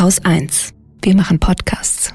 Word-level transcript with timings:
Haus 0.00 0.24
1. 0.24 0.74
Wir 1.02 1.16
machen 1.16 1.40
Podcasts. 1.40 2.14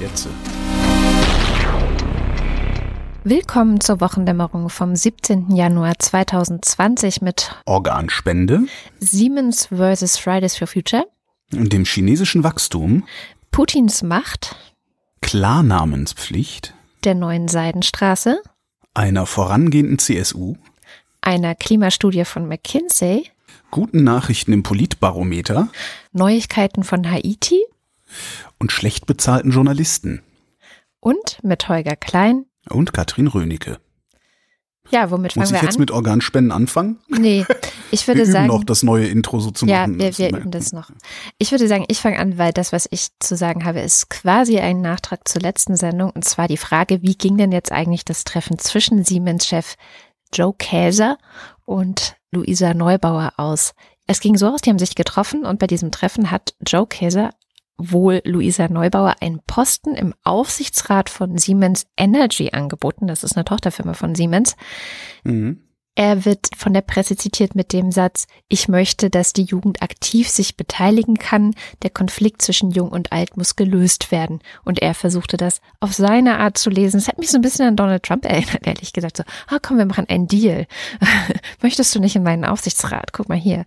Jetzt. 0.00 0.28
Willkommen 3.24 3.80
zur 3.80 4.00
Wochendämmerung 4.00 4.70
vom 4.70 4.96
17. 4.96 5.54
Januar 5.54 5.98
2020 5.98 7.20
mit 7.20 7.54
Organspende, 7.66 8.60
Siemens 9.00 9.66
vs. 9.66 10.16
Fridays 10.16 10.56
for 10.56 10.66
Future, 10.66 11.04
dem 11.52 11.84
chinesischen 11.84 12.44
Wachstum, 12.44 13.04
Putins 13.54 14.02
Macht, 14.02 14.56
Klarnamenspflicht, 15.20 16.74
der 17.04 17.14
neuen 17.14 17.46
Seidenstraße, 17.46 18.42
einer 18.94 19.26
vorangehenden 19.26 20.00
CSU, 20.00 20.56
einer 21.20 21.54
Klimastudie 21.54 22.24
von 22.24 22.48
McKinsey, 22.48 23.30
guten 23.70 24.02
Nachrichten 24.02 24.52
im 24.52 24.64
Politbarometer? 24.64 25.68
Neuigkeiten 26.10 26.82
von 26.82 27.08
Haiti? 27.08 27.62
Und 28.58 28.72
schlecht 28.72 29.06
bezahlten 29.06 29.52
Journalisten. 29.52 30.20
und 30.98 31.38
mit 31.44 31.68
Holger 31.68 31.94
Klein. 31.94 32.46
Und 32.68 32.92
Katrin 32.92 33.28
Rönecke. 33.28 33.78
Ja, 34.94 35.10
womit 35.10 35.34
Muss 35.34 35.48
fangen 35.48 35.56
ich 35.56 35.62
wir 35.62 35.66
jetzt 35.66 35.76
an? 35.76 35.80
mit 35.80 35.90
Organspenden 35.90 36.52
anfangen? 36.52 37.00
Nee, 37.08 37.44
ich 37.90 38.06
würde 38.06 38.18
wir 38.18 38.24
üben 38.26 38.32
sagen, 38.32 38.46
noch 38.46 38.62
das 38.62 38.84
neue 38.84 39.06
Intro 39.08 39.40
so 39.40 39.50
zu 39.50 39.66
ja, 39.66 39.80
machen. 39.80 39.98
wir, 39.98 40.16
wir 40.16 40.28
üben 40.28 40.52
das 40.52 40.72
noch. 40.72 40.88
Ich 41.38 41.50
würde 41.50 41.66
sagen, 41.66 41.84
ich 41.88 41.98
fange 41.98 42.20
an, 42.20 42.38
weil 42.38 42.52
das, 42.52 42.72
was 42.72 42.86
ich 42.92 43.08
zu 43.18 43.36
sagen 43.36 43.64
habe, 43.64 43.80
ist 43.80 44.08
quasi 44.08 44.60
ein 44.60 44.80
Nachtrag 44.80 45.26
zur 45.26 45.42
letzten 45.42 45.74
Sendung 45.74 46.10
und 46.10 46.24
zwar 46.24 46.46
die 46.46 46.56
Frage, 46.56 47.02
wie 47.02 47.16
ging 47.16 47.36
denn 47.36 47.50
jetzt 47.50 47.72
eigentlich 47.72 48.04
das 48.04 48.22
Treffen 48.22 48.56
zwischen 48.60 49.04
Siemens-Chef 49.04 49.74
Joe 50.32 50.54
Käser 50.56 51.18
und 51.64 52.14
Luisa 52.30 52.72
Neubauer 52.72 53.32
aus? 53.36 53.74
Es 54.06 54.20
ging 54.20 54.36
so 54.36 54.46
aus, 54.46 54.60
die 54.60 54.70
haben 54.70 54.78
sich 54.78 54.94
getroffen 54.94 55.44
und 55.44 55.58
bei 55.58 55.66
diesem 55.66 55.90
Treffen 55.90 56.30
hat 56.30 56.54
Joe 56.64 56.86
Käser 56.86 57.30
wohl 57.76 58.20
Luisa 58.24 58.68
Neubauer 58.68 59.16
einen 59.20 59.40
Posten 59.46 59.94
im 59.94 60.14
Aufsichtsrat 60.22 61.10
von 61.10 61.38
Siemens 61.38 61.86
Energy 61.96 62.50
angeboten. 62.52 63.06
Das 63.06 63.24
ist 63.24 63.36
eine 63.36 63.44
Tochterfirma 63.44 63.94
von 63.94 64.14
Siemens. 64.14 64.56
Mhm. 65.24 65.63
Er 65.96 66.24
wird 66.24 66.48
von 66.56 66.74
der 66.74 66.80
Presse 66.80 67.16
zitiert 67.16 67.54
mit 67.54 67.72
dem 67.72 67.92
Satz, 67.92 68.26
ich 68.48 68.66
möchte, 68.66 69.10
dass 69.10 69.32
die 69.32 69.44
Jugend 69.44 69.80
aktiv 69.80 70.28
sich 70.28 70.56
beteiligen 70.56 71.18
kann. 71.18 71.54
Der 71.82 71.90
Konflikt 71.90 72.42
zwischen 72.42 72.72
Jung 72.72 72.88
und 72.88 73.12
Alt 73.12 73.36
muss 73.36 73.54
gelöst 73.54 74.10
werden. 74.10 74.40
Und 74.64 74.82
er 74.82 74.94
versuchte 74.94 75.36
das 75.36 75.60
auf 75.78 75.92
seine 75.92 76.38
Art 76.38 76.58
zu 76.58 76.68
lesen. 76.68 76.98
Es 76.98 77.06
hat 77.06 77.18
mich 77.18 77.30
so 77.30 77.38
ein 77.38 77.42
bisschen 77.42 77.68
an 77.68 77.76
Donald 77.76 78.02
Trump 78.02 78.24
erinnert, 78.28 78.66
ehrlich 78.66 78.92
gesagt. 78.92 79.18
So, 79.18 79.22
ah, 79.46 79.58
komm, 79.62 79.78
wir 79.78 79.86
machen 79.86 80.08
einen 80.08 80.26
Deal. 80.26 80.66
Möchtest 81.62 81.94
du 81.94 82.00
nicht 82.00 82.16
in 82.16 82.24
meinen 82.24 82.44
Aufsichtsrat? 82.44 83.12
Guck 83.12 83.28
mal 83.28 83.38
hier. 83.38 83.64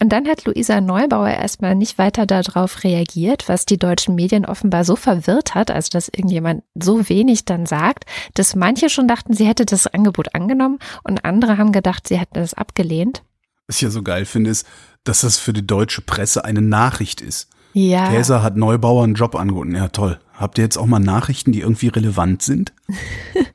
Und 0.00 0.10
dann 0.10 0.28
hat 0.28 0.44
Luisa 0.44 0.80
Neubauer 0.80 1.30
erstmal 1.30 1.74
nicht 1.74 1.98
weiter 1.98 2.24
darauf 2.24 2.84
reagiert, 2.84 3.48
was 3.48 3.66
die 3.66 3.78
deutschen 3.78 4.14
Medien 4.14 4.46
offenbar 4.46 4.84
so 4.84 4.94
verwirrt 4.94 5.56
hat, 5.56 5.72
also 5.72 5.88
dass 5.90 6.08
irgendjemand 6.08 6.62
so 6.74 7.08
wenig 7.08 7.44
dann 7.46 7.66
sagt, 7.66 8.04
dass 8.34 8.54
manche 8.54 8.88
schon 8.88 9.08
dachten, 9.08 9.34
sie 9.34 9.46
hätte 9.46 9.66
das 9.66 9.88
Angebot 9.88 10.36
angenommen 10.36 10.78
und 11.02 11.24
andere 11.24 11.58
haben 11.58 11.63
gedacht, 11.72 12.08
sie 12.08 12.18
hätten 12.18 12.38
es 12.38 12.54
abgelehnt. 12.54 13.22
Was 13.66 13.76
ich 13.76 13.82
ja 13.82 13.90
so 13.90 14.02
geil 14.02 14.24
finde, 14.24 14.50
ist, 14.50 14.66
dass 15.04 15.22
das 15.22 15.38
für 15.38 15.52
die 15.52 15.66
deutsche 15.66 16.02
Presse 16.02 16.44
eine 16.44 16.60
Nachricht 16.60 17.20
ist. 17.20 17.48
Ja. 17.72 18.08
Käser 18.08 18.42
hat 18.42 18.56
Neubauer 18.56 19.04
einen 19.04 19.14
Job 19.14 19.34
angeboten. 19.34 19.74
Ja, 19.74 19.88
toll. 19.88 20.18
Habt 20.34 20.58
ihr 20.58 20.64
jetzt 20.64 20.76
auch 20.76 20.86
mal 20.86 21.00
Nachrichten, 21.00 21.52
die 21.52 21.60
irgendwie 21.60 21.88
relevant 21.88 22.42
sind? 22.42 22.72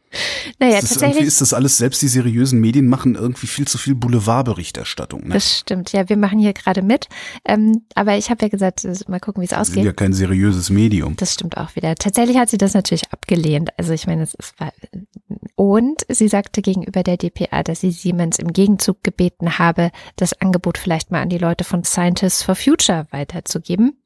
naja, 0.60 0.76
Das 0.82 0.84
ist, 0.84 0.92
irgendwie 0.92 1.06
tatsächlich. 1.06 1.28
ist 1.28 1.42
das 1.42 1.54
alles, 1.54 1.78
selbst 1.78 2.02
die 2.02 2.08
seriösen 2.08 2.60
Medien 2.60 2.88
machen 2.88 3.16
irgendwie 3.16 3.48
viel 3.48 3.68
zu 3.68 3.78
viel 3.78 3.96
Boulevardberichterstattung. 3.96 5.28
Ne? 5.28 5.34
Das 5.34 5.58
stimmt, 5.60 5.92
ja, 5.92 6.10
wir 6.10 6.18
machen 6.18 6.40
hier 6.40 6.54
gerade 6.54 6.82
mit. 6.82 7.08
Ähm, 7.46 7.84
aber 7.96 8.18
ich 8.18 8.30
habe 8.30 8.44
ja 8.44 8.50
gesagt, 8.50 8.86
mal 9.08 9.20
gucken, 9.20 9.42
wie 9.42 9.46
es 9.46 9.52
Das 9.52 9.68
ist 9.68 9.70
ausgeht. 9.72 9.86
ja 9.86 9.94
kein 9.94 10.14
seriöses 10.14 10.70
Medium. 10.70 11.16
Das 11.18 11.34
stimmt 11.34 11.58
auch 11.58 11.76
wieder. 11.76 11.96
Tatsächlich 11.96 12.38
hat 12.38 12.50
sie 12.50 12.58
das 12.58 12.74
natürlich 12.74 13.12
abgelehnt. 13.12 13.70
Also 13.78 13.94
ich 13.94 14.08
meine, 14.08 14.24
es 14.24 14.34
ist 14.34 14.60
war 14.60 14.72
und 15.56 16.06
sie 16.08 16.28
sagte 16.30 16.62
gegenüber 16.62 17.04
der 17.04 17.18
DPA, 17.18 17.64
dass 17.64 17.82
sie 17.82 17.92
Siemens 17.92 18.40
im 18.40 18.54
Gegenzug 18.54 19.04
gebeten 19.04 19.60
habe, 19.60 19.92
das 20.16 20.40
Angebot 20.42 20.78
vielleicht 20.78 21.12
mal 21.12 21.22
an 21.22 21.30
die 21.30 21.38
Leute 21.38 21.64
von 21.64 21.84
Scientists 21.84 22.44
for 22.44 22.56
Future 22.56 23.08
weiterzugeben. 23.12 23.99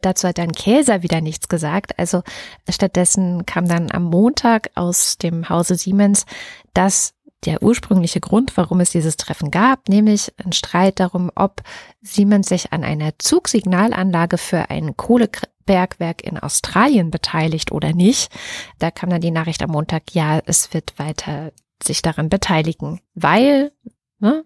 Dazu 0.00 0.28
hat 0.28 0.38
dann 0.38 0.52
Käser 0.52 1.02
wieder 1.02 1.20
nichts 1.20 1.48
gesagt. 1.48 1.98
Also 1.98 2.22
stattdessen 2.68 3.46
kam 3.46 3.66
dann 3.66 3.90
am 3.90 4.04
Montag 4.04 4.70
aus 4.74 5.18
dem 5.18 5.48
Hause 5.48 5.74
Siemens, 5.74 6.24
dass 6.72 7.14
der 7.44 7.62
ursprüngliche 7.62 8.20
Grund, 8.20 8.56
warum 8.56 8.80
es 8.80 8.90
dieses 8.90 9.16
Treffen 9.16 9.50
gab, 9.50 9.88
nämlich 9.88 10.32
ein 10.44 10.52
Streit 10.52 10.98
darum, 11.00 11.30
ob 11.34 11.62
Siemens 12.00 12.48
sich 12.48 12.72
an 12.72 12.82
einer 12.84 13.12
Zugsignalanlage 13.18 14.38
für 14.38 14.70
ein 14.70 14.96
Kohlebergwerk 14.96 16.22
in 16.22 16.38
Australien 16.38 17.10
beteiligt 17.10 17.70
oder 17.70 17.92
nicht. 17.92 18.32
Da 18.78 18.90
kam 18.90 19.10
dann 19.10 19.20
die 19.20 19.30
Nachricht 19.30 19.62
am 19.62 19.70
Montag, 19.70 20.14
ja, 20.14 20.40
es 20.46 20.74
wird 20.74 20.98
weiter 20.98 21.52
sich 21.82 22.02
daran 22.02 22.28
beteiligen, 22.28 23.00
weil, 23.14 23.72
ne, 24.18 24.44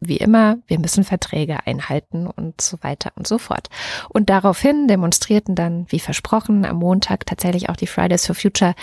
wie 0.00 0.16
immer, 0.16 0.58
wir 0.66 0.78
müssen 0.78 1.04
Verträge 1.04 1.66
einhalten 1.66 2.26
und 2.26 2.60
so 2.60 2.78
weiter 2.82 3.12
und 3.16 3.26
so 3.26 3.38
fort. 3.38 3.68
Und 4.08 4.28
daraufhin 4.28 4.86
demonstrierten 4.88 5.54
dann, 5.54 5.86
wie 5.88 6.00
versprochen, 6.00 6.64
am 6.64 6.76
Montag 6.76 7.26
tatsächlich 7.26 7.68
auch 7.68 7.76
die 7.76 7.86
Fridays 7.86 8.26
for 8.26 8.34
Future 8.34 8.74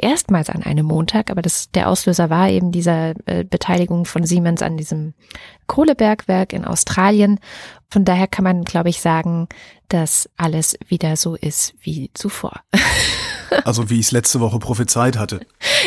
erstmals 0.00 0.50
an 0.50 0.62
einem 0.62 0.86
Montag, 0.86 1.30
aber 1.30 1.42
das, 1.42 1.70
der 1.70 1.88
Auslöser 1.88 2.30
war 2.30 2.48
eben 2.48 2.72
dieser 2.72 3.14
äh, 3.26 3.44
Beteiligung 3.44 4.04
von 4.04 4.24
Siemens 4.24 4.62
an 4.62 4.76
diesem 4.76 5.14
Kohlebergwerk 5.66 6.52
in 6.52 6.64
Australien. 6.64 7.40
Von 7.90 8.04
daher 8.04 8.26
kann 8.26 8.44
man, 8.44 8.64
glaube 8.64 8.90
ich, 8.90 9.00
sagen, 9.00 9.48
dass 9.88 10.28
alles 10.36 10.78
wieder 10.86 11.16
so 11.16 11.34
ist 11.34 11.74
wie 11.80 12.10
zuvor. 12.14 12.60
Also 13.64 13.90
wie 13.90 13.94
ich 14.00 14.06
es 14.06 14.12
letzte 14.12 14.40
Woche 14.40 14.58
prophezeit 14.58 15.16
hatte. 15.18 15.40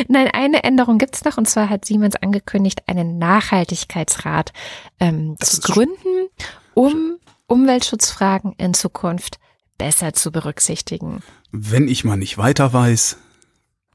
Nein, 0.07 0.27
eine 0.33 0.63
Änderung 0.63 0.97
gibt's 0.97 1.23
noch 1.23 1.37
und 1.37 1.47
zwar 1.49 1.69
hat 1.69 1.85
Siemens 1.85 2.15
angekündigt, 2.15 2.83
einen 2.87 3.17
Nachhaltigkeitsrat 3.17 4.51
ähm, 4.99 5.35
zu 5.39 5.61
gründen, 5.61 6.29
um 6.73 7.17
Umweltschutzfragen 7.47 8.53
in 8.57 8.73
Zukunft 8.73 9.37
besser 9.77 10.13
zu 10.13 10.31
berücksichtigen. 10.31 11.21
Wenn 11.51 11.87
ich 11.87 12.03
mal 12.03 12.15
nicht 12.17 12.37
weiter 12.37 12.71
weiß, 12.73 13.17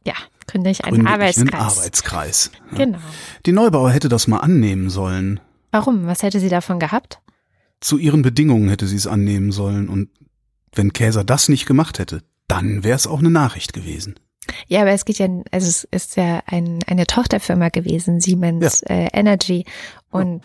Ja, 0.05 0.15
gründe 0.47 0.71
ich 0.71 0.85
einen 0.85 1.05
gründe 1.05 1.11
ich 1.29 1.39
einen 1.39 1.49
Arbeitskreis. 1.53 1.79
Arbeitskreis. 1.79 2.51
Ja. 2.73 2.79
Genau. 2.79 2.99
Die 3.47 3.53
Neubauer 3.53 3.91
hätte 3.91 4.09
das 4.09 4.27
mal 4.27 4.39
annehmen 4.39 4.91
sollen. 4.91 5.41
Warum? 5.71 6.07
Was 6.07 6.23
hätte 6.23 6.41
sie 6.41 6.49
davon 6.49 6.79
gehabt? 6.79 7.21
Zu 7.81 7.99
ihren 7.99 8.23
Bedingungen 8.23 8.69
hätte 8.69 8.87
sie 8.87 8.97
es 8.97 9.07
annehmen 9.07 9.53
sollen. 9.53 9.89
Und 9.89 10.09
wenn 10.73 10.93
Käser 10.93 11.25
das 11.25 11.49
nicht 11.49 11.67
gemacht 11.67 11.99
hätte, 11.99 12.23
dann 12.49 12.85
wäre 12.85 12.97
es 12.97 13.07
auch 13.07 13.19
eine 13.19 13.31
Nachricht 13.31 13.73
gewesen. 13.73 14.19
Ja, 14.69 14.83
aber 14.83 14.91
es 14.93 15.05
geht 15.05 15.19
ja, 15.19 15.29
also 15.51 15.67
es 15.67 15.85
ist 15.91 16.17
ja 16.17 16.43
ein, 16.47 16.79
eine 16.87 17.07
Tochterfirma 17.07 17.69
gewesen, 17.71 18.21
Siemens 18.21 18.83
äh, 18.83 19.09
Energy 19.13 19.65
und 20.11 20.43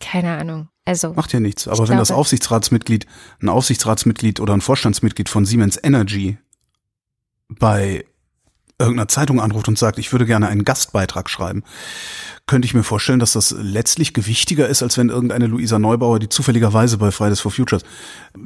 keine 0.00 0.38
Ahnung. 0.38 0.68
Also 0.84 1.12
Macht 1.12 1.32
ja 1.32 1.40
nichts. 1.40 1.66
Aber 1.68 1.88
wenn 1.88 1.98
das 1.98 2.08
glaube- 2.08 2.20
Aufsichtsratsmitglied, 2.20 3.06
ein 3.42 3.48
Aufsichtsratsmitglied 3.48 4.40
oder 4.40 4.54
ein 4.54 4.60
Vorstandsmitglied 4.60 5.28
von 5.28 5.44
Siemens 5.44 5.78
Energy 5.82 6.38
bei 7.48 8.04
irgendeiner 8.78 9.08
Zeitung 9.08 9.40
anruft 9.40 9.68
und 9.68 9.78
sagt, 9.78 9.98
ich 9.98 10.12
würde 10.12 10.24
gerne 10.26 10.48
einen 10.48 10.64
Gastbeitrag 10.64 11.28
schreiben, 11.28 11.64
könnte 12.46 12.66
ich 12.66 12.74
mir 12.74 12.84
vorstellen, 12.84 13.18
dass 13.18 13.32
das 13.32 13.50
letztlich 13.58 14.14
gewichtiger 14.14 14.68
ist, 14.68 14.82
als 14.82 14.96
wenn 14.96 15.08
irgendeine 15.08 15.46
Luisa 15.46 15.78
Neubauer, 15.78 16.18
die 16.18 16.28
zufälligerweise 16.28 16.96
bei 16.98 17.10
Fridays 17.10 17.40
for 17.40 17.50
Futures 17.50 17.82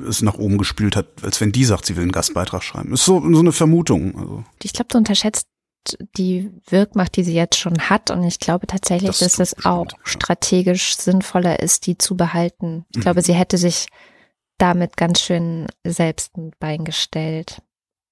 es 0.08 0.22
nach 0.22 0.34
oben 0.34 0.58
gespült 0.58 0.96
hat, 0.96 1.06
als 1.22 1.40
wenn 1.40 1.52
die 1.52 1.64
sagt, 1.64 1.86
sie 1.86 1.96
will 1.96 2.02
einen 2.02 2.12
Gastbeitrag 2.12 2.62
schreiben. 2.62 2.92
Ist 2.92 3.04
so, 3.04 3.20
so 3.32 3.40
eine 3.40 3.52
Vermutung. 3.52 4.16
Also, 4.18 4.44
ich 4.62 4.72
glaube, 4.72 4.88
du 4.90 4.98
unterschätzt 4.98 5.46
die 6.16 6.50
Wirkmacht, 6.68 7.16
die 7.16 7.24
sie 7.24 7.34
jetzt 7.34 7.58
schon 7.58 7.78
hat. 7.90 8.10
Und 8.10 8.22
ich 8.24 8.38
glaube 8.38 8.66
tatsächlich, 8.66 9.18
Das 9.18 9.18
dass 9.18 9.38
es 9.40 9.64
auch 9.66 9.86
ja. 9.90 9.98
strategisch 10.04 10.96
sinnvoller 10.96 11.60
ist, 11.60 11.86
die 11.86 11.98
zu 11.98 12.16
behalten. 12.16 12.84
Ich 12.90 12.98
Mhm. 12.98 13.00
glaube, 13.02 13.22
sie 13.22 13.34
hätte 13.34 13.58
sich 13.58 13.88
damit 14.58 14.96
ganz 14.96 15.20
schön 15.20 15.66
selbst 15.84 16.36
ein 16.36 16.52
Bein 16.60 16.84
gestellt. 16.84 17.62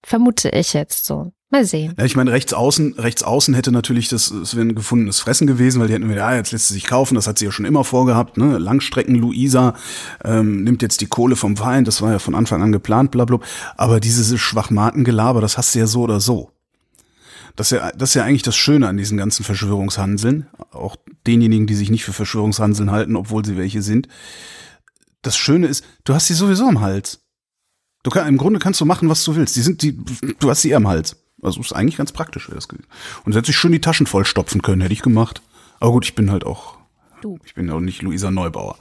Vermute 0.05 0.49
ich 0.51 0.73
jetzt 0.73 1.07
so. 1.07 1.33
Mal 1.53 1.65
sehen. 1.65 1.95
Ja, 1.99 2.05
ich 2.05 2.15
meine, 2.15 2.31
rechts 2.31 2.53
außen, 2.53 2.95
rechts 2.95 3.25
außen 3.25 3.55
hätte 3.55 3.73
natürlich 3.73 4.09
das, 4.09 4.31
es 4.31 4.55
wäre 4.55 4.67
ein 4.67 4.77
gefundenes 4.77 5.19
Fressen 5.19 5.49
gewesen, 5.49 5.81
weil 5.81 5.89
die 5.89 5.95
hätten 5.95 6.09
wieder, 6.09 6.19
ja, 6.19 6.37
jetzt 6.37 6.53
lässt 6.53 6.69
sie 6.69 6.75
sich 6.75 6.87
kaufen, 6.87 7.17
das 7.17 7.27
hat 7.27 7.39
sie 7.39 7.45
ja 7.45 7.51
schon 7.51 7.65
immer 7.65 7.83
vorgehabt, 7.83 8.37
ne? 8.37 8.57
Langstrecken 8.59 9.17
Luisa 9.17 9.75
ähm, 10.25 10.63
nimmt 10.63 10.81
jetzt 10.81 11.01
die 11.01 11.09
Kohle 11.09 11.35
vom 11.35 11.59
Wein, 11.59 11.85
das 11.85 12.03
war 12.03 12.13
ja 12.13 12.21
von 12.21 12.37
Anfang 12.37 12.63
an 12.63 12.71
geplant, 12.71 13.11
bla, 13.11 13.25
bla. 13.25 13.41
Aber 13.77 13.99
dieses 13.99 14.39
Schwachmatengelaber, 14.41 15.41
das 15.41 15.59
hast 15.59 15.75
du 15.75 15.81
ja 15.81 15.89
so 15.89 16.03
oder 16.03 16.21
so. 16.21 16.53
Das 17.57 17.73
ist 17.73 17.79
ja, 17.79 17.91
das 17.91 18.11
ist 18.11 18.15
ja 18.15 18.23
eigentlich 18.23 18.43
das 18.43 18.57
Schöne 18.57 18.87
an 18.87 18.97
diesen 18.97 19.19
ganzen 19.19 19.43
Verschwörungshanseln, 19.43 20.47
auch 20.71 20.95
denjenigen, 21.27 21.67
die 21.67 21.75
sich 21.75 21.91
nicht 21.91 22.05
für 22.05 22.13
Verschwörungshanseln 22.13 22.93
halten, 22.93 23.17
obwohl 23.17 23.45
sie 23.45 23.57
welche 23.57 23.83
sind. 23.83 24.07
Das 25.23 25.37
Schöne 25.37 25.67
ist, 25.67 25.85
du 26.05 26.15
hast 26.15 26.29
sie 26.29 26.35
sowieso 26.35 26.67
am 26.69 26.81
Hals. 26.81 27.21
Du 28.05 28.11
kann, 28.11 28.29
im 28.29 28.39
Grunde 28.39 28.61
kannst 28.61 28.81
du 28.81 28.85
machen, 28.85 29.09
was 29.09 29.25
du 29.25 29.35
willst. 29.35 29.57
Die 29.57 29.63
sind, 29.63 29.83
die, 29.83 29.99
du 30.39 30.49
hast 30.49 30.63
sie 30.63 30.75
am 30.77 30.87
Hals. 30.87 31.17
Also 31.43 31.61
ist 31.61 31.73
eigentlich 31.73 31.97
ganz 31.97 32.13
praktisch, 32.13 32.49
wäre 32.49 32.57
das 32.57 32.69
gewesen. 32.69 32.87
Und 33.25 33.35
hätte 33.35 33.51
ich 33.51 33.57
schön 33.57 33.73
die 33.73 33.81
Taschen 33.81 34.07
voll 34.07 34.25
stopfen 34.25 34.63
können, 34.63 34.81
hätte 34.83 34.93
ich 34.93 35.03
gemacht. 35.03 35.43
Aber 35.79 35.93
gut, 35.93 36.05
ich 36.05 36.15
bin 36.15 36.31
halt 36.31 36.45
auch, 36.45 36.77
Du. 37.23 37.39
ich 37.45 37.55
bin 37.55 37.69
ja 37.69 37.75
auch 37.75 37.81
nicht 37.81 38.03
Luisa 38.03 38.31
Neubauer. 38.31 38.77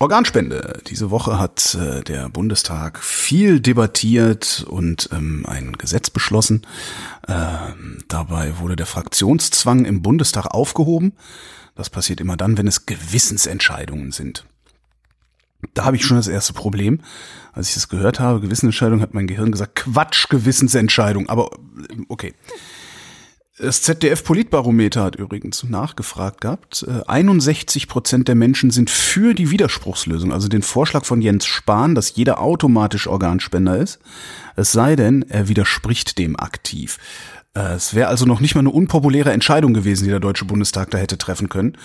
Organspende. 0.00 0.80
Diese 0.86 1.10
Woche 1.10 1.38
hat 1.38 1.74
äh, 1.74 2.02
der 2.04 2.28
Bundestag 2.28 3.02
viel 3.02 3.58
debattiert 3.58 4.64
und 4.68 5.08
ähm, 5.12 5.44
ein 5.46 5.72
Gesetz 5.72 6.10
beschlossen. 6.10 6.66
Ähm, 7.26 7.98
dabei 8.06 8.58
wurde 8.58 8.76
der 8.76 8.86
Fraktionszwang 8.86 9.84
im 9.86 10.02
Bundestag 10.02 10.46
aufgehoben. 10.46 11.14
Das 11.74 11.90
passiert 11.90 12.20
immer 12.20 12.36
dann, 12.36 12.56
wenn 12.58 12.68
es 12.68 12.86
Gewissensentscheidungen 12.86 14.12
sind. 14.12 14.44
Da 15.74 15.84
habe 15.84 15.96
ich 15.96 16.04
schon 16.04 16.16
das 16.16 16.28
erste 16.28 16.52
Problem. 16.52 17.00
Als 17.52 17.68
ich 17.68 17.74
das 17.74 17.88
gehört 17.88 18.20
habe, 18.20 18.40
Gewissensentscheidung, 18.40 19.00
hat 19.00 19.14
mein 19.14 19.26
Gehirn 19.26 19.50
gesagt, 19.50 19.74
Quatsch, 19.76 20.28
Gewissensentscheidung. 20.28 21.28
Aber 21.28 21.50
äh, 21.90 21.96
okay. 22.08 22.34
Das 23.60 23.82
ZDF-Politbarometer 23.82 25.02
hat 25.02 25.16
übrigens 25.16 25.64
nachgefragt 25.64 26.42
gehabt. 26.42 26.86
Äh, 26.86 27.02
61 27.08 27.88
Prozent 27.88 28.28
der 28.28 28.36
Menschen 28.36 28.70
sind 28.70 28.88
für 28.88 29.34
die 29.34 29.50
Widerspruchslösung, 29.50 30.32
also 30.32 30.46
den 30.46 30.62
Vorschlag 30.62 31.04
von 31.04 31.20
Jens 31.20 31.44
Spahn, 31.44 31.96
dass 31.96 32.14
jeder 32.14 32.40
automatisch 32.40 33.08
Organspender 33.08 33.76
ist. 33.76 33.98
Es 34.54 34.70
sei 34.70 34.94
denn, 34.94 35.22
er 35.28 35.48
widerspricht 35.48 36.18
dem 36.18 36.38
aktiv. 36.38 36.98
Äh, 37.54 37.74
Es 37.74 37.94
wäre 37.94 38.08
also 38.08 38.26
noch 38.26 38.38
nicht 38.38 38.54
mal 38.54 38.60
eine 38.60 38.70
unpopuläre 38.70 39.32
Entscheidung 39.32 39.74
gewesen, 39.74 40.04
die 40.04 40.10
der 40.10 40.20
Deutsche 40.20 40.44
Bundestag 40.44 40.90
da 40.90 40.98
hätte 40.98 41.18
treffen 41.18 41.48
können. 41.48 41.76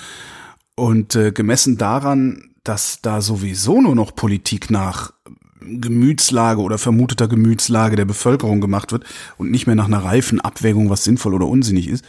Und 0.75 1.15
äh, 1.15 1.31
gemessen 1.31 1.79
daran, 1.79 2.52
dass 2.63 2.99
da 3.01 3.21
sowieso 3.21 3.81
nur 3.81 3.95
noch 3.95 4.15
Politik 4.15 4.69
nach 4.69 5.13
Gemütslage 5.59 6.61
oder 6.61 6.77
vermuteter 6.77 7.27
Gemütslage 7.27 7.95
der 7.95 8.05
Bevölkerung 8.05 8.61
gemacht 8.61 8.91
wird 8.91 9.05
und 9.37 9.51
nicht 9.51 9.67
mehr 9.67 9.75
nach 9.75 9.85
einer 9.85 10.03
reifen 10.03 10.41
Abwägung, 10.41 10.89
was 10.89 11.03
sinnvoll 11.03 11.33
oder 11.33 11.47
unsinnig 11.47 11.87
ist, 11.87 12.05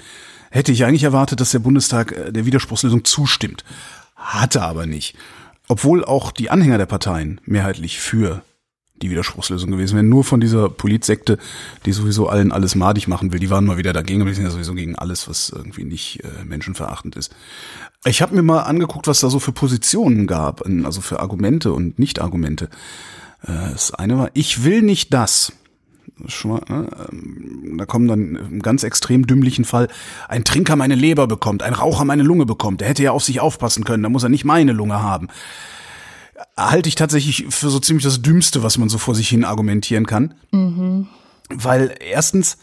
hätte 0.51 0.73
ich 0.73 0.85
eigentlich 0.85 1.05
erwartet, 1.05 1.41
dass 1.41 1.51
der 1.51 1.59
Bundestag 1.61 2.13
äh, 2.13 2.33
der 2.33 2.47
Widerspruchslösung 2.47 3.05
zustimmt. 3.05 3.65
Hatte 4.17 4.63
aber 4.63 4.87
nicht. 4.87 5.17
Obwohl 5.69 6.05
auch 6.05 6.31
die 6.31 6.51
Anhänger 6.51 6.79
der 6.79 6.87
Parteien 6.87 7.41
mehrheitlich 7.45 7.99
für 7.99 8.43
die 9.03 9.11
Widerspruchslösung 9.11 9.71
gewesen 9.71 9.97
wären. 9.97 10.09
Nur 10.09 10.25
von 10.25 10.41
dieser 10.41 10.69
Politsekte, 10.69 11.39
die 11.85 11.93
sowieso 11.93 12.29
allen 12.29 12.53
alles 12.53 12.75
madig 12.75 13.09
machen 13.09 13.33
will, 13.33 13.41
die 13.41 13.51
waren 13.51 13.65
mal 13.65 13.77
wieder 13.77 13.93
dagegen, 13.93 14.21
aber 14.21 14.31
die 14.31 14.37
sind 14.37 14.45
ja 14.45 14.51
sowieso 14.51 14.75
gegen 14.75 14.97
alles, 14.97 15.29
was 15.29 15.51
irgendwie 15.51 15.85
nicht 15.85 16.23
äh, 16.23 16.45
menschenverachtend 16.45 17.17
ist. 17.17 17.35
Ich 18.05 18.23
habe 18.23 18.35
mir 18.35 18.43
mal 18.43 18.61
angeguckt, 18.61 19.07
was 19.07 19.21
da 19.21 19.31
so 19.31 19.39
für 19.39 19.53
Positionen 19.53 20.27
gab, 20.27 20.65
also 20.85 21.01
für 21.01 21.21
Argumente 21.21 21.73
und 21.73 21.99
Nicht-Argumente. 21.99 22.69
Äh, 23.43 23.73
Das 23.73 23.93
eine 23.93 24.17
war, 24.19 24.31
ich 24.35 24.65
will 24.65 24.83
nicht 24.83 25.13
das. 25.13 25.53
Schon 26.29 26.53
mal, 26.53 26.63
ähm, 27.11 27.77
da 27.77 27.87
kommen 27.87 28.07
dann 28.07 28.37
im 28.37 28.63
ganz 28.63 28.85
extrem 28.85 29.27
dümmlichen 29.27 29.65
Fall, 29.65 29.89
ein 30.29 30.45
Trinker 30.45 30.77
meine 30.77 30.95
Leber 30.95 31.27
bekommt, 31.27 31.65
ein 31.65 31.75
Raucher 31.75 32.05
meine 32.05 32.23
Lunge 32.23 32.47
bekommt, 32.47 32.81
der 32.81 32.89
hätte 32.89 33.03
ja 33.03 33.11
auf 33.11 33.25
sich 33.25 33.41
aufpassen 33.41 33.83
können, 33.83 34.05
da 34.05 34.09
muss 34.09 34.23
er 34.23 34.29
nicht 34.29 34.45
meine 34.45 34.73
Lunge 34.73 35.03
haben. 35.03 35.29
Halte 36.57 36.89
ich 36.89 36.95
tatsächlich 36.95 37.47
für 37.51 37.71
so 37.71 37.79
ziemlich 37.79 38.05
das 38.05 38.23
Dümmste, 38.23 38.63
was 38.63 38.79
man 38.79 38.89
so 38.89 38.99
vor 38.99 39.15
sich 39.15 39.29
hin 39.29 39.45
argumentieren 39.45 40.07
kann. 40.07 40.35
Weil 41.49 41.95
erstens, 42.01 42.59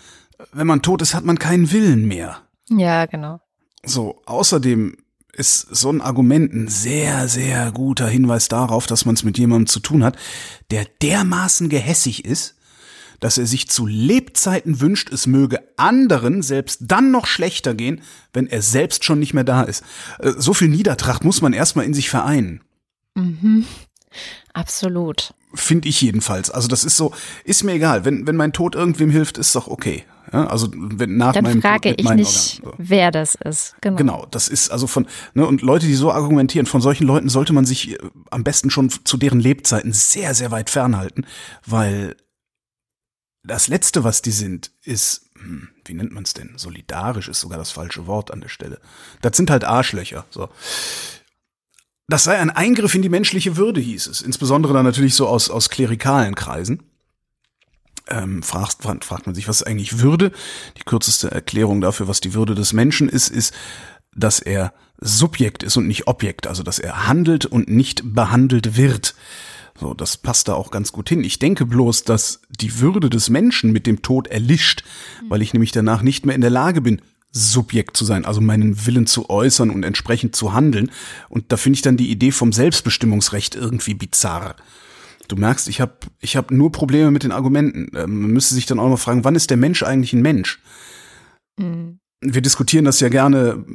wenn 0.52 0.68
man 0.68 0.82
tot 0.82 1.02
ist, 1.02 1.14
hat 1.14 1.24
man 1.26 1.40
keinen 1.40 1.72
Willen 1.72 2.08
mehr. 2.08 2.42
Ja, 2.70 3.06
genau. 3.06 3.40
So, 3.84 4.22
außerdem 4.26 4.98
ist 5.34 5.62
so 5.74 5.90
ein 5.92 6.02
Argument 6.02 6.54
ein 6.54 6.68
sehr, 6.68 7.28
sehr 7.28 7.72
guter 7.72 8.08
Hinweis 8.08 8.48
darauf, 8.50 8.86
dass 8.86 9.06
man 9.06 9.16
es 9.16 9.24
mit 9.24 9.38
jemandem 9.38 9.68
zu 9.68 9.80
tun 9.80 10.04
hat, 10.04 10.18
der 10.72 10.86
dermaßen 11.02 11.70
gehässig 11.70 12.26
ist, 12.26 12.56
dass 13.22 13.38
er 13.38 13.46
sich 13.46 13.70
zu 13.70 13.86
Lebzeiten 13.86 14.82
wünscht, 14.82 15.12
es 15.12 15.28
möge 15.28 15.62
anderen 15.78 16.42
selbst 16.42 16.80
dann 16.82 17.12
noch 17.12 17.28
schlechter 17.28 17.74
gehen, 17.76 18.02
wenn 18.34 18.48
er 18.48 18.62
selbst 18.62 19.06
schon 19.06 19.20
nicht 19.20 19.34
mehr 19.34 19.44
da 19.44 19.62
ist. 19.64 19.84
Äh, 20.20 20.34
So 20.38 20.54
viel 20.54 20.68
Niedertracht 20.70 21.24
muss 21.24 21.42
man 21.42 21.54
erstmal 21.54 21.86
in 21.86 21.94
sich 21.94 22.10
vereinen. 22.10 22.62
Absolut. 24.54 25.34
Finde 25.54 25.90
ich 25.90 26.02
jedenfalls. 26.02 26.50
Also 26.50 26.68
das 26.68 26.84
ist 26.84 26.98
so, 26.98 27.14
ist 27.44 27.64
mir 27.64 27.74
egal. 27.74 28.06
Wenn, 28.06 28.28
wenn 28.28 28.36
mein 28.36 28.54
Tod 28.54 28.76
irgendwem 28.76 29.10
hilft, 29.10 29.38
ist 29.38 29.56
doch 29.56 29.68
okay. 29.68 30.06
Ja, 30.32 30.48
also 30.48 30.70
wenn 30.74 31.18
nach 31.18 31.34
Dann 31.34 31.44
meinem 31.44 31.62
frage 31.62 31.90
Tod 31.90 32.02
ich 32.02 32.10
nicht, 32.10 32.64
Organen. 32.64 32.78
So. 32.78 32.90
wer 32.90 33.12
das 33.12 33.36
ist. 33.36 33.76
Genau. 33.82 33.98
Genau, 33.98 34.28
das 34.32 34.48
ist 34.48 34.72
also 34.72 34.88
von, 34.88 35.08
ne, 35.34 35.46
und 35.46 35.62
Leute, 35.62 35.88
die 35.88 35.96
so 35.96 36.12
argumentieren, 36.12 36.66
von 36.66 36.80
solchen 36.80 37.06
Leuten 37.06 37.28
sollte 37.28 37.52
man 37.52 37.66
sich 37.66 37.92
äh, 37.92 37.98
am 38.30 38.44
besten 38.44 38.70
schon 38.70 38.90
zu 38.90 39.18
deren 39.18 39.42
Lebzeiten 39.42 39.92
sehr, 39.92 40.34
sehr 40.34 40.52
weit 40.52 40.70
fernhalten, 40.70 41.26
weil 41.66 42.16
das 43.44 43.68
Letzte, 43.68 44.04
was 44.04 44.22
die 44.22 44.32
sind, 44.32 44.72
ist, 44.84 45.32
hm, 45.34 45.70
wie 45.86 45.96
nennt 45.96 46.14
man 46.14 46.24
es 46.24 46.34
denn? 46.34 46.54
Solidarisch 46.58 47.28
ist 47.28 47.42
sogar 47.42 47.58
das 47.58 47.72
falsche 47.72 48.08
Wort 48.08 48.32
an 48.32 48.40
der 48.40 48.50
Stelle. 48.50 48.80
Das 49.22 49.36
sind 49.36 49.50
halt 49.50 49.66
Arschlöcher, 49.66 50.26
so. 50.30 50.50
Das 52.12 52.26
sei 52.26 52.38
ein 52.38 52.50
Eingriff 52.50 52.94
in 52.94 53.02
die 53.02 53.08
menschliche 53.08 53.56
Würde, 53.56 53.80
hieß 53.80 54.08
es. 54.08 54.22
Insbesondere 54.22 54.74
dann 54.74 54.84
natürlich 54.84 55.16
so 55.16 55.30
aus, 55.30 55.50
aus 55.50 55.70
klerikalen 55.70 56.36
Kreisen. 56.36 56.84
Ähm, 58.10 58.44
fragt, 58.44 58.84
fragt 58.84 59.26
man 59.26 59.34
sich, 59.34 59.48
was 59.48 59.64
eigentlich 59.64 60.00
Würde? 60.00 60.34
Die 60.78 60.84
kürzeste 60.84 61.32
Erklärung 61.32 61.80
dafür, 61.80 62.10
was 62.10 62.20
die 62.20 62.34
Würde 62.34 62.54
des 62.54 62.74
Menschen 62.74 63.08
ist, 63.08 63.30
ist, 63.30 63.54
dass 64.14 64.42
er 64.42 64.74
Subjekt 65.00 65.64
ist 65.64 65.78
und 65.78 65.88
nicht 65.88 66.08
Objekt, 66.08 66.48
also 66.48 66.64
dass 66.64 66.80
er 66.80 67.08
handelt 67.08 67.46
und 67.46 67.70
nicht 67.70 68.02
behandelt 68.14 68.76
wird. 68.76 69.16
So, 69.80 69.94
das 69.94 70.18
passt 70.18 70.50
da 70.50 70.56
auch 70.56 70.70
ganz 70.70 70.92
gut 70.92 71.08
hin. 71.08 71.24
Ich 71.24 71.40
denke 71.40 71.66
bloß, 71.66 72.04
dass 72.04 72.42
die 72.50 72.82
Würde 72.82 73.10
des 73.10 73.30
Menschen 73.30 73.72
mit 73.72 73.88
dem 73.88 74.02
Tod 74.02 74.28
erlischt, 74.28 74.84
weil 75.30 75.42
ich 75.42 75.54
nämlich 75.54 75.72
danach 75.72 76.02
nicht 76.02 76.26
mehr 76.26 76.36
in 76.36 76.42
der 76.42 76.50
Lage 76.50 76.82
bin, 76.82 77.02
Subjekt 77.32 77.96
zu 77.96 78.04
sein, 78.04 78.26
also 78.26 78.42
meinen 78.42 78.86
Willen 78.86 79.08
zu 79.08 79.30
äußern 79.30 79.70
und 79.70 79.84
entsprechend 79.84 80.36
zu 80.36 80.54
handeln. 80.54 80.92
Und 81.30 81.52
da 81.52 81.58
finde 81.58 81.76
ich 81.76 81.82
dann 81.82 81.98
die 81.98 82.12
Idee 82.12 82.32
vom 82.32 82.52
Selbstbestimmungsrecht 82.52 83.56
irgendwie 83.56 83.94
bizarr. 83.94 84.56
Du 85.28 85.38
merkst, 85.38 85.70
ich 85.70 85.80
habe 85.80 85.94
ich 86.20 86.36
hab 86.36 86.52
nur 86.52 86.74
Probleme 86.74 87.10
mit 87.10 87.24
den 87.24 87.32
Argumenten. 87.32 87.96
Ähm, 87.96 88.22
Man 88.22 88.32
müsste 88.32 88.54
sich 88.54 88.66
dann 88.66 88.80
auch 88.80 88.90
mal 88.90 88.98
fragen, 88.98 89.24
wann 89.24 89.36
ist 89.36 89.50
der 89.50 89.58
Mensch 89.58 89.82
eigentlich 89.82 90.12
ein 90.14 90.22
Mensch? 90.22 90.62
Wir 92.22 92.42
diskutieren 92.42 92.86
das 92.86 93.00
ja 93.00 93.10
gerne 93.10 93.66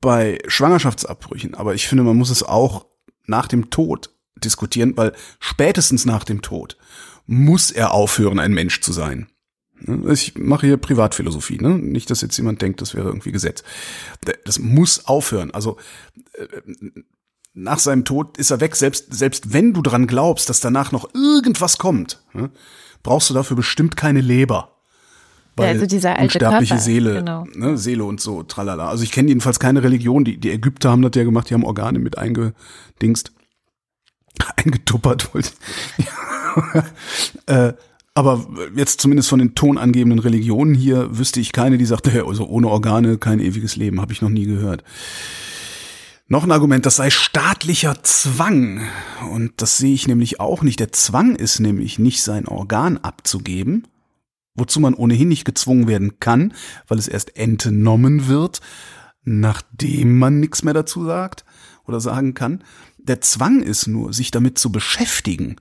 bei 0.00 0.38
Schwangerschaftsabbrüchen, 0.46 1.54
aber 1.54 1.74
ich 1.74 1.86
finde, 1.86 2.04
man 2.04 2.16
muss 2.16 2.30
es 2.30 2.42
auch 2.42 2.86
nach 3.26 3.48
dem 3.48 3.70
Tod 3.70 4.10
diskutieren, 4.44 4.96
weil 4.96 5.12
spätestens 5.40 6.04
nach 6.04 6.24
dem 6.24 6.42
Tod 6.42 6.76
muss 7.26 7.70
er 7.70 7.92
aufhören, 7.92 8.38
ein 8.38 8.52
Mensch 8.52 8.80
zu 8.80 8.92
sein. 8.92 9.28
Ne, 9.80 10.12
Ich 10.12 10.36
mache 10.36 10.66
hier 10.66 10.76
Privatphilosophie, 10.76 11.58
ne? 11.58 11.78
Nicht, 11.78 12.10
dass 12.10 12.20
jetzt 12.20 12.36
jemand 12.36 12.62
denkt, 12.62 12.80
das 12.80 12.94
wäre 12.94 13.08
irgendwie 13.08 13.32
Gesetz. 13.32 13.62
Das 14.44 14.58
muss 14.58 15.06
aufhören. 15.06 15.50
Also 15.50 15.78
äh, 16.34 16.46
nach 17.54 17.78
seinem 17.78 18.04
Tod 18.04 18.36
ist 18.36 18.50
er 18.50 18.60
weg, 18.60 18.76
selbst, 18.76 19.14
selbst 19.14 19.52
wenn 19.52 19.72
du 19.72 19.82
dran 19.82 20.06
glaubst, 20.06 20.50
dass 20.50 20.60
danach 20.60 20.92
noch 20.92 21.14
irgendwas 21.14 21.78
kommt, 21.78 22.22
ne? 22.34 22.50
brauchst 23.02 23.30
du 23.30 23.34
dafür 23.34 23.56
bestimmt 23.56 23.96
keine 23.96 24.20
Leber. 24.20 24.76
Weil 25.56 25.68
also 25.68 25.86
dieser 25.86 26.10
alte 26.10 26.24
unsterbliche 26.24 26.74
Körper, 26.74 26.82
Seele, 26.82 27.14
genau. 27.14 27.46
ne, 27.54 27.78
Seele 27.78 28.04
und 28.04 28.20
so, 28.20 28.42
tralala. 28.42 28.90
Also 28.90 29.04
ich 29.04 29.10
kenne 29.10 29.28
jedenfalls 29.28 29.58
keine 29.58 29.82
Religion, 29.82 30.22
die, 30.22 30.38
die 30.38 30.50
Ägypter 30.50 30.90
haben 30.90 31.00
das 31.00 31.12
ja 31.14 31.24
gemacht, 31.24 31.48
die 31.48 31.54
haben 31.54 31.64
Organe 31.64 31.98
mit 31.98 32.18
eingedingst. 32.18 33.32
Eingetuppert, 34.56 35.30
äh, 37.46 37.72
aber 38.16 38.46
jetzt 38.74 39.02
zumindest 39.02 39.28
von 39.28 39.40
den 39.40 39.54
tonangebenden 39.54 40.20
Religionen 40.20 40.74
hier 40.74 41.18
wüsste 41.18 41.38
ich 41.38 41.52
keine, 41.52 41.76
die 41.76 41.84
sagte, 41.84 42.24
also 42.26 42.46
ohne 42.46 42.68
Organe 42.68 43.18
kein 43.18 43.40
ewiges 43.40 43.76
Leben, 43.76 44.00
habe 44.00 44.14
ich 44.14 44.22
noch 44.22 44.30
nie 44.30 44.46
gehört. 44.46 44.82
Noch 46.26 46.42
ein 46.42 46.50
Argument, 46.50 46.86
das 46.86 46.96
sei 46.96 47.10
staatlicher 47.10 48.02
Zwang. 48.04 48.80
Und 49.32 49.60
das 49.60 49.76
sehe 49.76 49.92
ich 49.92 50.08
nämlich 50.08 50.40
auch 50.40 50.62
nicht. 50.62 50.80
Der 50.80 50.92
Zwang 50.92 51.36
ist 51.36 51.60
nämlich 51.60 51.98
nicht 51.98 52.22
sein 52.22 52.48
Organ 52.48 52.96
abzugeben, 52.96 53.86
wozu 54.54 54.80
man 54.80 54.94
ohnehin 54.94 55.28
nicht 55.28 55.44
gezwungen 55.44 55.86
werden 55.86 56.18
kann, 56.18 56.54
weil 56.88 56.98
es 56.98 57.08
erst 57.08 57.36
entnommen 57.36 58.28
wird, 58.28 58.62
nachdem 59.24 60.18
man 60.18 60.40
nichts 60.40 60.62
mehr 60.62 60.74
dazu 60.74 61.04
sagt 61.04 61.44
oder 61.84 62.00
sagen 62.00 62.32
kann. 62.32 62.64
Der 62.96 63.20
Zwang 63.20 63.60
ist 63.60 63.86
nur, 63.86 64.14
sich 64.14 64.30
damit 64.30 64.58
zu 64.58 64.72
beschäftigen, 64.72 65.56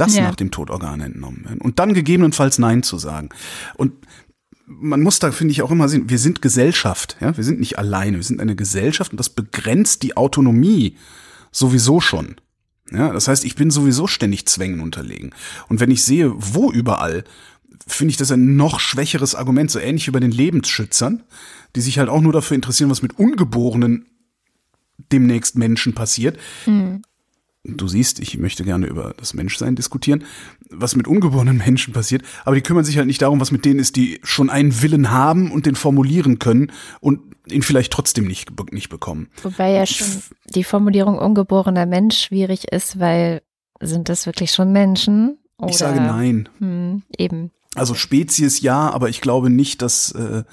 dass 0.00 0.14
Ja. 0.16 0.22
nach 0.22 0.34
dem 0.34 0.50
Tod 0.50 0.70
Organe 0.70 1.04
entnommen 1.04 1.44
werden 1.44 1.60
und 1.60 1.78
dann 1.78 1.94
gegebenenfalls 1.94 2.58
Nein 2.58 2.82
zu 2.82 2.98
sagen. 2.98 3.28
Und 3.76 3.92
man 4.66 5.02
muss 5.02 5.18
da, 5.18 5.32
finde 5.32 5.52
ich, 5.52 5.62
auch 5.62 5.70
immer 5.70 5.88
sehen, 5.88 6.08
wir 6.08 6.18
sind 6.18 6.42
Gesellschaft, 6.42 7.16
ja, 7.20 7.36
wir 7.36 7.44
sind 7.44 7.60
nicht 7.60 7.78
alleine, 7.78 8.16
wir 8.18 8.24
sind 8.24 8.40
eine 8.40 8.56
Gesellschaft 8.56 9.12
und 9.12 9.18
das 9.18 9.28
begrenzt 9.28 10.02
die 10.02 10.16
Autonomie 10.16 10.96
sowieso 11.50 12.00
schon. 12.00 12.36
Ja, 12.92 13.12
das 13.12 13.28
heißt, 13.28 13.44
ich 13.44 13.54
bin 13.54 13.70
sowieso 13.70 14.06
ständig 14.06 14.46
Zwängen 14.46 14.80
unterlegen. 14.80 15.30
Und 15.68 15.80
wenn 15.80 15.90
ich 15.90 16.04
sehe, 16.04 16.32
wo 16.36 16.72
überall, 16.72 17.24
finde 17.86 18.10
ich 18.10 18.16
das 18.16 18.30
ein 18.32 18.56
noch 18.56 18.80
schwächeres 18.80 19.34
Argument, 19.34 19.70
so 19.70 19.78
ähnlich 19.78 20.06
wie 20.06 20.12
bei 20.12 20.20
den 20.20 20.32
Lebensschützern, 20.32 21.22
die 21.76 21.80
sich 21.80 21.98
halt 21.98 22.08
auch 22.08 22.20
nur 22.20 22.32
dafür 22.32 22.54
interessieren, 22.56 22.90
was 22.90 23.02
mit 23.02 23.18
Ungeborenen 23.18 24.06
demnächst 25.12 25.56
Menschen 25.56 25.94
passiert. 25.94 26.38
Du 27.64 27.88
siehst, 27.88 28.20
ich 28.20 28.38
möchte 28.38 28.64
gerne 28.64 28.86
über 28.86 29.14
das 29.16 29.34
Menschsein 29.34 29.76
diskutieren, 29.76 30.24
was 30.70 30.96
mit 30.96 31.06
ungeborenen 31.06 31.58
Menschen 31.58 31.92
passiert, 31.92 32.22
aber 32.44 32.54
die 32.54 32.62
kümmern 32.62 32.84
sich 32.84 32.96
halt 32.96 33.06
nicht 33.06 33.22
darum, 33.22 33.40
was 33.40 33.50
mit 33.50 33.64
denen 33.64 33.80
ist, 33.80 33.96
die 33.96 34.20
schon 34.22 34.50
einen 34.50 34.82
Willen 34.82 35.10
haben 35.10 35.50
und 35.50 35.66
den 35.66 35.74
formulieren 35.74 36.38
können 36.38 36.72
und 37.00 37.20
ihn 37.46 37.62
vielleicht 37.62 37.92
trotzdem 37.92 38.26
nicht, 38.26 38.50
nicht 38.72 38.88
bekommen. 38.88 39.28
Wobei 39.42 39.72
ja 39.72 39.86
schon 39.86 40.22
die 40.54 40.64
Formulierung 40.64 41.18
ungeborener 41.18 41.86
Mensch 41.86 42.18
schwierig 42.18 42.72
ist, 42.72 42.98
weil 42.98 43.42
sind 43.80 44.08
das 44.08 44.26
wirklich 44.26 44.52
schon 44.52 44.72
Menschen? 44.72 45.38
Oder, 45.58 45.70
Ich 45.70 45.78
sage 45.78 46.00
nein. 46.00 46.48
Hm, 46.58 47.02
eben. 47.16 47.50
Also 47.74 47.94
Spezies 47.94 48.60
ja, 48.60 48.90
aber 48.90 49.08
ich 49.08 49.20
glaube 49.20 49.48
nicht, 49.48 49.80
dass 49.82 50.12
äh, 50.12 50.44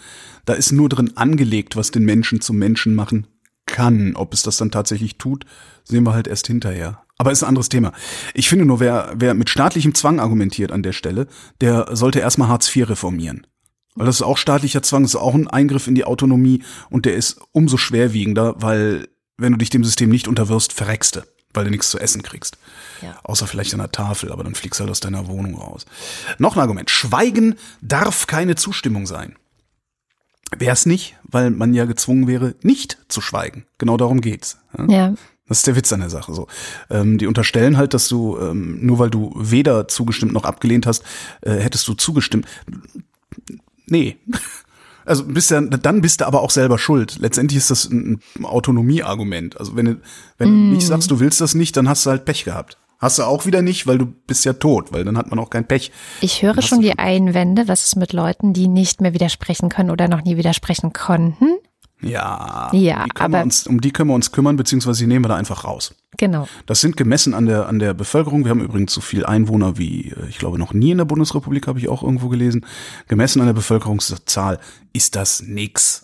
da 0.46 0.54
ist 0.54 0.72
nur 0.72 0.88
drin 0.88 1.18
angelegt, 1.18 1.76
was 1.76 1.92
den 1.92 2.06
Menschen 2.06 2.42
zum 2.42 2.58
Menschen 2.58 2.96
machen 2.96 3.28
kann. 3.66 4.16
Ob 4.16 4.34
es 4.34 4.44
das 4.44 4.58
dann 4.58 4.72
tatsächlich 4.72 5.18
tut, 5.18 5.46
sehen 5.88 6.04
wir 6.04 6.14
halt 6.14 6.28
erst 6.28 6.48
hinterher. 6.48 7.02
Aber 7.18 7.32
ist 7.32 7.44
ein 7.44 7.50
anderes 7.50 7.70
Thema. 7.70 7.94
Ich 8.34 8.48
finde 8.48 8.66
nur, 8.66 8.80
wer, 8.80 9.14
wer 9.16 9.34
mit 9.34 9.50
staatlichem 9.50 9.96
Zwang 9.96 10.20
argumentiert 10.20 10.72
an 10.72 10.84
der 10.84 10.94
Stelle, 10.94 11.28
der 11.62 11.96
sollte 11.96 12.20
erstmal 12.20 12.48
Hartz 12.48 12.74
IV 12.76 12.90
reformieren. 12.90 13.48
Weil 13.96 14.06
das 14.06 14.18
ist 14.18 14.22
auch 14.22 14.38
staatlicher 14.38 14.84
Zwang, 14.84 15.02
das 15.04 15.16
ist 15.16 15.20
auch 15.20 15.34
ein 15.34 15.48
Eingriff 15.48 15.88
in 15.88 15.96
die 15.96 16.06
Autonomie 16.06 16.64
und 16.92 17.06
der 17.06 17.16
ist 17.16 17.40
umso 17.52 17.78
schwerwiegender, 17.78 18.56
weil 18.62 19.08
wenn 19.38 19.54
du 19.54 19.58
dich 19.58 19.72
dem 19.72 19.84
System 19.84 20.10
nicht 20.10 20.28
unterwirfst, 20.28 20.72
verreckst 20.72 21.16
du, 21.16 21.22
weil 21.54 21.66
du 21.66 21.72
nichts 21.72 21.90
zu 21.90 21.98
essen 21.98 22.22
kriegst. 22.22 22.58
Ja. 23.02 23.18
Außer 23.24 23.48
vielleicht 23.48 23.74
an 23.74 23.80
der 23.80 23.92
Tafel, 23.92 24.32
aber 24.32 24.44
dann 24.44 24.54
fliegst 24.54 24.80
du 24.80 24.84
halt 24.84 24.92
aus 24.92 25.00
deiner 25.00 25.28
Wohnung 25.28 25.56
raus. 25.56 25.86
Noch 26.38 26.56
ein 26.56 26.62
Argument. 26.62 26.92
Schweigen 26.92 27.56
darf 27.82 28.28
keine 28.28 28.56
Zustimmung 28.56 29.08
sein. 29.08 29.36
Wäre 30.56 30.74
es 30.74 30.86
nicht, 30.86 31.18
weil 31.24 31.50
man 31.50 31.74
ja 31.74 31.86
gezwungen 31.86 32.28
wäre, 32.28 32.56
nicht 32.62 33.00
zu 33.10 33.20
schweigen. 33.20 33.66
Genau 33.80 33.98
darum 33.98 34.22
geht's. 34.22 34.60
Ja? 34.78 34.86
Ja. 34.88 35.14
Das 35.48 35.60
ist 35.60 35.68
der 35.68 35.76
Witz 35.76 35.94
an 35.94 36.02
der 36.02 36.10
Sache. 36.10 36.34
So, 36.34 36.48
ähm, 36.90 37.18
die 37.18 37.28
unterstellen 37.28 37.78
halt, 37.78 37.94
dass 37.94 38.08
du 38.08 38.38
ähm, 38.38 38.86
nur 38.86 39.00
weil 39.00 39.10
du 39.10 39.34
weder 39.36 39.88
zugestimmt 39.88 40.34
noch 40.34 40.44
abgelehnt 40.44 40.86
hast, 40.86 41.04
äh, 41.42 41.52
hättest 41.52 41.88
du 41.88 41.94
zugestimmt. 41.94 42.46
Nee. 43.86 44.18
Also 45.06 45.24
bist 45.24 45.52
ja, 45.52 45.62
dann 45.62 46.02
bist 46.02 46.20
du 46.20 46.28
aber 46.28 46.42
auch 46.42 46.50
selber 46.50 46.78
schuld. 46.78 47.20
Letztendlich 47.20 47.60
ist 47.60 47.72
das 47.72 47.86
ein 47.86 48.20
Autonomieargument. 48.44 49.58
Also 49.58 49.78
wenn 49.78 49.86
du, 49.86 50.02
wenn 50.38 50.50
du 50.50 50.74
nicht 50.76 50.86
sagst, 50.86 51.10
du 51.10 51.22
willst 51.22 51.40
das 51.40 51.56
nicht, 51.56 51.78
dann 51.78 51.88
hast 51.88 52.06
du 52.06 52.10
halt 52.10 52.26
Pech 52.26 52.44
gehabt. 52.44 52.78
Hast 53.00 53.18
du 53.18 53.24
auch 53.24 53.46
wieder 53.46 53.62
nicht, 53.62 53.88
weil 53.88 54.00
du 54.00 54.06
bist 54.06 54.44
ja 54.44 54.54
tot, 54.54 54.92
weil 54.92 55.06
dann 55.06 55.18
hat 55.18 55.30
man 55.30 55.40
auch 55.40 55.50
kein 55.50 55.66
Pech. 55.66 55.92
Ich 56.20 56.42
höre 56.42 56.62
schon 56.62 56.82
die 56.82 56.98
Einwände, 56.98 57.70
was 57.70 57.86
ist 57.86 57.96
mit 57.96 58.12
Leuten, 58.12 58.52
die 58.52 58.68
nicht 58.68 59.00
mehr 59.00 59.14
widersprechen 59.14 59.70
können 59.70 59.92
oder 59.92 60.10
noch 60.10 60.24
nie 60.24 60.36
widersprechen 60.36 60.92
konnten. 60.92 61.58
Ja, 62.02 62.70
Ja, 62.74 63.06
die 63.06 63.12
aber- 63.20 63.42
uns, 63.42 63.66
um 63.66 63.82
die 63.82 63.92
können 63.92 64.10
wir 64.10 64.14
uns 64.16 64.32
kümmern, 64.32 64.56
beziehungsweise 64.56 65.00
die 65.00 65.08
nehmen 65.08 65.26
wir 65.26 65.30
da 65.30 65.36
einfach 65.36 65.64
raus. 65.64 65.96
Genau. 66.18 66.48
Das 66.68 66.82
sind 66.82 66.96
gemessen 66.98 67.34
an 67.34 67.46
der, 67.48 67.68
an 67.68 67.80
der 67.80 67.94
Bevölkerung. 67.94 68.44
Wir 68.44 68.52
haben 68.52 68.62
übrigens 68.62 68.94
so 68.94 69.02
viel 69.02 69.26
Einwohner 69.26 69.78
wie, 69.78 70.12
äh, 70.12 70.28
ich 70.30 70.38
glaube, 70.38 70.58
noch 70.60 70.74
nie 70.74 70.92
in 70.92 70.98
der 70.98 71.06
Bundesrepublik, 71.06 71.68
habe 71.68 71.80
ich 71.80 71.88
auch 71.90 72.04
irgendwo 72.04 72.30
gelesen. 72.30 72.66
Gemessen 73.08 73.40
an 73.42 73.48
der 73.48 73.54
Bevölkerungszahl 73.54 74.60
ist 74.94 75.16
das 75.16 75.42
nix. 75.42 76.04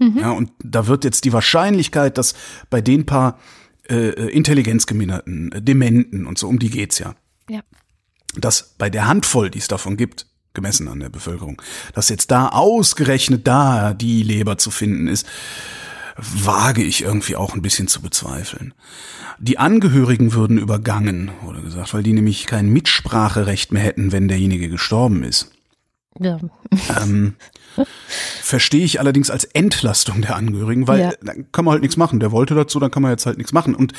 Ja, 0.00 0.32
und 0.32 0.50
da 0.62 0.86
wird 0.88 1.04
jetzt 1.04 1.24
die 1.24 1.32
Wahrscheinlichkeit, 1.32 2.18
dass 2.18 2.34
bei 2.68 2.80
den 2.80 3.06
paar 3.06 3.38
äh, 3.88 4.08
äh, 4.08 4.28
Intelligenzgeminderten, 4.30 5.52
äh, 5.52 5.62
Dementen 5.62 6.26
und 6.26 6.36
so, 6.38 6.48
um 6.48 6.58
die 6.58 6.68
geht's 6.70 6.98
ja, 6.98 7.14
Ja. 7.48 7.60
dass 8.36 8.74
bei 8.76 8.90
der 8.90 9.06
Handvoll, 9.06 9.50
die 9.50 9.58
es 9.60 9.68
davon 9.68 9.96
gibt, 9.96 10.26
gemessen 10.54 10.88
an 10.88 11.00
der 11.00 11.08
Bevölkerung, 11.10 11.60
dass 11.94 12.08
jetzt 12.08 12.30
da 12.30 12.48
ausgerechnet 12.48 13.46
da 13.46 13.92
die 13.94 14.22
Leber 14.22 14.56
zu 14.58 14.70
finden 14.70 15.08
ist, 15.08 15.26
wage 16.16 16.82
ich 16.82 17.02
irgendwie 17.02 17.36
auch 17.36 17.54
ein 17.54 17.62
bisschen 17.62 17.88
zu 17.88 18.00
bezweifeln. 18.00 18.72
Die 19.40 19.58
Angehörigen 19.58 20.32
würden 20.32 20.58
übergangen, 20.58 21.32
wurde 21.42 21.60
gesagt, 21.60 21.92
weil 21.92 22.04
die 22.04 22.12
nämlich 22.12 22.46
kein 22.46 22.68
Mitspracherecht 22.68 23.72
mehr 23.72 23.82
hätten, 23.82 24.12
wenn 24.12 24.28
derjenige 24.28 24.68
gestorben 24.68 25.24
ist. 25.24 25.50
ja. 26.20 26.38
Ähm, 27.02 27.34
verstehe 28.40 28.84
ich 28.84 29.00
allerdings 29.00 29.30
als 29.30 29.44
Entlastung 29.46 30.22
der 30.22 30.36
Angehörigen, 30.36 30.86
weil 30.86 31.00
Ja. 31.00 31.12
dann 31.22 31.50
kann 31.50 31.64
man 31.64 31.72
halt 31.72 31.82
nichts 31.82 31.96
machen. 31.96 32.20
Der 32.20 32.30
wollte 32.30 32.54
dazu, 32.54 32.78
dann 32.78 32.92
kann 32.92 33.02
man 33.02 33.10
jetzt 33.10 33.26
halt 33.26 33.36
nichts 33.38 33.52
machen. 33.52 33.74
Und 33.74 33.92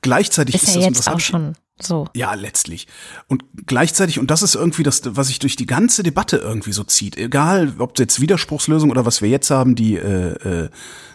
gleichzeitig 0.00 0.54
Ist 0.54 0.62
ist, 0.62 0.68
ja 0.76 0.76
das, 0.76 0.84
jetzt 0.86 1.08
auch 1.10 1.20
schon 1.20 1.52
so. 1.80 2.08
ja, 2.14 2.34
letztlich. 2.34 2.86
Und 3.26 3.44
gleichzeitig, 3.66 4.18
und 4.18 4.30
das 4.30 4.42
ist 4.42 4.54
irgendwie 4.54 4.82
das, 4.82 5.02
was 5.04 5.28
sich 5.28 5.38
durch 5.38 5.56
die 5.56 5.66
ganze 5.66 6.02
Debatte 6.02 6.38
irgendwie 6.38 6.72
so 6.72 6.84
zieht, 6.84 7.16
egal 7.16 7.74
ob 7.78 7.98
jetzt 7.98 8.20
Widerspruchslösung 8.20 8.90
oder 8.90 9.06
was 9.06 9.22
wir 9.22 9.28
jetzt 9.28 9.50
haben, 9.50 9.74
die 9.74 9.96
äh, 9.96 10.64
äh, 10.64 10.70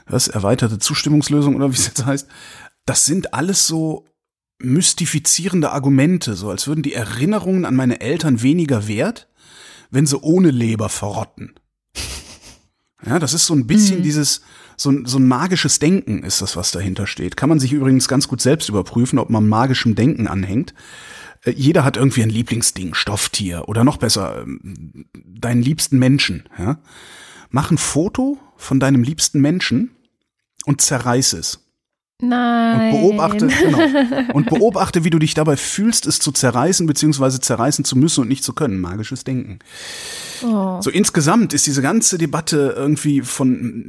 was, 0.08 0.28
erweiterte 0.28 0.80
Zustimmungslösung 0.80 1.56
oder 1.56 1.70
wie 1.70 1.76
es 1.76 1.88
jetzt 1.88 2.06
heißt, 2.06 2.28
das 2.86 3.06
sind 3.06 3.34
alles 3.34 3.68
so 3.68 4.06
mystifizierende 4.60 5.72
Argumente, 5.72 6.36
so 6.36 6.50
als 6.50 6.68
würden 6.68 6.84
die 6.84 6.94
Erinnerungen 6.94 7.66
an 7.66 7.76
meine 7.76 8.02
Eltern 8.02 8.42
weniger 8.42 8.88
wert, 8.88 9.28
wenn 9.92 10.06
sie 10.06 10.20
ohne 10.20 10.52
Leber 10.52 10.90
verrotten. 10.90 11.56
Ja, 13.06 13.20
das 13.20 13.34
ist 13.34 13.46
so 13.46 13.54
ein 13.54 13.68
bisschen 13.68 14.02
dieses, 14.02 14.42
so 14.78 14.90
ein, 14.90 15.06
so 15.06 15.18
ein 15.20 15.28
magisches 15.28 15.80
Denken 15.80 16.24
ist 16.24 16.42
das, 16.42 16.56
was 16.56 16.72
dahinter 16.72 17.06
steht. 17.06 17.36
Kann 17.36 17.50
man 17.50 17.60
sich 17.60 17.74
übrigens 17.74 18.08
ganz 18.08 18.28
gut 18.28 18.42
selbst 18.42 18.70
überprüfen, 18.70 19.20
ob 19.20 19.30
man 19.30 19.48
magischem 19.48 19.96
Denken 19.96 20.28
anhängt. 20.28 20.74
Äh, 21.44 21.52
Jeder 21.52 21.84
hat 21.84 21.98
irgendwie 21.98 22.24
ein 22.24 22.30
Lieblingsding, 22.30 22.94
Stofftier 22.94 23.68
oder 23.68 23.84
noch 23.84 23.98
besser, 23.98 24.44
ähm, 24.44 25.06
deinen 25.14 25.62
liebsten 25.62 26.00
Menschen. 26.00 26.48
Ja? 26.58 26.80
Mach 27.50 27.72
ein 27.72 27.78
Foto 27.78 28.40
von 28.56 28.80
deinem 28.80 29.04
liebsten 29.04 29.42
Menschen 29.42 29.92
und 30.66 30.82
zerreiß 30.82 31.34
es. 31.34 31.60
Nein. 32.24 32.94
Und 32.94 33.02
beobachte, 33.02 33.48
genau, 33.62 34.34
und 34.34 34.50
beobachte, 34.50 35.04
wie 35.04 35.10
du 35.10 35.20
dich 35.20 35.34
dabei 35.34 35.58
fühlst, 35.58 36.08
es 36.08 36.20
zu 36.20 36.32
zerreißen, 36.32 36.88
beziehungsweise 36.88 37.42
zerreißen 37.42 37.84
zu 37.84 37.98
müssen 37.98 38.22
und 38.22 38.30
nicht 38.30 38.44
zu 38.44 38.54
können. 38.54 38.80
Magisches 38.80 39.26
Denken. 39.26 39.60
Oh. 40.42 40.82
So 40.82 40.90
insgesamt 40.90 41.54
ist 41.54 41.68
diese 41.68 41.82
ganze 41.82 42.18
Debatte 42.18 42.74
irgendwie 42.78 43.22
von 43.22 43.84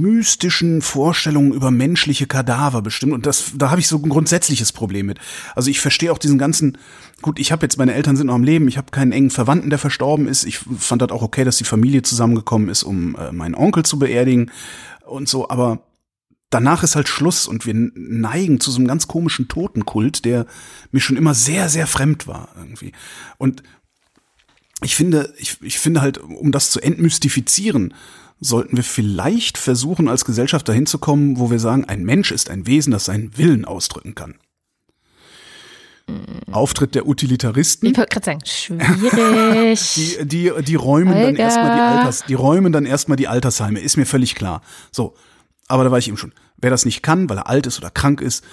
mystischen 0.00 0.82
Vorstellungen 0.82 1.52
über 1.52 1.70
menschliche 1.70 2.26
Kadaver 2.26 2.82
bestimmt 2.82 3.12
und 3.12 3.24
das 3.26 3.52
da 3.56 3.70
habe 3.70 3.80
ich 3.80 3.88
so 3.88 3.96
ein 3.96 4.08
grundsätzliches 4.08 4.72
Problem 4.72 5.06
mit. 5.06 5.18
Also 5.54 5.70
ich 5.70 5.80
verstehe 5.80 6.10
auch 6.12 6.18
diesen 6.18 6.38
ganzen 6.38 6.78
gut, 7.22 7.38
ich 7.38 7.52
habe 7.52 7.64
jetzt 7.64 7.78
meine 7.78 7.94
Eltern 7.94 8.16
sind 8.16 8.26
noch 8.26 8.34
am 8.34 8.44
Leben, 8.44 8.68
ich 8.68 8.78
habe 8.78 8.90
keinen 8.90 9.12
engen 9.12 9.30
Verwandten, 9.30 9.70
der 9.70 9.78
verstorben 9.78 10.26
ist. 10.26 10.44
Ich 10.44 10.58
fand 10.58 11.02
das 11.02 11.10
auch 11.10 11.22
okay, 11.22 11.44
dass 11.44 11.56
die 11.56 11.64
Familie 11.64 12.02
zusammengekommen 12.02 12.68
ist, 12.68 12.82
um 12.82 13.14
äh, 13.16 13.32
meinen 13.32 13.54
Onkel 13.54 13.84
zu 13.84 13.98
beerdigen 13.98 14.50
und 15.04 15.28
so, 15.28 15.48
aber 15.48 15.80
danach 16.50 16.82
ist 16.82 16.96
halt 16.96 17.08
Schluss 17.08 17.46
und 17.48 17.66
wir 17.66 17.74
neigen 17.74 18.60
zu 18.60 18.70
so 18.70 18.78
einem 18.78 18.86
ganz 18.86 19.06
komischen 19.06 19.48
Totenkult, 19.48 20.24
der 20.24 20.46
mir 20.92 21.00
schon 21.00 21.16
immer 21.16 21.34
sehr, 21.34 21.68
sehr 21.68 21.86
fremd 21.86 22.26
war 22.26 22.48
irgendwie. 22.56 22.92
Und 23.38 23.62
ich 24.82 24.94
finde, 24.94 25.32
ich, 25.38 25.60
ich 25.62 25.78
finde 25.78 26.00
halt, 26.00 26.18
um 26.18 26.52
das 26.52 26.70
zu 26.70 26.80
entmystifizieren, 26.80 27.94
sollten 28.40 28.76
wir 28.76 28.84
vielleicht 28.84 29.56
versuchen, 29.56 30.08
als 30.08 30.24
Gesellschaft 30.24 30.68
dahin 30.68 30.86
zu 30.86 30.98
kommen, 30.98 31.38
wo 31.38 31.50
wir 31.50 31.58
sagen, 31.58 31.86
ein 31.86 32.04
Mensch 32.04 32.30
ist 32.30 32.50
ein 32.50 32.66
Wesen, 32.66 32.90
das 32.90 33.06
seinen 33.06 33.36
Willen 33.38 33.64
ausdrücken 33.64 34.14
kann. 34.14 34.34
Auftritt 36.52 36.94
der 36.94 37.08
Utilitaristen. 37.08 37.88
Ich 37.90 37.96
wollte 37.96 38.20
gerade 38.20 38.24
sagen, 38.24 38.40
schwierig. 38.44 39.94
Die, 40.20 40.24
die, 40.24 40.52
die 40.62 40.74
räumen 40.76 41.20
dann 41.20 41.34
erstmal 41.34 41.74
die 41.74 41.82
Alters, 41.82 42.24
die 42.24 42.34
räumen 42.34 42.72
dann 42.72 42.86
erstmal 42.86 43.16
die 43.16 43.26
Altersheime, 43.26 43.80
ist 43.80 43.96
mir 43.96 44.06
völlig 44.06 44.36
klar. 44.36 44.62
So. 44.92 45.14
Aber 45.68 45.84
da 45.84 45.90
war 45.90 45.98
ich 45.98 46.08
eben 46.08 46.16
schon. 46.16 46.32
Wer 46.58 46.70
das 46.70 46.84
nicht 46.84 47.02
kann, 47.02 47.28
weil 47.28 47.38
er 47.38 47.48
alt 47.48 47.66
ist 47.66 47.78
oder 47.78 47.90
krank 47.90 48.20
ist, 48.20 48.44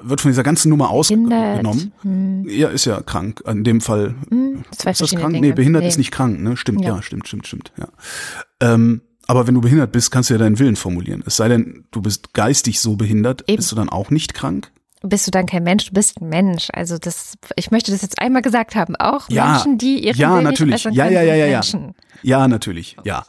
wird 0.00 0.20
von 0.20 0.30
dieser 0.30 0.42
ganzen 0.42 0.70
Nummer 0.70 0.90
ausgenommen. 0.90 2.44
Ja, 2.48 2.68
ist 2.68 2.84
ja 2.84 3.00
krank. 3.00 3.42
In 3.46 3.62
dem 3.64 3.80
Fall. 3.80 4.14
Hm, 4.28 4.64
zwei 4.76 4.90
ist 4.90 5.00
das 5.00 5.10
krank? 5.10 5.34
Dinge. 5.34 5.46
Nee, 5.48 5.52
behindert 5.52 5.84
ist 5.84 5.98
nicht 5.98 6.10
krank, 6.10 6.40
ne? 6.40 6.56
Stimmt, 6.56 6.82
ja, 6.82 6.96
Ja. 6.96 7.02
stimmt, 7.02 7.28
stimmt, 7.28 7.46
stimmt, 7.46 7.72
ja. 7.78 7.88
Ähm, 8.60 9.02
aber 9.28 9.46
wenn 9.46 9.54
du 9.54 9.60
behindert 9.60 9.92
bist, 9.92 10.10
kannst 10.10 10.30
du 10.30 10.34
ja 10.34 10.38
deinen 10.38 10.58
Willen 10.58 10.74
formulieren. 10.74 11.22
Es 11.26 11.36
sei 11.36 11.48
denn, 11.48 11.84
du 11.90 12.00
bist 12.02 12.32
geistig 12.34 12.80
so 12.80 12.96
behindert, 12.96 13.44
Eben. 13.46 13.56
bist 13.58 13.70
du 13.70 13.76
dann 13.76 13.88
auch 13.88 14.10
nicht 14.10 14.34
krank? 14.34 14.72
Bist 15.02 15.28
du 15.28 15.30
dann 15.30 15.46
kein 15.46 15.62
Mensch, 15.62 15.86
du 15.86 15.92
bist 15.92 16.20
ein 16.20 16.28
Mensch. 16.28 16.68
Also 16.72 16.98
das, 16.98 17.34
ich 17.54 17.70
möchte 17.70 17.92
das 17.92 18.02
jetzt 18.02 18.20
einmal 18.20 18.42
gesagt 18.42 18.74
haben. 18.74 18.96
Auch 18.96 19.28
Ja, 19.30 19.52
Menschen, 19.52 19.78
die 19.78 20.04
ihren 20.04 20.16
ja, 20.16 20.32
Willen 20.34 20.44
natürlich. 20.44 20.72
nicht 20.74 20.86
äußern 20.86 20.94
Ja, 20.94 21.04
können, 21.04 21.14
ja, 21.14 21.22
ja, 21.22 21.34
ja, 21.36 21.46
ja. 21.46 21.52
Menschen. 21.58 21.94
Ja, 22.22 22.48
natürlich, 22.48 22.96
ja. 23.04 23.24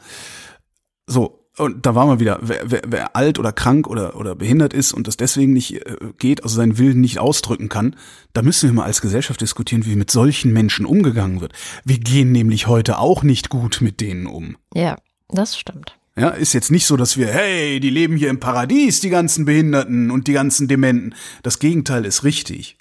So, 1.06 1.39
und 1.60 1.86
da 1.86 1.96
war 1.96 2.06
mal 2.06 2.20
wieder, 2.20 2.40
wer, 2.42 2.62
wer, 2.66 2.82
wer 2.88 3.16
alt 3.16 3.40
oder 3.40 3.52
krank 3.52 3.88
oder, 3.88 4.16
oder 4.16 4.36
behindert 4.36 4.74
ist 4.74 4.94
und 4.94 5.08
das 5.08 5.18
deswegen 5.18 5.54
nicht 5.54 5.86
äh, 5.86 5.96
geht, 6.18 6.44
also 6.44 6.56
seinen 6.56 6.78
Willen 6.78 7.02
nicht 7.02 7.20
ausdrücken 7.20 7.70
kann, 7.70 7.96
da 8.34 8.42
müssen 8.42 8.70
wir 8.70 8.74
mal 8.74 8.86
als 8.86 9.02
Gesellschaft 9.02 9.42
diskutieren, 9.42 9.86
wie 9.86 9.96
mit 9.96 10.12
solchen 10.12 10.54
Menschen 10.54 10.86
umgegangen 10.86 11.42
wird. 11.42 11.54
Wir 11.84 12.00
gehen 12.00 12.32
nämlich 12.32 12.68
heute 12.68 13.00
auch 13.00 13.24
nicht 13.24 13.50
gut 13.50 13.80
mit 13.82 14.02
denen 14.02 14.28
um. 14.28 14.58
Ja, 14.74 14.98
das 15.28 15.58
stimmt. 15.58 15.98
Ja, 16.18 16.30
ist 16.30 16.54
jetzt 16.54 16.72
nicht 16.72 16.86
so, 16.86 16.98
dass 16.98 17.18
wir, 17.18 17.28
hey, 17.28 17.80
die 17.80 17.90
leben 17.90 18.18
hier 18.18 18.30
im 18.30 18.40
Paradies, 18.40 19.00
die 19.00 19.10
ganzen 19.10 19.46
Behinderten 19.46 20.12
und 20.12 20.28
die 20.28 20.34
ganzen 20.34 20.68
Dementen. 20.68 21.16
Das 21.44 21.60
Gegenteil 21.60 22.04
ist 22.06 22.24
richtig. 22.24 22.78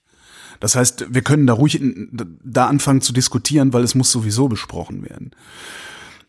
Das 0.61 0.75
heißt, 0.75 1.07
wir 1.11 1.23
können 1.23 1.47
da 1.47 1.53
ruhig 1.53 1.81
in, 1.81 2.09
da 2.43 2.67
anfangen 2.67 3.01
zu 3.01 3.13
diskutieren, 3.13 3.73
weil 3.73 3.85
es 3.85 3.95
muss 3.95 4.11
sowieso 4.11 4.49
besprochen 4.49 5.09
werden. 5.09 5.31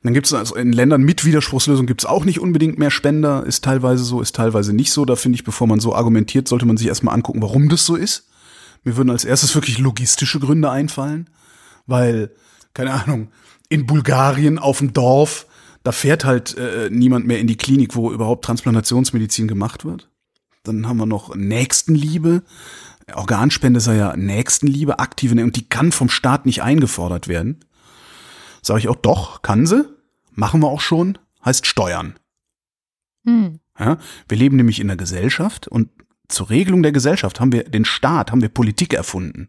Dann 0.02 0.14
gibt 0.14 0.28
es 0.28 0.34
also 0.34 0.56
in 0.56 0.72
Ländern 0.72 1.02
mit 1.02 1.26
Widerspruchslösung 1.26 1.86
gibt 1.86 2.02
es 2.02 2.06
auch 2.06 2.24
nicht 2.24 2.40
unbedingt 2.40 2.80
mehr 2.80 2.92
Spender, 2.92 3.46
ist 3.46 3.66
teilweise 3.66 4.04
so, 4.04 4.22
ist 4.22 4.36
teilweise 4.36 4.74
nicht 4.74 4.94
so. 4.94 5.04
Da 5.04 5.18
finde 5.18 5.36
ich, 5.36 5.44
bevor 5.44 5.68
man 5.68 5.82
so 5.82 5.94
argumentiert, 5.94 6.48
sollte 6.48 6.66
man 6.66 6.78
sich 6.78 6.88
erstmal 6.88 7.16
angucken, 7.16 7.42
warum 7.42 7.68
das 7.68 7.86
so 7.86 7.96
ist. 7.96 8.30
Mir 8.84 8.96
würden 8.96 9.10
als 9.10 9.26
erstes 9.26 9.56
wirklich 9.56 9.78
logistische 9.78 10.40
Gründe 10.40 10.72
einfallen, 10.72 11.30
weil, 11.86 12.32
keine 12.74 12.94
Ahnung, 12.94 13.28
in 13.68 13.86
Bulgarien 13.86 14.58
auf 14.58 14.80
dem 14.80 14.94
Dorf, 14.94 15.48
da 15.84 15.92
fährt 15.92 16.24
halt 16.24 16.58
äh, 16.58 16.90
niemand 16.90 17.28
mehr 17.28 17.40
in 17.40 17.48
die 17.48 17.58
Klinik, 17.58 17.96
wo 17.96 18.12
überhaupt 18.12 18.46
Transplantationsmedizin 18.46 19.50
gemacht 19.50 19.84
wird. 19.84 20.10
Dann 20.64 20.88
haben 20.88 20.98
wir 20.98 21.06
noch 21.06 21.36
Nächstenliebe. 21.36 22.44
Organspende 23.14 23.80
sei 23.80 23.98
ja 23.98 24.16
Nächstenliebe, 24.16 25.00
aktive, 25.00 25.42
und 25.44 25.56
die 25.56 25.68
kann 25.68 25.92
vom 25.92 26.10
Staat 26.10 26.46
nicht 26.46 26.64
eingefordert 26.64 27.28
werden. 27.28 27.66
Sage 28.62 28.80
ich 28.80 28.88
auch, 28.88 28.96
doch, 28.96 29.42
kann 29.42 29.66
sie. 29.66 29.86
Machen 30.34 30.62
wir 30.62 30.68
auch 30.68 30.82
schon. 30.82 31.18
Heißt 31.44 31.66
Steuern. 31.66 32.16
Hm. 33.26 33.60
Ja, 33.80 33.98
wir 34.28 34.38
leben 34.38 34.58
nämlich 34.58 34.80
in 34.80 34.90
einer 34.90 34.98
Gesellschaft 34.98 35.68
und 35.68 35.90
zur 36.28 36.50
Regelung 36.50 36.84
der 36.84 36.92
Gesellschaft 36.92 37.40
haben 37.40 37.52
wir 37.52 37.64
den 37.64 37.86
Staat, 37.86 38.32
haben 38.32 38.42
wir 38.42 38.50
Politik 38.50 38.94
erfunden. 38.94 39.48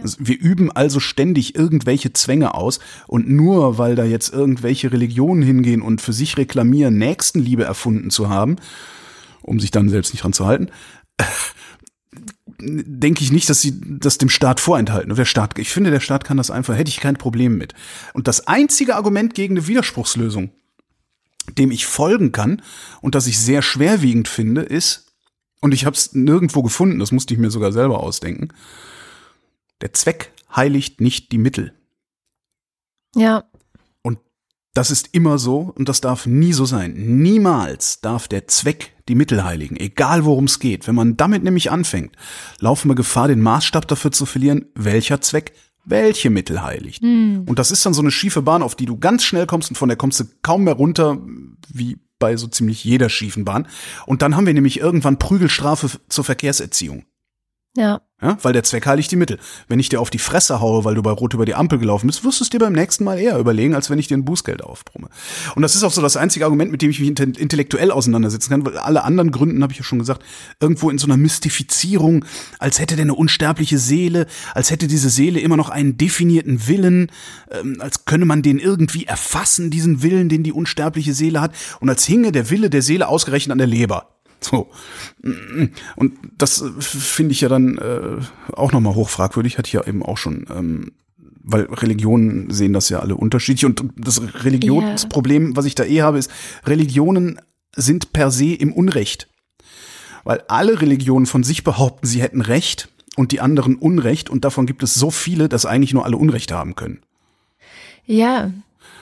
Also 0.00 0.16
wir 0.20 0.38
üben 0.40 0.72
also 0.72 1.00
ständig 1.00 1.54
irgendwelche 1.54 2.12
Zwänge 2.12 2.54
aus 2.54 2.80
und 3.06 3.28
nur 3.28 3.76
weil 3.78 3.94
da 3.94 4.04
jetzt 4.04 4.32
irgendwelche 4.32 4.90
Religionen 4.90 5.42
hingehen 5.42 5.82
und 5.82 6.00
für 6.00 6.14
sich 6.14 6.38
reklamieren, 6.38 6.96
Nächstenliebe 6.96 7.64
erfunden 7.64 8.10
zu 8.10 8.30
haben, 8.30 8.56
um 9.42 9.60
sich 9.60 9.70
dann 9.70 9.90
selbst 9.90 10.14
nicht 10.14 10.24
dran 10.24 10.32
zu 10.32 10.46
halten, 10.46 10.70
denke 12.62 13.22
ich 13.22 13.32
nicht, 13.32 13.48
dass 13.48 13.60
sie 13.60 13.80
das 13.80 14.18
dem 14.18 14.28
Staat 14.28 14.60
vorenthalten. 14.60 15.14
Der 15.14 15.24
Staat, 15.24 15.58
ich 15.58 15.70
finde, 15.70 15.90
der 15.90 16.00
Staat 16.00 16.24
kann 16.24 16.36
das 16.36 16.50
einfach, 16.50 16.76
hätte 16.76 16.90
ich 16.90 17.00
kein 17.00 17.16
Problem 17.16 17.56
mit. 17.56 17.74
Und 18.14 18.28
das 18.28 18.46
einzige 18.46 18.96
Argument 18.96 19.34
gegen 19.34 19.56
eine 19.56 19.66
Widerspruchslösung, 19.66 20.50
dem 21.58 21.70
ich 21.70 21.86
folgen 21.86 22.32
kann 22.32 22.62
und 23.00 23.14
das 23.14 23.26
ich 23.26 23.38
sehr 23.38 23.62
schwerwiegend 23.62 24.28
finde, 24.28 24.62
ist, 24.62 25.12
und 25.60 25.72
ich 25.74 25.84
habe 25.84 25.96
es 25.96 26.12
nirgendwo 26.12 26.62
gefunden, 26.62 26.98
das 26.98 27.12
musste 27.12 27.34
ich 27.34 27.40
mir 27.40 27.50
sogar 27.50 27.72
selber 27.72 28.00
ausdenken, 28.00 28.48
der 29.80 29.92
Zweck 29.92 30.32
heiligt 30.54 31.00
nicht 31.00 31.32
die 31.32 31.38
Mittel. 31.38 31.72
Ja. 33.14 33.44
Das 34.74 34.90
ist 34.90 35.10
immer 35.12 35.38
so 35.38 35.72
und 35.76 35.88
das 35.88 36.00
darf 36.00 36.24
nie 36.24 36.54
so 36.54 36.64
sein. 36.64 36.94
Niemals 36.96 38.00
darf 38.00 38.26
der 38.26 38.48
Zweck 38.48 38.94
die 39.08 39.14
Mittel 39.14 39.44
heiligen, 39.44 39.76
egal 39.76 40.24
worum 40.24 40.44
es 40.44 40.60
geht. 40.60 40.86
Wenn 40.86 40.94
man 40.94 41.16
damit 41.16 41.44
nämlich 41.44 41.70
anfängt, 41.70 42.16
laufen 42.58 42.88
wir 42.88 42.94
Gefahr, 42.94 43.28
den 43.28 43.40
Maßstab 43.40 43.86
dafür 43.86 44.12
zu 44.12 44.24
verlieren, 44.24 44.66
welcher 44.74 45.20
Zweck 45.20 45.52
welche 45.84 46.30
Mittel 46.30 46.62
heiligt. 46.62 47.02
Hm. 47.02 47.44
Und 47.46 47.58
das 47.58 47.70
ist 47.70 47.84
dann 47.84 47.92
so 47.92 48.00
eine 48.00 48.10
schiefe 48.10 48.40
Bahn, 48.40 48.62
auf 48.62 48.74
die 48.74 48.86
du 48.86 48.98
ganz 48.98 49.24
schnell 49.24 49.46
kommst 49.46 49.70
und 49.70 49.76
von 49.76 49.88
der 49.88 49.98
kommst 49.98 50.20
du 50.20 50.24
kaum 50.42 50.64
mehr 50.64 50.74
runter, 50.74 51.18
wie 51.68 51.98
bei 52.18 52.36
so 52.36 52.46
ziemlich 52.46 52.84
jeder 52.84 53.08
schiefen 53.08 53.44
Bahn. 53.44 53.66
Und 54.06 54.22
dann 54.22 54.36
haben 54.36 54.46
wir 54.46 54.54
nämlich 54.54 54.78
irgendwann 54.78 55.18
Prügelstrafe 55.18 55.90
zur 56.08 56.24
Verkehrserziehung. 56.24 57.04
Ja. 57.76 58.00
Ja, 58.20 58.38
weil 58.42 58.52
der 58.52 58.62
Zweck 58.62 58.86
heiligt 58.86 59.10
die 59.10 59.16
Mittel. 59.16 59.38
Wenn 59.66 59.80
ich 59.80 59.88
dir 59.88 60.00
auf 60.00 60.08
die 60.08 60.18
Fresse 60.18 60.60
haue, 60.60 60.84
weil 60.84 60.94
du 60.94 61.02
bei 61.02 61.10
Rot 61.10 61.34
über 61.34 61.44
die 61.44 61.56
Ampel 61.56 61.80
gelaufen 61.80 62.06
bist, 62.06 62.24
wirst 62.24 62.38
du 62.38 62.44
es 62.44 62.50
dir 62.50 62.60
beim 62.60 62.72
nächsten 62.72 63.02
Mal 63.02 63.18
eher 63.18 63.36
überlegen, 63.36 63.74
als 63.74 63.90
wenn 63.90 63.98
ich 63.98 64.06
dir 64.06 64.16
ein 64.16 64.24
Bußgeld 64.24 64.62
aufbrumme. 64.62 65.08
Und 65.56 65.62
das 65.62 65.74
ist 65.74 65.82
auch 65.82 65.90
so 65.90 66.00
das 66.00 66.16
einzige 66.16 66.44
Argument, 66.44 66.70
mit 66.70 66.82
dem 66.82 66.90
ich 66.90 67.00
mich 67.00 67.08
intellektuell 67.08 67.90
auseinandersetzen 67.90 68.50
kann, 68.50 68.64
weil 68.64 68.78
alle 68.78 69.02
anderen 69.02 69.32
Gründen, 69.32 69.60
habe 69.64 69.72
ich 69.72 69.80
ja 69.80 69.84
schon 69.84 69.98
gesagt, 69.98 70.22
irgendwo 70.60 70.88
in 70.88 70.98
so 70.98 71.08
einer 71.08 71.16
Mystifizierung, 71.16 72.24
als 72.60 72.78
hätte 72.78 72.94
der 72.94 73.06
eine 73.06 73.14
unsterbliche 73.14 73.78
Seele, 73.78 74.26
als 74.54 74.70
hätte 74.70 74.86
diese 74.86 75.10
Seele 75.10 75.40
immer 75.40 75.56
noch 75.56 75.70
einen 75.70 75.96
definierten 75.96 76.68
Willen, 76.68 77.10
ähm, 77.50 77.78
als 77.80 78.04
könne 78.04 78.24
man 78.24 78.42
den 78.42 78.60
irgendwie 78.60 79.04
erfassen, 79.06 79.70
diesen 79.70 80.02
Willen, 80.02 80.28
den 80.28 80.44
die 80.44 80.52
unsterbliche 80.52 81.12
Seele 81.12 81.40
hat, 81.40 81.56
und 81.80 81.88
als 81.88 82.04
hinge 82.04 82.30
der 82.30 82.50
Wille 82.50 82.70
der 82.70 82.82
Seele 82.82 83.08
ausgerechnet 83.08 83.50
an 83.50 83.58
der 83.58 83.66
Leber. 83.66 84.11
So. 84.42 84.68
Und 85.96 86.12
das 86.36 86.64
finde 86.78 87.32
ich 87.32 87.40
ja 87.40 87.48
dann 87.48 87.78
äh, 87.78 88.18
auch 88.52 88.72
nochmal 88.72 88.94
hochfragwürdig, 88.94 89.56
hatte 89.58 89.68
ich 89.68 89.72
ja 89.74 89.86
eben 89.86 90.02
auch 90.02 90.18
schon, 90.18 90.46
ähm, 90.54 90.92
weil 91.44 91.62
Religionen 91.64 92.50
sehen 92.50 92.72
das 92.72 92.88
ja 92.88 93.00
alle 93.00 93.16
unterschiedlich. 93.16 93.64
Und 93.64 93.84
das 93.96 94.20
Religionsproblem, 94.44 95.56
was 95.56 95.64
ich 95.64 95.74
da 95.74 95.84
eh 95.84 96.02
habe, 96.02 96.18
ist, 96.18 96.30
Religionen 96.66 97.40
sind 97.74 98.12
per 98.12 98.30
se 98.30 98.52
im 98.54 98.72
Unrecht. 98.72 99.28
Weil 100.24 100.42
alle 100.48 100.80
Religionen 100.80 101.26
von 101.26 101.42
sich 101.42 101.64
behaupten, 101.64 102.06
sie 102.06 102.22
hätten 102.22 102.42
Recht 102.42 102.88
und 103.16 103.32
die 103.32 103.40
anderen 103.40 103.76
Unrecht. 103.76 104.30
Und 104.30 104.44
davon 104.44 104.66
gibt 104.66 104.82
es 104.82 104.94
so 104.94 105.10
viele, 105.10 105.48
dass 105.48 105.66
eigentlich 105.66 105.94
nur 105.94 106.04
alle 106.04 106.16
Unrecht 106.16 106.52
haben 106.52 106.76
können. 106.76 107.00
Ja, 108.04 108.52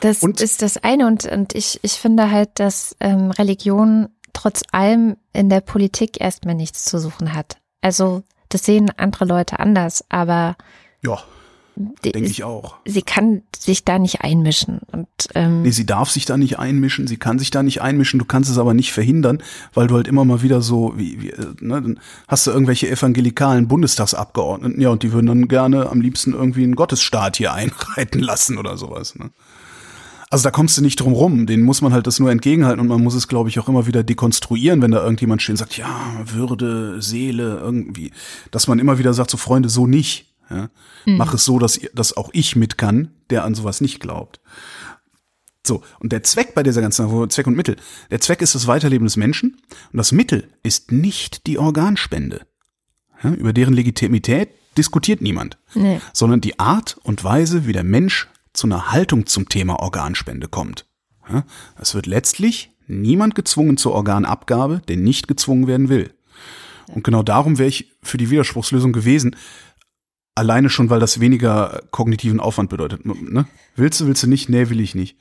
das 0.01 0.23
Und- 0.23 0.41
ist 0.41 0.63
das 0.63 0.79
eine. 0.79 1.07
Und, 1.07 1.27
und 1.27 1.55
ich, 1.55 1.79
ich 1.83 1.93
finde 1.93 2.31
halt, 2.31 2.51
dass 2.55 2.97
ähm, 3.01 3.31
Religion 3.33 4.09
trotz 4.41 4.63
allem 4.73 5.17
in 5.35 5.51
der 5.51 5.61
Politik 5.61 6.19
erstmal 6.19 6.55
nichts 6.55 6.85
zu 6.87 6.99
suchen 6.99 7.35
hat. 7.35 7.59
Also 7.83 8.23
das 8.49 8.63
sehen 8.65 8.91
andere 8.97 9.27
Leute 9.27 9.59
anders, 9.59 10.03
aber 10.09 10.57
Ja, 11.03 11.19
denke 11.77 12.21
ich 12.21 12.43
auch. 12.43 12.77
sie 12.87 13.03
kann 13.03 13.43
sich 13.55 13.85
da 13.85 13.99
nicht 13.99 14.23
einmischen. 14.23 14.81
Und 14.93 15.09
ähm, 15.35 15.61
Nee, 15.63 15.73
sie 15.73 15.85
darf 15.85 16.09
sich 16.11 16.25
da 16.25 16.39
nicht 16.39 16.59
einmischen, 16.59 17.07
sie 17.07 17.19
kann 17.19 17.39
sich 17.39 17.51
da 17.51 17.63
nicht 17.63 17.83
einmischen, 17.83 18.19
du 18.19 18.25
kannst 18.25 18.51
es 18.51 18.57
aber 18.57 18.73
nicht 18.73 18.93
verhindern, 18.95 19.43
weil 19.75 19.89
du 19.89 19.97
halt 19.97 20.09
immer 20.09 20.25
mal 20.25 20.41
wieder 20.41 20.63
so, 20.63 20.95
wie, 20.97 21.21
wie 21.21 21.31
äh, 21.31 21.55
ne, 21.61 21.83
dann 21.83 22.01
hast 22.27 22.47
du 22.47 22.51
irgendwelche 22.51 22.89
evangelikalen 22.89 23.69
Bundestagsabgeordneten, 23.69 24.81
ja, 24.81 24.89
und 24.89 25.03
die 25.03 25.13
würden 25.13 25.27
dann 25.27 25.49
gerne 25.49 25.91
am 25.91 26.01
liebsten 26.01 26.33
irgendwie 26.33 26.65
einen 26.65 26.77
Gottesstaat 26.77 27.37
hier 27.37 27.53
einreiten 27.61 28.21
lassen 28.21 28.57
oder 28.57 28.79
sowas. 28.79 29.17
Ne? 29.17 29.31
Also 30.33 30.45
da 30.45 30.53
kommst 30.53 30.79
du 30.79 30.83
nicht 30.83 31.01
drum 31.01 31.13
rum, 31.13 31.47
denen 31.47 31.65
muss 31.65 31.83
man 31.83 31.93
halt 31.93 32.07
das 32.07 32.21
nur 32.21 32.31
entgegenhalten 32.31 32.81
und 32.81 32.87
man 32.87 33.03
muss 33.03 33.15
es, 33.15 33.27
glaube 33.27 33.49
ich, 33.49 33.59
auch 33.59 33.69
immer 33.69 33.89
wieder 33.89 34.05
dekonstruieren, 34.05 34.81
wenn 34.81 34.93
da 34.93 35.03
irgendjemand 35.03 35.43
steht 35.43 35.55
und 35.55 35.57
sagt, 35.57 35.77
ja, 35.77 36.23
Würde, 36.25 37.03
Seele, 37.03 37.59
irgendwie, 37.59 38.13
dass 38.53 38.69
man 38.69 38.79
immer 38.79 38.99
wieder 38.99 39.13
sagt, 39.13 39.31
so 39.31 39.37
Freunde, 39.37 39.69
so 39.69 39.89
nicht. 39.89 40.33
Ja? 40.49 40.71
Mach 41.05 41.35
es 41.35 41.45
so, 41.45 41.59
dass, 41.59 41.81
dass 41.95 42.17
auch 42.17 42.31
ich 42.33 42.55
mit 42.55 42.79
kann, 42.79 43.11
der 43.31 43.45
an 43.45 43.57
sowas 43.57 43.81
nicht 43.81 43.99
glaubt. 43.99 44.41
So, 45.67 45.83
und 45.99 46.13
der 46.13 46.23
Zweck 46.23 46.55
bei 46.55 46.63
dieser 46.63 46.81
ganzen 46.81 47.09
Sache, 47.09 47.29
Zweck 47.29 47.47
und 47.49 47.57
Mittel, 47.57 47.77
der 48.11 48.21
Zweck 48.21 48.41
ist 48.41 48.55
das 48.55 48.67
Weiterleben 48.67 49.07
des 49.07 49.17
Menschen 49.17 49.61
und 49.93 49.97
das 49.97 50.13
Mittel 50.13 50.49
ist 50.63 50.93
nicht 50.93 51.47
die 51.47 51.59
Organspende. 51.59 52.47
Ja, 53.23 53.31
über 53.33 53.53
deren 53.53 53.75
Legitimität 53.75 54.51
diskutiert 54.79 55.21
niemand, 55.21 55.59
nee. 55.75 56.01
sondern 56.13 56.41
die 56.41 56.59
Art 56.59 56.97
und 57.03 57.23
Weise, 57.25 57.67
wie 57.67 57.73
der 57.73 57.85
Mensch 57.85 58.29
zu 58.53 58.67
einer 58.67 58.91
Haltung 58.93 59.27
zum 59.27 59.49
Thema 59.49 59.81
Organspende 59.81 60.49
kommt. 60.49 60.87
Es 61.81 61.95
wird 61.95 62.07
letztlich 62.07 62.73
niemand 62.87 63.35
gezwungen 63.35 63.77
zur 63.77 63.93
Organabgabe, 63.93 64.83
der 64.89 64.97
nicht 64.97 65.29
gezwungen 65.29 65.67
werden 65.67 65.89
will. 65.89 66.13
Und 66.89 67.05
genau 67.05 67.23
darum 67.23 67.59
wäre 67.59 67.69
ich 67.69 67.93
für 68.03 68.19
die 68.19 68.31
Widerspruchslösung 68.31 68.93
gewesen. 68.93 69.37
Alleine 70.35 70.71
schon, 70.71 70.91
weil 70.91 71.01
das 71.01 71.21
weniger 71.21 71.83
kognitiven 71.91 72.41
Aufwand 72.41 72.71
bedeutet. 72.71 73.05
Ne? 73.05 73.47
Willst 73.77 74.01
du, 74.01 74.07
willst 74.07 74.23
du 74.23 74.27
nicht? 74.27 74.49
Nee, 74.49 74.71
will 74.71 74.81
ich 74.81 74.95
nicht. 74.95 75.17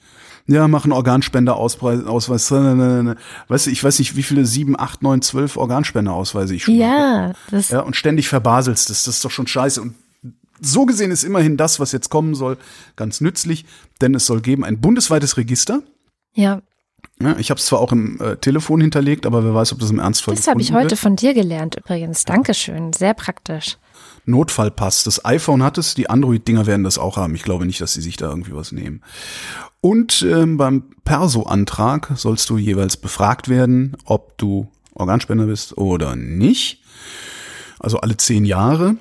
Ja, 0.47 0.67
mach 0.67 0.83
einen 0.83 0.93
Organspenderausweis. 0.93 2.05
Ausweis. 2.05 2.49
ne, 2.49 2.75
ne, 2.75 3.03
ne. 3.03 3.15
Weißt 3.49 3.67
du, 3.67 3.71
ich 3.71 3.83
weiß 3.83 3.99
nicht, 3.99 4.15
wie 4.15 4.23
viele 4.23 4.45
sieben, 4.45 4.79
acht, 4.79 5.03
neun, 5.03 5.21
zwölf 5.21 5.57
Organspenderausweise 5.57 6.55
ich 6.55 6.63
schon 6.63 6.75
habe. 6.75 6.83
Ja, 6.83 7.33
das 7.51 7.69
Ja, 7.69 7.81
und 7.81 7.95
ständig 7.95 8.29
verbaselst 8.29 8.89
es. 8.89 9.03
Das 9.03 9.15
ist 9.15 9.25
doch 9.25 9.31
schon 9.31 9.45
scheiße. 9.45 9.81
Und 9.81 9.95
so 10.61 10.85
gesehen 10.85 11.11
ist 11.11 11.23
immerhin 11.23 11.57
das, 11.57 11.79
was 11.79 11.91
jetzt 11.91 12.09
kommen 12.09 12.35
soll, 12.35 12.57
ganz 12.95 13.21
nützlich, 13.21 13.65
denn 14.01 14.13
es 14.15 14.25
soll 14.25 14.41
geben 14.41 14.63
ein 14.63 14.79
bundesweites 14.79 15.37
Register. 15.37 15.81
ja, 16.33 16.61
Ja, 17.21 17.37
ich 17.37 17.49
habe 17.49 17.59
es 17.59 17.65
zwar 17.65 17.79
auch 17.79 17.91
im 17.91 18.19
äh, 18.21 18.37
Telefon 18.37 18.81
hinterlegt, 18.81 19.25
aber 19.25 19.43
wer 19.43 19.53
weiß, 19.53 19.73
ob 19.73 19.79
das 19.79 19.89
im 19.89 19.99
Ernstfall 19.99 20.35
das 20.35 20.47
habe 20.47 20.61
ich 20.61 20.73
heute 20.73 20.91
wird. 20.91 20.99
von 20.99 21.15
dir 21.15 21.33
gelernt 21.33 21.75
übrigens. 21.75 22.25
Dankeschön, 22.25 22.93
sehr 22.93 23.13
praktisch. 23.13 23.77
Notfallpass. 24.25 25.03
Das 25.03 25.25
iPhone 25.25 25.63
hat 25.63 25.77
es, 25.77 25.95
die 25.95 26.09
Android-Dinger 26.09 26.65
werden 26.65 26.83
das 26.83 26.97
auch 26.97 27.17
haben. 27.17 27.35
Ich 27.35 27.43
glaube 27.43 27.65
nicht, 27.65 27.81
dass 27.81 27.93
sie 27.93 28.01
sich 28.01 28.15
da 28.15 28.29
irgendwie 28.29 28.53
was 28.53 28.71
nehmen. 28.71 29.01
Und 29.81 30.25
ähm, 30.29 30.57
beim 30.57 30.83
Perso-Antrag 31.03 32.11
sollst 32.15 32.49
du 32.49 32.57
jeweils 32.57 32.97
befragt 32.97 33.49
werden, 33.49 33.97
ob 34.05 34.37
du 34.37 34.67
Organspender 34.93 35.45
bist 35.45 35.77
oder 35.77 36.15
nicht. 36.15 36.83
Also 37.79 37.99
alle 37.99 38.17
zehn 38.17 38.45
Jahre. 38.45 38.97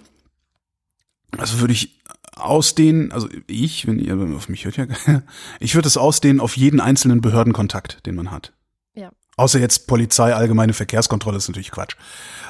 Also 1.37 1.61
würde 1.61 1.73
ich 1.73 1.99
ausdehnen, 2.35 3.13
also 3.13 3.29
ich, 3.47 3.87
wenn 3.87 3.99
ihr 3.99 4.17
auf 4.37 4.49
mich 4.49 4.65
hört 4.65 4.77
ja, 4.77 4.87
ich 5.61 5.75
würde 5.75 5.89
es 5.89 5.97
ausdehnen 5.97 6.41
auf 6.41 6.57
jeden 6.57 6.81
einzelnen 6.81 7.21
Behördenkontakt, 7.21 8.07
den 8.07 8.15
man 8.15 8.31
hat. 8.31 8.53
Ja. 8.95 9.11
Außer 9.37 9.61
jetzt 9.61 9.87
Polizei, 9.87 10.35
allgemeine 10.35 10.73
Verkehrskontrolle 10.73 11.37
ist 11.37 11.49
natürlich 11.49 11.71
Quatsch. 11.71 11.97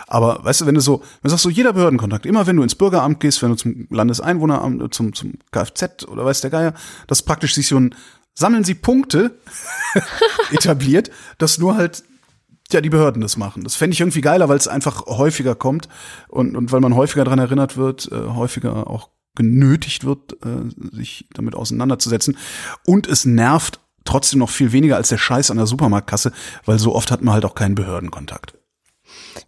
Aber 0.06 0.42
weißt 0.42 0.62
du, 0.62 0.66
wenn 0.66 0.74
du 0.74 0.80
so, 0.80 1.00
wenn 1.00 1.24
du 1.24 1.30
sagst 1.30 1.42
so 1.42 1.50
jeder 1.50 1.72
Behördenkontakt, 1.72 2.24
immer 2.24 2.46
wenn 2.46 2.56
du 2.56 2.62
ins 2.62 2.74
Bürgeramt 2.74 3.20
gehst, 3.20 3.42
wenn 3.42 3.50
du 3.50 3.56
zum 3.56 3.86
Landeseinwohneramt, 3.90 4.94
zum, 4.94 5.12
zum 5.12 5.34
Kfz 5.50 6.04
oder 6.06 6.24
weiß 6.24 6.40
der 6.40 6.50
Geier, 6.50 6.74
dass 7.06 7.22
praktisch 7.22 7.54
sich 7.54 7.66
so 7.66 7.78
ein 7.78 7.94
Sammeln 8.34 8.64
Sie 8.64 8.74
Punkte 8.74 9.36
etabliert, 10.52 11.10
dass 11.38 11.58
nur 11.58 11.76
halt 11.76 12.04
ja 12.72 12.80
die 12.80 12.90
Behörden 12.90 13.22
das 13.22 13.36
machen. 13.36 13.64
Das 13.64 13.76
fände 13.76 13.94
ich 13.94 14.00
irgendwie 14.00 14.20
geiler, 14.20 14.48
weil 14.48 14.56
es 14.58 14.68
einfach 14.68 15.06
häufiger 15.06 15.54
kommt 15.54 15.88
und, 16.28 16.56
und 16.56 16.72
weil 16.72 16.80
man 16.80 16.94
häufiger 16.94 17.24
dran 17.24 17.38
erinnert 17.38 17.76
wird, 17.76 18.10
äh, 18.12 18.28
häufiger 18.34 18.88
auch 18.88 19.10
genötigt 19.34 20.04
wird, 20.04 20.32
äh, 20.44 20.94
sich 20.96 21.26
damit 21.34 21.54
auseinanderzusetzen. 21.54 22.36
Und 22.84 23.06
es 23.06 23.24
nervt 23.24 23.80
trotzdem 24.04 24.38
noch 24.40 24.50
viel 24.50 24.72
weniger 24.72 24.96
als 24.96 25.08
der 25.10 25.18
Scheiß 25.18 25.50
an 25.50 25.56
der 25.58 25.66
Supermarktkasse, 25.66 26.32
weil 26.64 26.78
so 26.78 26.94
oft 26.94 27.10
hat 27.10 27.22
man 27.22 27.34
halt 27.34 27.44
auch 27.44 27.54
keinen 27.54 27.74
Behördenkontakt. 27.74 28.54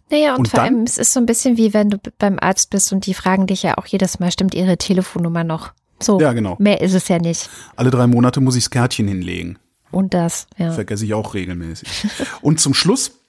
Naja, 0.09 0.33
und, 0.33 0.39
Und 0.39 0.47
vor 0.49 0.59
dann- 0.59 0.75
allem, 0.75 0.83
es 0.83 0.97
ist 0.97 1.13
so 1.13 1.19
ein 1.19 1.25
bisschen 1.25 1.57
wie 1.57 1.73
wenn 1.73 1.89
du 1.89 1.97
beim 2.17 2.37
Arzt 2.39 2.69
bist 2.69 2.91
und 2.93 3.05
die 3.05 3.13
fragen 3.13 3.47
dich 3.47 3.63
ja 3.63 3.77
auch 3.77 3.85
jedes 3.85 4.19
Mal, 4.19 4.31
stimmt 4.31 4.53
ihre 4.55 4.77
Telefonnummer 4.77 5.43
noch? 5.43 5.73
So, 6.01 6.19
Ja, 6.19 6.33
genau. 6.33 6.55
mehr 6.59 6.81
ist 6.81 6.93
es 6.93 7.07
ja 7.07 7.19
nicht. 7.19 7.49
Alle 7.75 7.91
drei 7.91 8.07
Monate 8.07 8.41
muss 8.41 8.55
ich 8.55 8.63
das 8.63 8.71
Kärtchen 8.71 9.07
hinlegen. 9.07 9.59
Und 9.91 10.13
das, 10.13 10.47
ja. 10.57 10.71
Vergesse 10.71 11.05
ich 11.05 11.13
auch 11.13 11.33
regelmäßig. 11.33 12.07
Und 12.41 12.59
zum 12.59 12.73
Schluss 12.73 13.19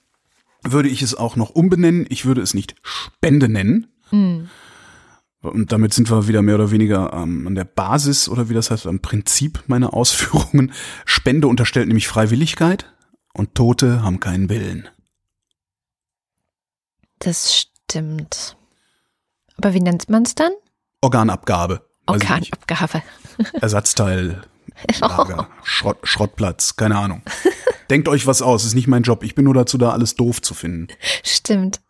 würde 0.63 0.89
ich 0.89 1.03
es 1.03 1.15
auch 1.15 1.37
noch 1.37 1.51
umbenennen. 1.51 2.07
Ich 2.09 2.25
würde 2.25 2.41
es 2.41 2.55
nicht 2.55 2.77
Spende 2.83 3.49
nennen. 3.49 3.89
Hm. 4.11 4.49
Und 5.41 5.73
damit 5.73 5.93
sind 5.93 6.09
wir 6.09 6.29
wieder 6.29 6.41
mehr 6.41 6.55
oder 6.55 6.71
weniger 6.71 7.13
ähm, 7.13 7.49
an 7.49 7.57
der 7.57 7.65
Basis 7.65 8.29
oder 8.29 8.49
wie 8.49 8.55
das 8.55 8.71
heißt, 8.71 8.87
am 8.87 9.01
Prinzip 9.01 9.65
meiner 9.67 9.93
Ausführungen. 9.93 10.73
Spende 11.05 11.49
unterstellt 11.49 11.89
nämlich 11.89 12.07
Freiwilligkeit 12.07 12.93
und 13.35 13.57
Tote 13.57 14.03
haben 14.03 14.21
keinen 14.21 14.49
Willen. 14.49 14.89
Das 17.19 17.57
stimmt. 17.57 18.57
Aber 19.57 19.75
wie 19.75 19.81
nennt 19.81 20.09
man 20.09 20.23
es 20.23 20.35
dann? 20.35 20.53
Organabgabe. 21.01 21.89
Organabgabe. 22.07 23.03
Ersatzteil, 23.61 24.43
Lager, 25.01 25.49
Schrott, 25.63 25.99
Schrottplatz, 26.03 26.77
keine 26.77 26.97
Ahnung. 26.97 27.23
Denkt 27.91 28.09
euch 28.09 28.27
was 28.27 28.41
aus, 28.43 28.65
ist 28.65 28.75
nicht 28.75 28.89
mein 28.89 29.03
Job. 29.03 29.23
Ich 29.23 29.35
bin 29.35 29.45
nur 29.45 29.55
dazu 29.55 29.77
da, 29.77 29.91
alles 29.91 30.15
doof 30.15 30.41
zu 30.41 30.55
finden. 30.55 30.89
Stimmt. 31.23 31.81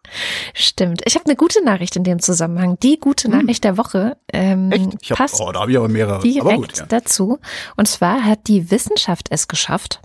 Stimmt. 0.53 1.03
Ich 1.05 1.15
habe 1.15 1.27
eine 1.27 1.37
gute 1.37 1.65
Nachricht 1.65 1.97
in 1.97 2.05
dem 2.05 2.21
Zusammenhang. 2.21 2.79
Die 2.81 2.99
gute 2.99 3.31
Nachricht 3.31 3.65
der 3.65 3.77
Woche 3.79 4.17
ähm, 4.33 4.71
Ich 5.01 5.11
hab, 5.11 5.19
passt 5.19 5.41
oh, 5.41 5.53
da 5.53 5.61
habe 5.61 5.71
ich 5.71 5.77
aber 5.77 5.89
mehrere. 5.89 6.21
direkt 6.21 6.41
aber 6.41 6.57
gut, 6.57 6.77
ja. 6.77 6.87
dazu. 6.87 7.39
Und 7.77 7.87
zwar 7.89 8.25
hat 8.25 8.49
die 8.49 8.71
Wissenschaft 8.71 9.29
es 9.31 9.49
geschafft. 9.49 10.01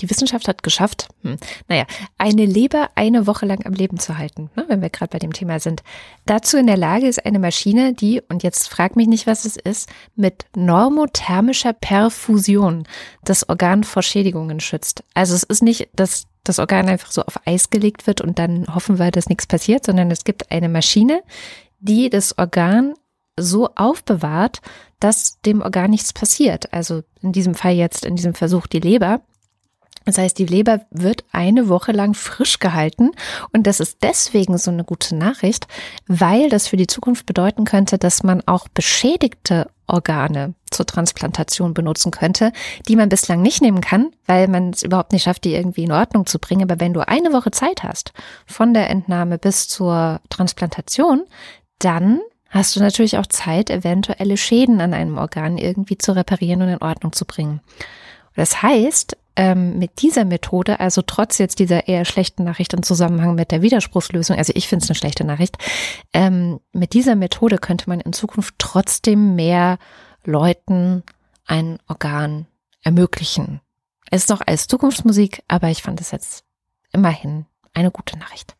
Die 0.00 0.08
Wissenschaft 0.08 0.48
hat 0.48 0.62
geschafft, 0.62 1.08
hm, 1.22 1.36
naja, 1.68 1.84
eine 2.18 2.46
Leber 2.46 2.88
eine 2.94 3.26
Woche 3.26 3.46
lang 3.46 3.64
am 3.66 3.72
Leben 3.72 3.98
zu 3.98 4.18
halten, 4.18 4.50
ne, 4.56 4.64
wenn 4.68 4.82
wir 4.82 4.90
gerade 4.90 5.10
bei 5.10 5.18
dem 5.18 5.32
Thema 5.32 5.60
sind. 5.60 5.82
Dazu 6.26 6.56
in 6.56 6.66
der 6.66 6.76
Lage 6.76 7.06
ist 7.06 7.24
eine 7.24 7.38
Maschine, 7.38 7.92
die, 7.92 8.22
und 8.28 8.42
jetzt 8.42 8.68
frag 8.68 8.96
mich 8.96 9.06
nicht, 9.06 9.26
was 9.26 9.44
es 9.44 9.56
ist, 9.56 9.88
mit 10.16 10.46
normothermischer 10.56 11.72
Perfusion 11.72 12.84
das 13.24 13.48
Organ 13.48 13.84
vor 13.84 14.02
Schädigungen 14.02 14.60
schützt. 14.60 15.04
Also 15.14 15.34
es 15.34 15.42
ist 15.42 15.62
nicht, 15.62 15.88
dass 15.94 16.26
das 16.44 16.58
Organ 16.58 16.88
einfach 16.88 17.10
so 17.10 17.22
auf 17.22 17.46
Eis 17.46 17.70
gelegt 17.70 18.06
wird 18.06 18.20
und 18.20 18.38
dann 18.38 18.74
hoffen 18.74 18.98
wir, 18.98 19.10
dass 19.10 19.28
nichts 19.28 19.46
passiert, 19.46 19.84
sondern 19.84 20.10
es 20.10 20.24
gibt 20.24 20.50
eine 20.50 20.68
Maschine, 20.68 21.22
die 21.80 22.08
das 22.10 22.38
Organ 22.38 22.94
so 23.38 23.70
aufbewahrt, 23.74 24.60
dass 25.00 25.40
dem 25.40 25.62
Organ 25.62 25.90
nichts 25.90 26.12
passiert. 26.12 26.72
Also 26.72 27.02
in 27.22 27.32
diesem 27.32 27.54
Fall 27.54 27.72
jetzt, 27.72 28.04
in 28.04 28.16
diesem 28.16 28.34
Versuch 28.34 28.66
die 28.66 28.80
Leber. 28.80 29.22
Das 30.04 30.18
heißt, 30.18 30.38
die 30.38 30.46
Leber 30.46 30.80
wird 30.90 31.24
eine 31.30 31.68
Woche 31.68 31.92
lang 31.92 32.14
frisch 32.14 32.58
gehalten 32.58 33.10
und 33.52 33.66
das 33.66 33.80
ist 33.80 33.98
deswegen 34.02 34.56
so 34.58 34.70
eine 34.70 34.84
gute 34.84 35.14
Nachricht, 35.14 35.66
weil 36.06 36.48
das 36.48 36.68
für 36.68 36.76
die 36.76 36.86
Zukunft 36.86 37.26
bedeuten 37.26 37.64
könnte, 37.64 37.98
dass 37.98 38.22
man 38.22 38.42
auch 38.46 38.66
beschädigte 38.68 39.68
Organe 39.86 40.54
zur 40.70 40.86
Transplantation 40.86 41.74
benutzen 41.74 42.12
könnte, 42.12 42.52
die 42.88 42.96
man 42.96 43.08
bislang 43.08 43.42
nicht 43.42 43.60
nehmen 43.60 43.80
kann, 43.80 44.12
weil 44.26 44.48
man 44.48 44.70
es 44.70 44.82
überhaupt 44.82 45.12
nicht 45.12 45.24
schafft, 45.24 45.44
die 45.44 45.54
irgendwie 45.54 45.84
in 45.84 45.92
Ordnung 45.92 46.26
zu 46.26 46.38
bringen. 46.38 46.62
Aber 46.62 46.80
wenn 46.80 46.94
du 46.94 47.06
eine 47.06 47.32
Woche 47.32 47.50
Zeit 47.50 47.82
hast, 47.82 48.12
von 48.46 48.72
der 48.72 48.88
Entnahme 48.88 49.36
bis 49.36 49.68
zur 49.68 50.20
Transplantation, 50.30 51.24
dann 51.78 52.20
hast 52.48 52.76
du 52.76 52.80
natürlich 52.80 53.18
auch 53.18 53.26
Zeit, 53.26 53.70
eventuelle 53.70 54.36
Schäden 54.36 54.80
an 54.80 54.94
einem 54.94 55.18
Organ 55.18 55.58
irgendwie 55.58 55.98
zu 55.98 56.12
reparieren 56.12 56.62
und 56.62 56.68
in 56.68 56.82
Ordnung 56.82 57.12
zu 57.12 57.24
bringen. 57.24 57.60
Das 58.36 58.62
heißt, 58.62 59.16
ähm, 59.36 59.78
mit 59.78 60.02
dieser 60.02 60.24
Methode, 60.24 60.80
also 60.80 61.02
trotz 61.02 61.38
jetzt 61.38 61.58
dieser 61.58 61.88
eher 61.88 62.04
schlechten 62.04 62.44
Nachricht 62.44 62.72
im 62.74 62.82
Zusammenhang 62.82 63.34
mit 63.34 63.50
der 63.50 63.62
Widerspruchslösung, 63.62 64.36
also 64.36 64.52
ich 64.54 64.68
finde 64.68 64.84
es 64.84 64.90
eine 64.90 64.96
schlechte 64.96 65.24
Nachricht, 65.24 65.56
ähm, 66.12 66.60
mit 66.72 66.92
dieser 66.92 67.16
Methode 67.16 67.58
könnte 67.58 67.88
man 67.88 68.00
in 68.00 68.12
Zukunft 68.12 68.54
trotzdem 68.58 69.34
mehr 69.34 69.78
Leuten 70.24 71.02
ein 71.46 71.78
Organ 71.88 72.46
ermöglichen. 72.82 73.60
Es 74.10 74.22
ist 74.22 74.30
noch 74.30 74.42
als 74.46 74.66
Zukunftsmusik, 74.66 75.42
aber 75.48 75.68
ich 75.68 75.82
fand 75.82 76.00
es 76.00 76.10
jetzt 76.10 76.44
immerhin 76.92 77.46
eine 77.72 77.90
gute 77.90 78.18
Nachricht. 78.18 78.56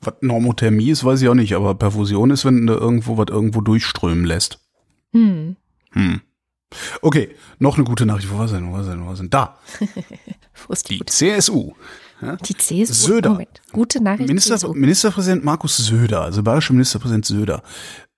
Was 0.00 0.14
Normothermie 0.20 0.90
ist, 0.90 1.04
weiß 1.04 1.22
ich 1.22 1.28
auch 1.28 1.34
nicht, 1.34 1.54
aber 1.54 1.74
Perfusion 1.74 2.30
ist, 2.30 2.44
wenn 2.44 2.66
du 2.66 2.74
irgendwo 2.74 3.16
was 3.16 3.28
irgendwo 3.28 3.60
durchströmen 3.60 4.24
lässt. 4.24 4.60
Hm. 5.12 5.56
Hm. 5.92 6.20
Okay, 7.02 7.34
noch 7.58 7.76
eine 7.76 7.84
gute 7.84 8.06
Nachricht. 8.06 8.30
Wo 8.30 8.38
war 8.38 8.48
sie 8.48 8.54
denn? 8.56 8.68
Wo 8.68 8.74
war 8.74 8.84
sie 8.84 8.90
denn? 8.90 9.02
Wo 9.02 9.06
war 9.06 9.16
sie 9.16 9.22
denn? 9.22 9.30
Da. 9.30 9.58
Wo 10.66 10.72
ist 10.72 10.88
die, 10.90 10.98
Die? 10.98 11.06
CSU. 11.06 11.72
die 12.46 12.56
CSU? 12.56 12.92
Söder. 12.92 13.30
Moment. 13.30 13.60
Gute 13.72 14.02
Nachricht. 14.02 14.28
Minister, 14.28 14.56
CSU. 14.56 14.74
Ministerpräsident 14.74 15.44
Markus 15.44 15.76
Söder, 15.76 16.22
also 16.22 16.42
bayerischer 16.42 16.74
Ministerpräsident 16.74 17.24
Söder. 17.24 17.62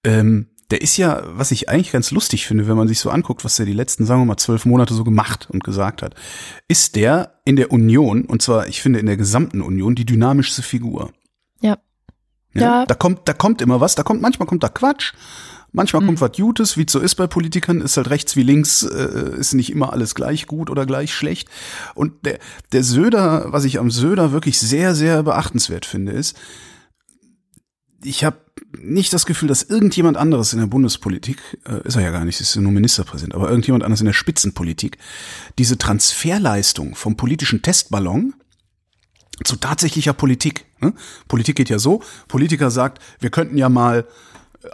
Ähm, 0.04 0.48
der 0.70 0.82
ist 0.82 0.96
ja, 0.96 1.22
was 1.26 1.50
ich 1.50 1.68
eigentlich 1.68 1.90
ganz 1.92 2.10
lustig 2.12 2.46
finde, 2.46 2.68
wenn 2.68 2.76
man 2.76 2.86
sich 2.88 3.00
so 3.00 3.10
anguckt, 3.10 3.44
was 3.44 3.56
der 3.56 3.66
die 3.66 3.72
letzten, 3.72 4.06
sagen 4.06 4.20
wir 4.20 4.26
mal, 4.26 4.36
zwölf 4.36 4.64
Monate 4.64 4.94
so 4.94 5.02
gemacht 5.04 5.48
und 5.50 5.64
gesagt 5.64 6.00
hat, 6.02 6.14
ist 6.68 6.94
der 6.96 7.40
in 7.44 7.56
der 7.56 7.72
Union, 7.72 8.24
und 8.24 8.40
zwar, 8.40 8.68
ich 8.68 8.80
finde, 8.80 9.00
in 9.00 9.06
der 9.06 9.16
gesamten 9.16 9.62
Union, 9.62 9.96
die 9.96 10.06
dynamischste 10.06 10.62
Figur. 10.62 11.12
Ja. 11.60 11.78
Ja, 12.54 12.60
Ja. 12.62 12.86
Da 12.86 12.94
kommt, 12.94 13.28
da 13.28 13.32
kommt 13.32 13.62
immer 13.62 13.80
was, 13.80 13.96
da 13.96 14.02
kommt, 14.04 14.22
manchmal 14.22 14.46
kommt 14.46 14.62
da 14.62 14.68
Quatsch, 14.68 15.12
manchmal 15.72 16.02
Mhm. 16.02 16.06
kommt 16.06 16.20
was 16.20 16.32
Gutes, 16.32 16.76
wie 16.76 16.84
es 16.84 16.92
so 16.92 16.98
ist 16.98 17.14
bei 17.14 17.26
Politikern, 17.26 17.80
ist 17.80 17.96
halt 17.96 18.10
rechts 18.10 18.36
wie 18.36 18.42
links, 18.42 18.82
äh, 18.82 19.36
ist 19.38 19.54
nicht 19.54 19.70
immer 19.70 19.92
alles 19.92 20.14
gleich 20.14 20.46
gut 20.46 20.70
oder 20.70 20.86
gleich 20.86 21.14
schlecht. 21.14 21.48
Und 21.94 22.24
der, 22.24 22.38
der 22.72 22.82
Söder, 22.82 23.46
was 23.52 23.64
ich 23.64 23.78
am 23.78 23.90
Söder 23.90 24.32
wirklich 24.32 24.58
sehr, 24.58 24.94
sehr 24.94 25.22
beachtenswert 25.22 25.86
finde, 25.86 26.12
ist, 26.12 26.36
ich 28.02 28.24
habe 28.24 28.38
nicht 28.78 29.12
das 29.12 29.26
Gefühl, 29.26 29.48
dass 29.48 29.62
irgendjemand 29.62 30.16
anderes 30.16 30.52
in 30.52 30.58
der 30.58 30.66
Bundespolitik, 30.66 31.38
äh, 31.66 31.86
ist 31.86 31.96
er 31.96 32.02
ja 32.02 32.10
gar 32.10 32.24
nicht, 32.24 32.40
ist 32.40 32.56
nur 32.56 32.72
Ministerpräsident, 32.72 33.34
aber 33.34 33.48
irgendjemand 33.48 33.84
anderes 33.84 34.00
in 34.00 34.06
der 34.06 34.12
Spitzenpolitik, 34.12 34.98
diese 35.58 35.76
Transferleistung 35.76 36.94
vom 36.94 37.16
politischen 37.16 37.62
Testballon 37.62 38.34
zu 39.44 39.56
tatsächlicher 39.56 40.12
Politik. 40.12 40.66
Ne? 40.80 40.94
Politik 41.28 41.56
geht 41.56 41.68
ja 41.68 41.78
so, 41.78 42.02
Politiker 42.28 42.70
sagt, 42.70 43.02
wir 43.20 43.30
könnten 43.30 43.56
ja 43.56 43.68
mal 43.68 44.06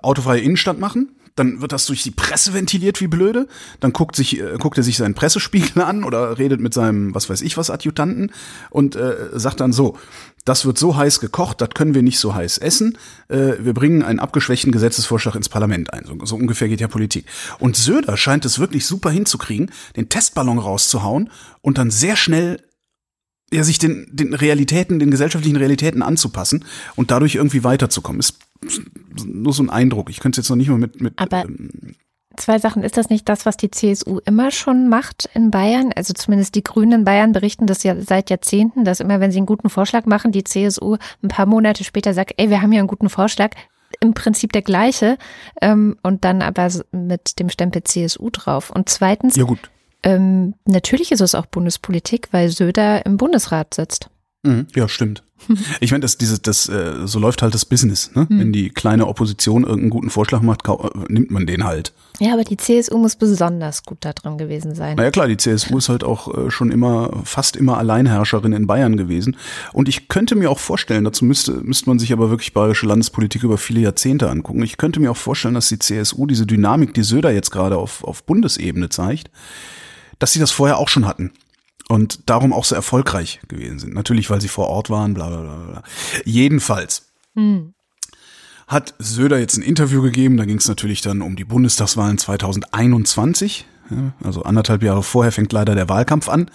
autofreie 0.03 0.40
Innenstadt 0.40 0.79
machen. 0.79 1.11
Dann 1.37 1.61
wird 1.61 1.72
das 1.72 1.85
durch 1.85 2.03
die 2.03 2.11
Presse 2.11 2.55
ventiliert 2.55 3.01
wie 3.03 3.09
blöde. 3.09 3.46
Dann 3.81 3.92
guckt, 3.92 4.16
sich, 4.16 4.40
äh, 4.40 4.57
guckt 4.59 4.79
er 4.79 4.83
sich 4.83 4.96
seinen 4.96 5.14
Pressespiegel 5.14 5.83
an 5.83 6.03
oder 6.03 6.38
redet 6.38 6.61
mit 6.61 6.72
seinem, 6.75 7.14
was 7.14 7.29
weiß 7.29 7.42
ich 7.42 7.57
was, 7.57 7.70
Adjutanten 7.70 8.33
und 8.70 8.96
äh, 8.96 9.29
sagt 9.35 9.61
dann 9.61 9.72
so, 9.72 9.99
das 10.46 10.64
wird 10.64 10.79
so 10.79 10.96
heiß 10.96 11.20
gekocht, 11.20 11.61
das 11.61 11.70
können 11.70 11.94
wir 11.94 12.03
nicht 12.03 12.18
so 12.18 12.35
heiß 12.35 12.59
essen. 12.59 12.96
Äh, 13.29 13.55
wir 13.59 13.75
bringen 13.75 14.03
einen 14.03 14.20
abgeschwächten 14.20 14.72
Gesetzesvorschlag 14.72 15.35
ins 15.35 15.49
Parlament 15.49 15.92
ein. 15.92 16.05
So, 16.07 16.25
so 16.25 16.37
ungefähr 16.37 16.68
geht 16.68 16.81
ja 16.81 16.88
Politik. 16.88 17.27
Und 17.59 17.77
Söder 17.77 18.16
scheint 18.16 18.44
es 18.44 18.59
wirklich 18.59 18.87
super 18.87 19.11
hinzukriegen, 19.11 19.70
den 19.96 20.09
Testballon 20.09 20.59
rauszuhauen 20.59 21.31
und 21.61 21.79
dann 21.79 21.90
sehr 21.90 22.16
schnell 22.16 22.62
ja, 23.52 23.62
sich 23.62 23.78
den, 23.78 24.09
den 24.12 24.35
Realitäten, 24.35 24.98
den 24.98 25.11
gesellschaftlichen 25.11 25.56
Realitäten 25.56 26.02
anzupassen 26.02 26.64
und 26.96 27.11
dadurch 27.11 27.37
irgendwie 27.37 27.64
weiterzukommen. 27.64 28.20
Ist 28.20 28.38
nur 29.24 29.52
so 29.52 29.62
ein 29.62 29.70
Eindruck. 29.70 30.11
Ich 30.11 30.20
könnte 30.20 30.40
es 30.40 30.46
jetzt 30.46 30.50
noch 30.50 30.56
nicht 30.56 30.68
mal 30.68 30.78
mit, 30.78 31.00
mit 31.00 31.14
Aber- 31.16 31.44
ähm, 31.44 31.94
Zwei 32.38 32.59
Sachen. 32.59 32.82
Ist 32.82 32.98
das 32.98 33.09
nicht 33.09 33.26
das, 33.30 33.46
was 33.46 33.56
die 33.56 33.70
CSU 33.70 34.18
immer 34.26 34.50
schon 34.50 34.90
macht 34.90 35.26
in 35.32 35.50
Bayern? 35.50 35.90
Also 35.96 36.12
zumindest 36.12 36.54
die 36.54 36.62
Grünen 36.62 36.92
in 36.92 37.04
Bayern 37.06 37.32
berichten 37.32 37.66
das 37.66 37.82
ja 37.82 37.98
seit 37.98 38.28
Jahrzehnten, 38.28 38.85
dass 38.85 39.00
immer, 39.00 39.20
wenn 39.20 39.32
sie 39.32 39.38
einen 39.38 39.46
guten 39.46 39.70
Vorschlag 39.70 40.04
machen, 40.04 40.32
die 40.32 40.44
CSU 40.44 40.98
ein 41.22 41.28
paar 41.28 41.46
Monate 41.46 41.82
später 41.82 42.12
sagt, 42.12 42.35
ey, 42.37 42.50
wir 42.50 42.61
haben 42.61 42.72
hier 42.72 42.80
einen 42.80 42.88
guten 42.88 43.09
Vorschlag. 43.09 43.52
Im 44.00 44.12
Prinzip 44.12 44.52
der 44.52 44.61
gleiche 44.61 45.16
ähm, 45.62 45.96
und 46.02 46.24
dann 46.26 46.42
aber 46.42 46.68
mit 46.92 47.38
dem 47.38 47.48
Stempel 47.48 47.82
CSU 47.85 48.28
drauf. 48.30 48.70
Und 48.70 48.90
zweitens, 48.90 49.37
ja 49.37 49.44
gut. 49.44 49.70
Ähm, 50.06 50.54
natürlich 50.66 51.10
ist 51.10 51.20
es 51.20 51.34
auch 51.34 51.46
Bundespolitik, 51.46 52.28
weil 52.30 52.48
Söder 52.48 53.04
im 53.04 53.16
Bundesrat 53.16 53.74
sitzt. 53.74 54.08
Mhm. 54.44 54.68
Ja, 54.76 54.88
stimmt. 54.88 55.24
Ich 55.80 55.90
meine, 55.90 56.00
das, 56.00 56.16
diese, 56.16 56.38
das, 56.38 56.68
äh, 56.68 57.06
so 57.06 57.18
läuft 57.18 57.42
halt 57.42 57.54
das 57.54 57.64
Business. 57.64 58.10
Ne? 58.14 58.26
Hm. 58.28 58.38
Wenn 58.38 58.52
die 58.52 58.70
kleine 58.70 59.06
Opposition 59.06 59.62
irgendeinen 59.64 59.90
guten 59.90 60.10
Vorschlag 60.10 60.40
macht, 60.40 60.66
äh, 60.66 60.72
nimmt 61.08 61.30
man 61.30 61.46
den 61.46 61.64
halt. 61.64 61.92
Ja, 62.18 62.32
aber 62.32 62.44
die 62.44 62.56
CSU 62.56 62.96
muss 62.96 63.16
besonders 63.16 63.82
gut 63.82 63.98
da 64.00 64.12
drin 64.12 64.38
gewesen 64.38 64.74
sein. 64.74 64.96
Naja 64.96 65.10
klar, 65.10 65.28
die 65.28 65.36
CSU 65.36 65.76
ist 65.76 65.88
halt 65.88 66.04
auch 66.04 66.34
äh, 66.36 66.50
schon 66.50 66.70
immer, 66.70 67.10
fast 67.24 67.56
immer 67.56 67.76
Alleinherrscherin 67.76 68.52
in 68.52 68.66
Bayern 68.66 68.96
gewesen. 68.96 69.36
Und 69.72 69.88
ich 69.88 70.08
könnte 70.08 70.34
mir 70.36 70.50
auch 70.50 70.58
vorstellen, 70.58 71.04
dazu 71.04 71.24
müsste, 71.24 71.52
müsste 71.52 71.90
man 71.90 71.98
sich 71.98 72.12
aber 72.12 72.30
wirklich 72.30 72.54
bayerische 72.54 72.86
Landespolitik 72.86 73.42
über 73.42 73.58
viele 73.58 73.80
Jahrzehnte 73.80 74.30
angucken. 74.30 74.62
Ich 74.62 74.78
könnte 74.78 75.00
mir 75.00 75.10
auch 75.10 75.16
vorstellen, 75.16 75.54
dass 75.54 75.68
die 75.68 75.78
CSU 75.78 76.26
diese 76.26 76.46
Dynamik, 76.46 76.94
die 76.94 77.02
Söder 77.02 77.30
jetzt 77.30 77.50
gerade 77.50 77.76
auf, 77.76 78.02
auf 78.02 78.24
Bundesebene 78.24 78.88
zeigt, 78.88 79.30
dass 80.18 80.33
sie 80.33 80.38
das 80.40 80.50
vorher 80.50 80.79
auch 80.79 80.88
schon 80.88 81.07
hatten. 81.07 81.33
Und 81.88 82.29
darum 82.29 82.52
auch 82.52 82.64
so 82.64 82.74
erfolgreich 82.74 83.40
gewesen 83.46 83.79
sind. 83.79 83.94
Natürlich, 83.94 84.29
weil 84.29 84.40
sie 84.40 84.48
vor 84.48 84.68
Ort 84.68 84.90
waren, 84.90 85.14
bla 85.14 85.29
bla 85.29 85.42
bla. 85.42 85.55
bla. 85.57 85.83
Jedenfalls 86.24 87.12
Hm. 87.35 87.74
hat 88.66 88.94
Söder 88.98 89.38
jetzt 89.38 89.57
ein 89.57 89.62
Interview 89.62 90.02
gegeben. 90.02 90.37
Da 90.37 90.46
ging 90.46 90.57
es 90.59 90.66
natürlich 90.66 91.00
dann 91.00 91.22
um 91.22 91.37
die 91.37 91.44
Bundestagswahlen 91.44 92.18
2021. 92.18 93.66
Ja, 93.90 94.12
also 94.24 94.42
anderthalb 94.42 94.83
Jahre 94.83 95.05
vorher 95.05 95.31
fängt 95.31 95.52
leider 95.52 95.76
der 95.76 95.88
Wahlkampf 95.88 96.29
an. 96.29 96.50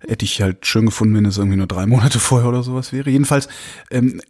Hätte 0.00 0.24
ich 0.24 0.42
halt 0.42 0.66
schön 0.66 0.86
gefunden, 0.86 1.14
wenn 1.14 1.26
es 1.26 1.38
irgendwie 1.38 1.56
nur 1.56 1.68
drei 1.68 1.86
Monate 1.86 2.18
vorher 2.18 2.48
oder 2.48 2.64
sowas 2.64 2.92
wäre. 2.92 3.10
Jedenfalls, 3.10 3.46
ähm, 3.92 4.20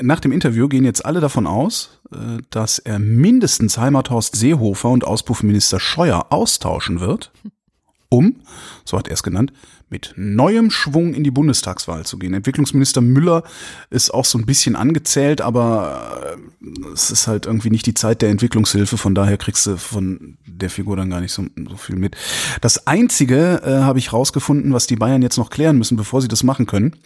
nach 0.00 0.20
dem 0.20 0.32
Interview 0.32 0.68
gehen 0.68 0.84
jetzt 0.84 1.04
alle 1.04 1.20
davon 1.20 1.46
aus, 1.46 2.00
äh, 2.12 2.38
dass 2.50 2.78
er 2.78 2.98
mindestens 2.98 3.76
Heimathorst 3.78 4.34
Seehofer 4.36 4.88
und 4.88 5.04
Auspuffminister 5.04 5.78
Scheuer 5.78 6.26
austauschen 6.30 7.00
wird, 7.00 7.30
um, 8.14 8.36
so 8.84 8.98
hat 8.98 9.08
er 9.08 9.14
es 9.14 9.22
genannt, 9.22 9.52
mit 9.90 10.14
neuem 10.16 10.70
Schwung 10.70 11.14
in 11.14 11.24
die 11.24 11.30
Bundestagswahl 11.30 12.04
zu 12.04 12.18
gehen. 12.18 12.34
Entwicklungsminister 12.34 13.00
Müller 13.00 13.44
ist 13.90 14.12
auch 14.12 14.24
so 14.24 14.38
ein 14.38 14.46
bisschen 14.46 14.76
angezählt, 14.76 15.40
aber 15.40 16.36
äh, 16.62 16.92
es 16.92 17.10
ist 17.10 17.26
halt 17.26 17.46
irgendwie 17.46 17.70
nicht 17.70 17.86
die 17.86 17.94
Zeit 17.94 18.22
der 18.22 18.30
Entwicklungshilfe, 18.30 18.96
von 18.96 19.14
daher 19.14 19.36
kriegst 19.36 19.66
du 19.66 19.76
von 19.76 20.38
der 20.46 20.70
Figur 20.70 20.96
dann 20.96 21.10
gar 21.10 21.20
nicht 21.20 21.32
so, 21.32 21.44
so 21.68 21.76
viel 21.76 21.96
mit. 21.96 22.16
Das 22.60 22.86
Einzige 22.86 23.62
äh, 23.64 23.82
habe 23.82 23.98
ich 23.98 24.12
rausgefunden, 24.12 24.72
was 24.72 24.86
die 24.86 24.96
Bayern 24.96 25.22
jetzt 25.22 25.38
noch 25.38 25.50
klären 25.50 25.78
müssen, 25.78 25.96
bevor 25.96 26.22
sie 26.22 26.28
das 26.28 26.42
machen 26.42 26.66
können, 26.66 26.96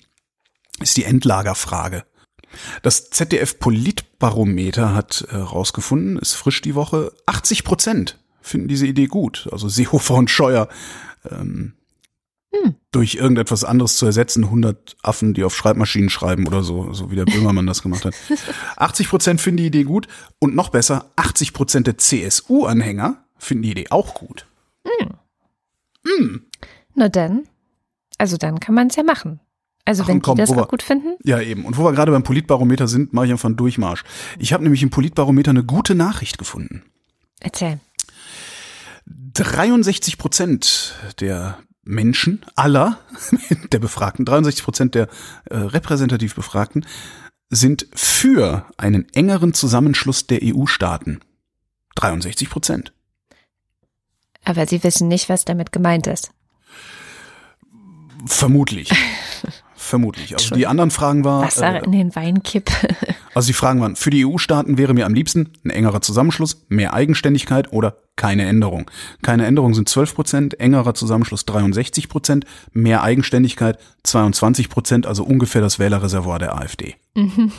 ist 0.81 0.97
die 0.97 1.05
Endlagerfrage. 1.05 2.05
Das 2.83 3.11
ZDF 3.11 3.59
Politbarometer 3.59 4.95
hat 4.95 5.27
äh, 5.31 5.37
rausgefunden, 5.37 6.19
ist 6.19 6.35
frisch 6.35 6.63
die 6.63 6.75
Woche, 6.75 7.13
80 7.27 7.65
Prozent 7.65 8.19
finden 8.49 8.69
diese 8.69 8.87
Idee 8.87 9.07
gut. 9.07 9.49
Also 9.53 9.69
Seehofer 9.69 10.15
und 10.17 10.31
Scheuer 10.31 10.69
ähm, 11.31 11.75
hm. 12.53 12.75
durch 12.91 13.17
irgendetwas 13.17 13.65
anderes 13.65 13.97
zu 13.97 14.07
ersetzen, 14.07 14.45
100 14.45 14.97
Affen, 15.03 15.35
die 15.35 15.45
auf 15.45 15.55
Schreibmaschinen 15.55 16.11
schreiben 16.11 16.47
oder 16.47 16.63
so, 16.63 16.93
so 16.93 17.11
wie 17.11 17.17
der 17.17 17.27
Böhmermann 17.27 17.67
das 17.67 17.83
gemacht 17.83 18.05
hat. 18.05 18.15
80 18.77 19.09
Prozent 19.09 19.41
finden 19.41 19.59
die 19.59 19.67
Idee 19.67 19.85
gut 19.85 20.09
und 20.39 20.55
noch 20.55 20.71
besser, 20.71 21.11
80 21.17 21.53
Prozent 21.53 21.87
der 21.87 21.99
CSU-Anhänger 21.99 23.23
finden 23.37 23.63
die 23.63 23.71
Idee 23.73 23.87
auch 23.91 24.15
gut. 24.15 24.47
Hm. 24.85 25.11
Hm. 26.07 26.47
Na 26.95 27.09
dann, 27.09 27.45
also 28.17 28.37
dann 28.37 28.61
kann 28.61 28.75
man 28.75 28.89
es 28.89 28.97
ja 28.97 29.03
machen. 29.03 29.41
Also 29.85 30.03
Ach, 30.03 30.09
wenn 30.09 30.21
komm, 30.21 30.37
die 30.37 30.43
das 30.43 30.51
auch 30.51 30.57
wir, 30.57 30.67
gut 30.67 30.83
finden? 30.83 31.17
Ja, 31.25 31.41
eben. 31.41 31.65
Und 31.65 31.79
wo 31.79 31.85
wir 31.85 31.93
gerade 31.93 32.13
beim 32.13 32.23
Politbarometer 32.23 32.89
sind, 32.89 33.15
mache 33.15 33.27
ich 33.27 33.33
einfach 33.33 33.47
einen 33.47 33.57
Durchmarsch. 33.57 34.05
Ich 34.39 34.53
habe 34.53 34.63
nämlich 34.63 34.83
im 34.83 34.91
Politbarometer 34.91 35.51
eine 35.51 35.65
gute 35.65 35.95
Nachricht 35.95 36.37
gefunden. 36.37 36.83
Erzähl. 37.41 37.81
63 39.35 40.19
Prozent 40.19 40.95
der 41.21 41.59
Menschen, 41.83 42.45
aller 42.55 42.99
der 43.73 43.79
Befragten, 43.79 44.25
63 44.25 44.65
Prozent 44.65 44.95
der 44.95 45.09
äh, 45.47 45.57
repräsentativ 45.57 46.35
Befragten, 46.35 46.87
sind 47.51 47.87
für 47.95 48.67
einen 48.77 49.09
engeren 49.15 49.55
Zusammenschluss 49.55 50.27
der 50.27 50.41
EU-Staaten. 50.43 51.21
63 51.95 52.51
Prozent. 52.51 52.93
Aber 54.45 54.67
Sie 54.67 54.83
wissen 54.85 55.09
nicht, 55.09 55.29
was 55.29 55.45
damit 55.45 55.73
gemeint 55.73 56.07
ist. 56.07 56.31
Vermutlich. 58.27 58.91
Vermutlich. 59.89 60.35
Also 60.35 60.55
die 60.55 60.67
anderen 60.67 60.91
Fragen 60.91 61.25
waren. 61.25 61.47
Wasser 61.47 61.77
äh, 61.77 61.85
in 61.85 61.93
den 61.93 62.15
Weinkipp. 62.15 62.71
also 63.35 63.47
die 63.47 63.55
Fragen 63.55 63.81
waren, 63.81 63.97
für 63.97 64.11
die 64.11 64.27
EU-Staaten 64.27 64.77
wäre 64.77 64.93
mir 64.93 65.07
am 65.07 65.15
liebsten 65.15 65.51
ein 65.65 65.71
engerer 65.71 66.03
Zusammenschluss, 66.03 66.67
mehr 66.69 66.93
Eigenständigkeit 66.93 67.73
oder 67.73 67.97
keine 68.15 68.45
Änderung. 68.45 68.91
Keine 69.23 69.47
Änderung 69.47 69.73
sind 69.73 69.89
12 69.89 70.15
Prozent, 70.15 70.61
engerer 70.61 70.93
Zusammenschluss 70.93 71.47
63 71.47 72.11
Prozent, 72.11 72.45
mehr 72.73 73.03
Eigenständigkeit 73.03 73.79
22 74.03 74.69
Prozent, 74.69 75.07
also 75.07 75.25
ungefähr 75.25 75.63
das 75.63 75.79
Wählerreservoir 75.79 76.39
der 76.39 76.55
AfD. 76.59 76.97
Mhm. 77.15 77.51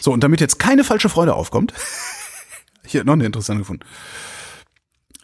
So, 0.00 0.12
und 0.12 0.22
damit 0.22 0.42
jetzt 0.42 0.58
keine 0.58 0.84
falsche 0.84 1.08
Freude 1.08 1.32
aufkommt, 1.32 1.72
hier 2.84 3.04
noch 3.04 3.14
eine 3.14 3.24
interessante 3.24 3.60
gefunden. 3.60 3.86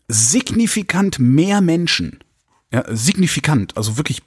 Signifikant 0.08 1.18
mehr 1.18 1.60
Menschen, 1.60 2.20
ja, 2.72 2.82
signifikant, 2.88 3.76
also 3.76 3.98
wirklich 3.98 4.22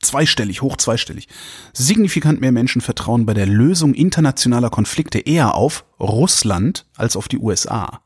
zweistellig, 0.00 0.62
hoch 0.62 0.76
zweistellig. 0.76 1.28
Signifikant 1.72 2.40
mehr 2.40 2.52
Menschen 2.52 2.80
vertrauen 2.80 3.26
bei 3.26 3.34
der 3.34 3.46
Lösung 3.46 3.94
internationaler 3.94 4.70
Konflikte 4.70 5.18
eher 5.18 5.54
auf 5.54 5.84
Russland 5.98 6.86
als 6.96 7.16
auf 7.16 7.28
die 7.28 7.38
USA. 7.38 8.00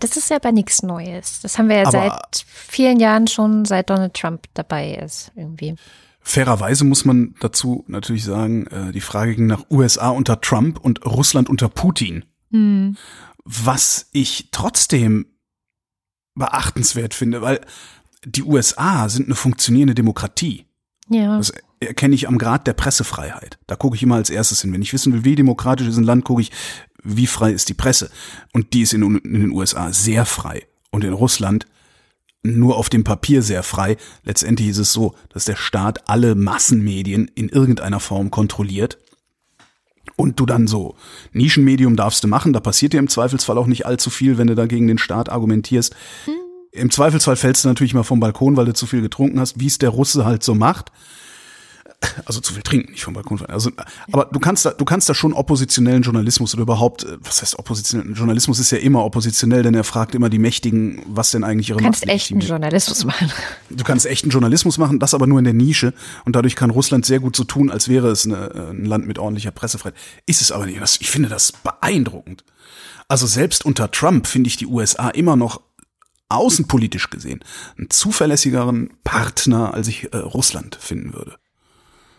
Das 0.00 0.16
ist 0.16 0.28
ja 0.28 0.36
aber 0.36 0.52
nichts 0.52 0.82
Neues. 0.82 1.40
Das 1.40 1.58
haben 1.58 1.68
wir 1.68 1.76
ja 1.76 1.82
aber 1.82 1.92
seit 1.92 2.44
vielen 2.46 3.00
Jahren 3.00 3.26
schon, 3.26 3.64
seit 3.64 3.88
Donald 3.88 4.14
Trump 4.14 4.44
dabei 4.52 4.94
ist, 4.94 5.32
irgendwie. 5.34 5.76
Fairerweise 6.20 6.84
muss 6.84 7.06
man 7.06 7.34
dazu 7.40 7.84
natürlich 7.88 8.24
sagen, 8.24 8.66
äh, 8.66 8.92
die 8.92 9.00
Frage 9.00 9.34
ging 9.34 9.46
nach 9.46 9.64
USA 9.70 10.10
unter 10.10 10.42
Trump 10.42 10.78
und 10.78 11.06
Russland 11.06 11.48
unter 11.48 11.70
Putin. 11.70 12.26
Hm. 12.50 12.98
Was 13.44 14.08
ich 14.12 14.50
trotzdem 14.52 15.26
beachtenswert 16.34 17.14
finde, 17.14 17.40
weil 17.40 17.62
die 18.24 18.42
USA 18.42 19.08
sind 19.08 19.26
eine 19.26 19.36
funktionierende 19.36 19.94
Demokratie. 19.94 20.67
Ja. 21.08 21.38
Das 21.38 21.52
erkenne 21.80 22.14
ich 22.14 22.28
am 22.28 22.38
Grad 22.38 22.66
der 22.66 22.72
Pressefreiheit. 22.72 23.58
Da 23.66 23.76
gucke 23.76 23.96
ich 23.96 24.02
immer 24.02 24.16
als 24.16 24.30
erstes 24.30 24.62
hin. 24.62 24.72
Wenn 24.72 24.82
ich 24.82 24.92
wissen 24.92 25.12
will, 25.12 25.24
wie 25.24 25.34
demokratisch 25.34 25.86
ist 25.86 25.96
ein 25.96 26.04
Land, 26.04 26.24
gucke 26.24 26.42
ich, 26.42 26.50
wie 27.02 27.26
frei 27.26 27.52
ist 27.52 27.68
die 27.68 27.74
Presse. 27.74 28.10
Und 28.52 28.72
die 28.74 28.82
ist 28.82 28.92
in, 28.92 29.02
in 29.02 29.40
den 29.40 29.50
USA 29.50 29.92
sehr 29.92 30.26
frei. 30.26 30.66
Und 30.90 31.04
in 31.04 31.12
Russland 31.12 31.66
nur 32.42 32.76
auf 32.76 32.88
dem 32.88 33.04
Papier 33.04 33.42
sehr 33.42 33.62
frei. 33.62 33.96
Letztendlich 34.24 34.68
ist 34.68 34.78
es 34.78 34.92
so, 34.92 35.14
dass 35.30 35.44
der 35.44 35.56
Staat 35.56 36.08
alle 36.08 36.34
Massenmedien 36.34 37.30
in 37.34 37.48
irgendeiner 37.48 38.00
Form 38.00 38.30
kontrolliert. 38.30 38.98
Und 40.16 40.40
du 40.40 40.46
dann 40.46 40.66
so, 40.66 40.96
Nischenmedium 41.32 41.94
darfst 41.94 42.24
du 42.24 42.28
machen, 42.28 42.52
da 42.52 42.60
passiert 42.60 42.92
dir 42.92 42.98
im 42.98 43.08
Zweifelsfall 43.08 43.58
auch 43.58 43.66
nicht 43.66 43.86
allzu 43.86 44.10
viel, 44.10 44.38
wenn 44.38 44.48
du 44.48 44.54
da 44.54 44.66
gegen 44.66 44.88
den 44.88 44.98
Staat 44.98 45.28
argumentierst. 45.28 45.94
Im 46.72 46.90
Zweifelsfall 46.90 47.36
fällst 47.36 47.64
du 47.64 47.68
natürlich 47.68 47.94
mal 47.94 48.02
vom 48.02 48.20
Balkon, 48.20 48.56
weil 48.56 48.66
du 48.66 48.74
zu 48.74 48.86
viel 48.86 49.00
getrunken 49.00 49.40
hast, 49.40 49.58
wie 49.58 49.66
es 49.66 49.78
der 49.78 49.90
Russe 49.90 50.24
halt 50.24 50.42
so 50.42 50.54
macht. 50.54 50.92
Also 52.26 52.40
zu 52.40 52.54
viel 52.54 52.62
trinken, 52.62 52.92
nicht 52.92 53.02
vom 53.02 53.14
Balkon. 53.14 53.44
Also, 53.46 53.72
aber 54.12 54.26
du 54.26 54.38
kannst 54.38 54.64
da, 54.64 54.70
du 54.70 54.84
kannst 54.84 55.08
da 55.08 55.14
schon 55.14 55.32
oppositionellen 55.32 56.02
Journalismus 56.02 56.54
oder 56.54 56.62
überhaupt, 56.62 57.02
äh, 57.02 57.18
was 57.20 57.42
heißt 57.42 57.58
oppositionellen 57.58 58.14
Journalismus 58.14 58.60
ist 58.60 58.70
ja 58.70 58.78
immer 58.78 59.04
oppositionell, 59.04 59.64
denn 59.64 59.74
er 59.74 59.82
fragt 59.82 60.14
immer 60.14 60.28
die 60.28 60.38
Mächtigen, 60.38 61.02
was 61.08 61.32
denn 61.32 61.42
eigentlich 61.42 61.70
ihre 61.70 61.78
Du 61.78 61.84
kannst 61.84 62.08
echten 62.08 62.38
Journalismus 62.38 63.04
machen. 63.04 63.32
Du 63.70 63.82
kannst 63.82 64.06
echten 64.06 64.30
Journalismus 64.30 64.78
machen, 64.78 65.00
das 65.00 65.12
aber 65.12 65.26
nur 65.26 65.40
in 65.40 65.44
der 65.44 65.54
Nische 65.54 65.92
und 66.24 66.36
dadurch 66.36 66.54
kann 66.54 66.70
Russland 66.70 67.04
sehr 67.04 67.18
gut 67.18 67.34
so 67.34 67.42
tun, 67.42 67.68
als 67.68 67.88
wäre 67.88 68.10
es 68.10 68.26
eine, 68.26 68.50
äh, 68.54 68.70
ein 68.70 68.84
Land 68.84 69.08
mit 69.08 69.18
ordentlicher 69.18 69.50
Pressefreiheit. 69.50 69.98
Ist 70.24 70.40
es 70.40 70.52
aber 70.52 70.66
nicht. 70.66 70.80
Ich 71.00 71.10
finde 71.10 71.28
das 71.28 71.50
beeindruckend. 71.50 72.44
Also 73.08 73.26
selbst 73.26 73.64
unter 73.64 73.90
Trump 73.90 74.28
finde 74.28 74.48
ich 74.48 74.56
die 74.56 74.66
USA 74.66 75.08
immer 75.08 75.34
noch 75.34 75.62
außenpolitisch 76.28 77.10
gesehen 77.10 77.44
einen 77.76 77.90
zuverlässigeren 77.90 78.90
Partner, 79.04 79.74
als 79.74 79.88
ich 79.88 80.12
äh, 80.12 80.16
Russland 80.16 80.76
finden 80.76 81.14
würde. 81.14 81.38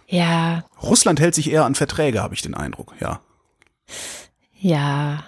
Ja. 0.08 0.66
Russland 0.82 1.20
hält 1.20 1.36
sich 1.36 1.52
eher 1.52 1.66
an 1.66 1.76
Verträge, 1.76 2.22
habe 2.22 2.34
ich 2.34 2.42
den 2.42 2.56
Eindruck, 2.56 2.96
ja. 3.00 3.22
Ja. 4.60 5.24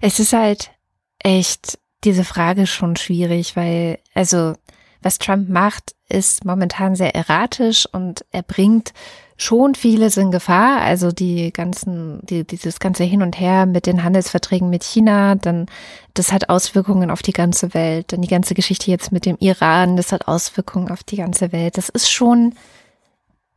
Es 0.00 0.20
ist 0.20 0.32
halt 0.32 0.70
echt 1.18 1.78
diese 2.04 2.24
Frage 2.24 2.66
schon 2.66 2.96
schwierig, 2.96 3.56
weil, 3.56 3.98
also, 4.14 4.54
was 5.02 5.18
Trump 5.18 5.48
macht, 5.48 5.94
ist 6.08 6.44
momentan 6.44 6.94
sehr 6.94 7.14
erratisch 7.14 7.86
und 7.90 8.24
er 8.30 8.42
bringt 8.42 8.92
schon 9.36 9.74
vieles 9.74 10.16
in 10.16 10.30
Gefahr. 10.30 10.80
Also 10.80 11.12
die 11.12 11.52
ganzen, 11.52 12.20
die, 12.26 12.44
dieses 12.44 12.78
ganze 12.78 13.04
Hin 13.04 13.22
und 13.22 13.38
Her 13.38 13.66
mit 13.66 13.86
den 13.86 14.02
Handelsverträgen 14.02 14.70
mit 14.70 14.82
China, 14.82 15.34
dann 15.34 15.66
das 16.14 16.32
hat 16.32 16.48
Auswirkungen 16.48 17.10
auf 17.10 17.22
die 17.22 17.32
ganze 17.32 17.74
Welt. 17.74 18.12
Dann 18.12 18.22
die 18.22 18.28
ganze 18.28 18.54
Geschichte 18.54 18.90
jetzt 18.90 19.12
mit 19.12 19.26
dem 19.26 19.36
Iran, 19.38 19.96
das 19.96 20.12
hat 20.12 20.28
Auswirkungen 20.28 20.90
auf 20.90 21.04
die 21.04 21.16
ganze 21.16 21.52
Welt. 21.52 21.76
Das 21.76 21.88
ist 21.88 22.10
schon 22.10 22.54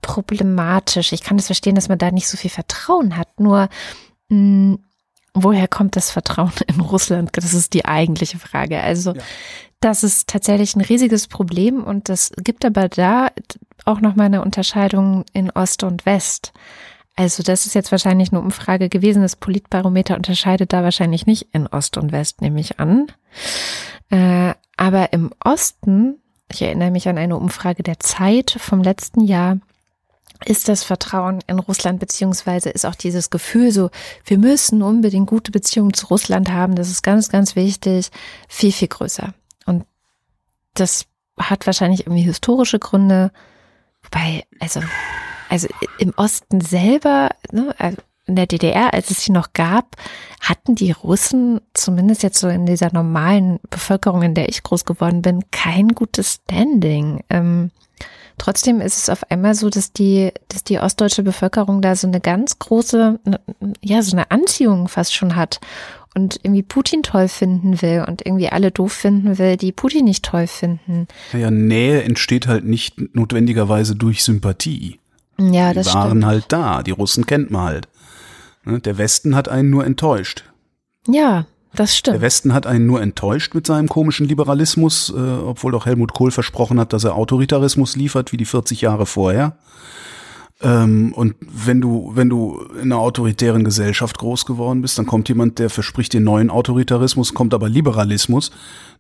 problematisch. 0.02 1.14
Ich 1.14 1.24
kann 1.24 1.38
es 1.38 1.44
das 1.44 1.48
verstehen, 1.48 1.76
dass 1.76 1.90
man 1.90 1.98
da 1.98 2.12
nicht 2.12 2.28
so 2.28 2.38
viel 2.38 2.50
Vertrauen 2.52 3.18
hat. 3.18 3.40
Nur 3.40 3.70
mh, 4.30 4.36
hm, 4.76 4.80
woher 5.34 5.68
kommt 5.68 5.96
das 5.96 6.12
Vertrauen 6.12 6.52
in 6.68 6.80
Russland? 6.82 7.32
Das 7.34 7.54
ist 7.54 7.74
die 7.74 7.86
eigentliche 7.86 8.40
Frage. 8.40 8.82
Also 8.82 9.14
ja. 9.14 9.22
das 9.80 10.04
ist 10.04 10.28
tatsächlich 10.28 10.76
ein 10.76 10.82
riesiges 10.82 11.28
Problem 11.28 11.84
und 11.84 12.10
das 12.10 12.32
gibt 12.44 12.66
aber 12.66 12.90
da 12.90 13.30
auch 13.90 14.02
noch 14.02 14.16
mal 14.16 14.26
eine 14.26 14.42
Unterscheidung 14.42 15.26
in 15.34 15.50
Ost 15.52 15.84
und 15.84 16.06
West. 16.06 16.54
Also 17.16 17.44
das 17.44 17.66
ist 17.66 17.76
jetzt 17.76 17.92
wahrscheinlich 17.92 18.32
eine 18.32 18.40
Umfrage 18.40 18.88
gewesen. 18.88 19.24
Das 19.24 19.36
Politbarometer 19.36 20.16
unterscheidet 20.16 20.72
da 20.72 20.84
wahrscheinlich 20.84 21.26
nicht 21.26 21.50
in 21.52 21.68
Ost 21.68 21.98
und 21.98 22.12
West, 22.12 22.42
nehme 22.42 22.62
ich 22.62 22.80
an. 22.80 23.08
Äh, 24.10 24.54
aber 24.78 25.12
im 25.12 25.32
Osten, 25.44 26.22
ich 26.52 26.62
erinnere 26.62 26.92
mich 26.92 27.10
an 27.10 27.18
eine 27.18 27.36
Umfrage 27.36 27.84
der 27.84 28.00
Zeit 28.00 28.56
vom 28.58 28.82
letzten 28.82 29.22
Jahr, 29.22 29.58
ist 30.46 30.70
das 30.70 30.86
Vertrauen 30.86 31.40
in 31.48 31.60
Russland, 31.60 32.00
beziehungsweise 32.00 32.70
ist 32.70 32.86
auch 32.86 32.96
dieses 32.96 33.30
Gefühl 33.30 33.72
so, 33.72 33.90
wir 34.24 34.38
müssen 34.38 34.82
unbedingt 34.82 35.28
gute 35.28 35.52
Beziehungen 35.52 35.94
zu 35.94 36.08
Russland 36.08 36.50
haben, 36.50 36.76
das 36.76 36.90
ist 36.90 37.04
ganz, 37.04 37.28
ganz 37.28 37.58
wichtig, 37.58 38.10
viel, 38.48 38.72
viel 38.72 38.88
größer. 38.88 39.34
Und 39.66 39.86
das 40.76 41.08
hat 41.38 41.66
wahrscheinlich 41.66 42.02
irgendwie 42.02 42.22
historische 42.22 42.80
Gründe, 42.80 43.32
wobei, 44.12 44.46
also, 44.60 44.82
also 45.50 45.68
im 45.98 46.14
Osten 46.16 46.62
selber, 46.62 47.30
ne, 47.52 47.74
also 47.78 47.98
in 48.26 48.36
der 48.36 48.46
DDR, 48.46 48.94
als 48.94 49.10
es 49.10 49.24
sie 49.24 49.32
noch 49.32 49.54
gab, 49.54 49.96
hatten 50.40 50.76
die 50.76 50.92
Russen, 50.92 51.62
zumindest 51.74 52.22
jetzt 52.22 52.40
so 52.40 52.48
in 52.48 52.68
dieser 52.68 52.94
normalen 52.94 53.60
Bevölkerung, 53.72 54.22
in 54.22 54.36
der 54.36 54.50
ich 54.50 54.62
groß 54.62 54.86
geworden 54.86 55.24
bin, 55.24 55.50
kein 55.52 55.90
gutes 55.90 56.36
Standing. 56.44 57.24
Ähm, 57.30 57.72
Trotzdem 58.40 58.80
ist 58.80 58.98
es 58.98 59.10
auf 59.10 59.30
einmal 59.30 59.54
so, 59.54 59.70
dass 59.70 59.92
die, 59.92 60.32
dass 60.48 60.64
die 60.64 60.80
ostdeutsche 60.80 61.24
Bevölkerung 61.24 61.82
da 61.82 61.96
so 61.96 62.08
eine 62.08 62.22
ganz 62.22 62.58
große, 62.58 63.20
ja, 63.82 64.02
so 64.02 64.16
eine 64.16 64.32
Anziehung 64.32 64.88
fast 64.88 65.14
schon 65.14 65.36
hat 65.36 65.60
und 66.16 66.40
irgendwie 66.44 66.64
Putin 66.64 67.04
toll 67.04 67.28
finden 67.28 67.82
will 67.82 68.04
und 68.08 68.26
irgendwie 68.26 68.50
alle 68.50 68.72
doof 68.72 68.92
finden 68.94 69.38
will, 69.38 69.58
die 69.58 69.72
Putin 69.72 70.06
nicht 70.06 70.26
toll 70.26 70.48
finden. 70.48 71.08
Ja, 71.34 71.52
Nähe 71.52 72.04
entsteht 72.04 72.48
halt 72.48 72.66
nicht 72.66 73.16
notwendigerweise 73.16 73.96
durch 73.96 74.24
Sympathie. 74.24 75.00
Ja, 75.40 75.70
die 75.70 75.76
das 75.76 75.94
waren 75.94 76.10
stimmt. 76.10 76.26
halt 76.26 76.46
da. 76.50 76.84
Die 76.84 76.92
Russen 76.92 77.26
kennt 77.26 77.52
man 77.52 77.62
halt. 77.62 77.88
Ne, 78.66 78.80
Der 78.80 78.98
Westen 78.98 79.36
hat 79.36 79.48
einen 79.48 79.70
nur 79.70 79.86
enttäuscht. 79.86 80.44
Ja, 81.08 81.46
das 81.74 81.92
Der 81.92 81.96
stimmt. 81.96 82.22
Westen 82.22 82.54
hat 82.54 82.66
einen 82.68 82.88
nur 82.88 83.02
enttäuscht 83.02 83.54
mit 83.54 83.66
seinem 83.68 83.88
komischen 83.88 84.28
Liberalismus, 84.28 85.14
äh, 85.16 85.20
obwohl 85.20 85.72
doch 85.72 85.86
Helmut 85.86 86.14
Kohl 86.14 86.32
versprochen 86.32 86.80
hat, 86.80 86.92
dass 86.92 87.04
er 87.04 87.16
Autoritarismus 87.16 87.96
liefert, 87.96 88.32
wie 88.34 88.38
die 88.38 88.46
40 88.46 88.82
Jahre 88.82 89.06
vorher. 89.06 89.56
Ähm, 90.62 91.14
und 91.14 91.36
wenn 91.40 91.80
du, 91.80 92.12
wenn 92.16 92.30
du 92.30 92.60
in 92.76 92.92
einer 92.92 92.98
autoritären 93.00 93.64
Gesellschaft 93.64 94.18
groß 94.18 94.46
geworden 94.46 94.82
bist, 94.82 94.98
dann 94.98 95.06
kommt 95.06 95.30
jemand, 95.30 95.58
der 95.58 95.70
verspricht 95.70 96.12
dir 96.14 96.20
neuen 96.20 96.50
Autoritarismus, 96.50 97.34
kommt 97.34 97.54
aber 97.54 97.70
Liberalismus, 97.70 98.52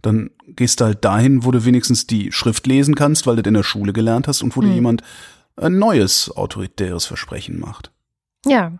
dann 0.01 0.29
gehst 0.47 0.79
du 0.79 0.85
halt 0.85 1.03
dahin, 1.03 1.43
wo 1.43 1.51
du 1.51 1.65
wenigstens 1.65 2.07
die 2.07 2.31
Schrift 2.31 2.65
lesen 2.65 2.95
kannst, 2.95 3.27
weil 3.27 3.35
du 3.35 3.41
das 3.41 3.49
in 3.49 3.55
der 3.55 3.63
Schule 3.63 3.91
gelernt 3.91 4.27
hast 4.29 4.41
und 4.41 4.55
wo 4.55 4.61
dir 4.61 4.67
Hm. 4.69 4.75
jemand 4.75 5.03
ein 5.57 5.77
neues 5.77 6.31
autoritäres 6.31 7.05
Versprechen 7.05 7.59
macht. 7.59 7.91
Ja. 8.45 8.71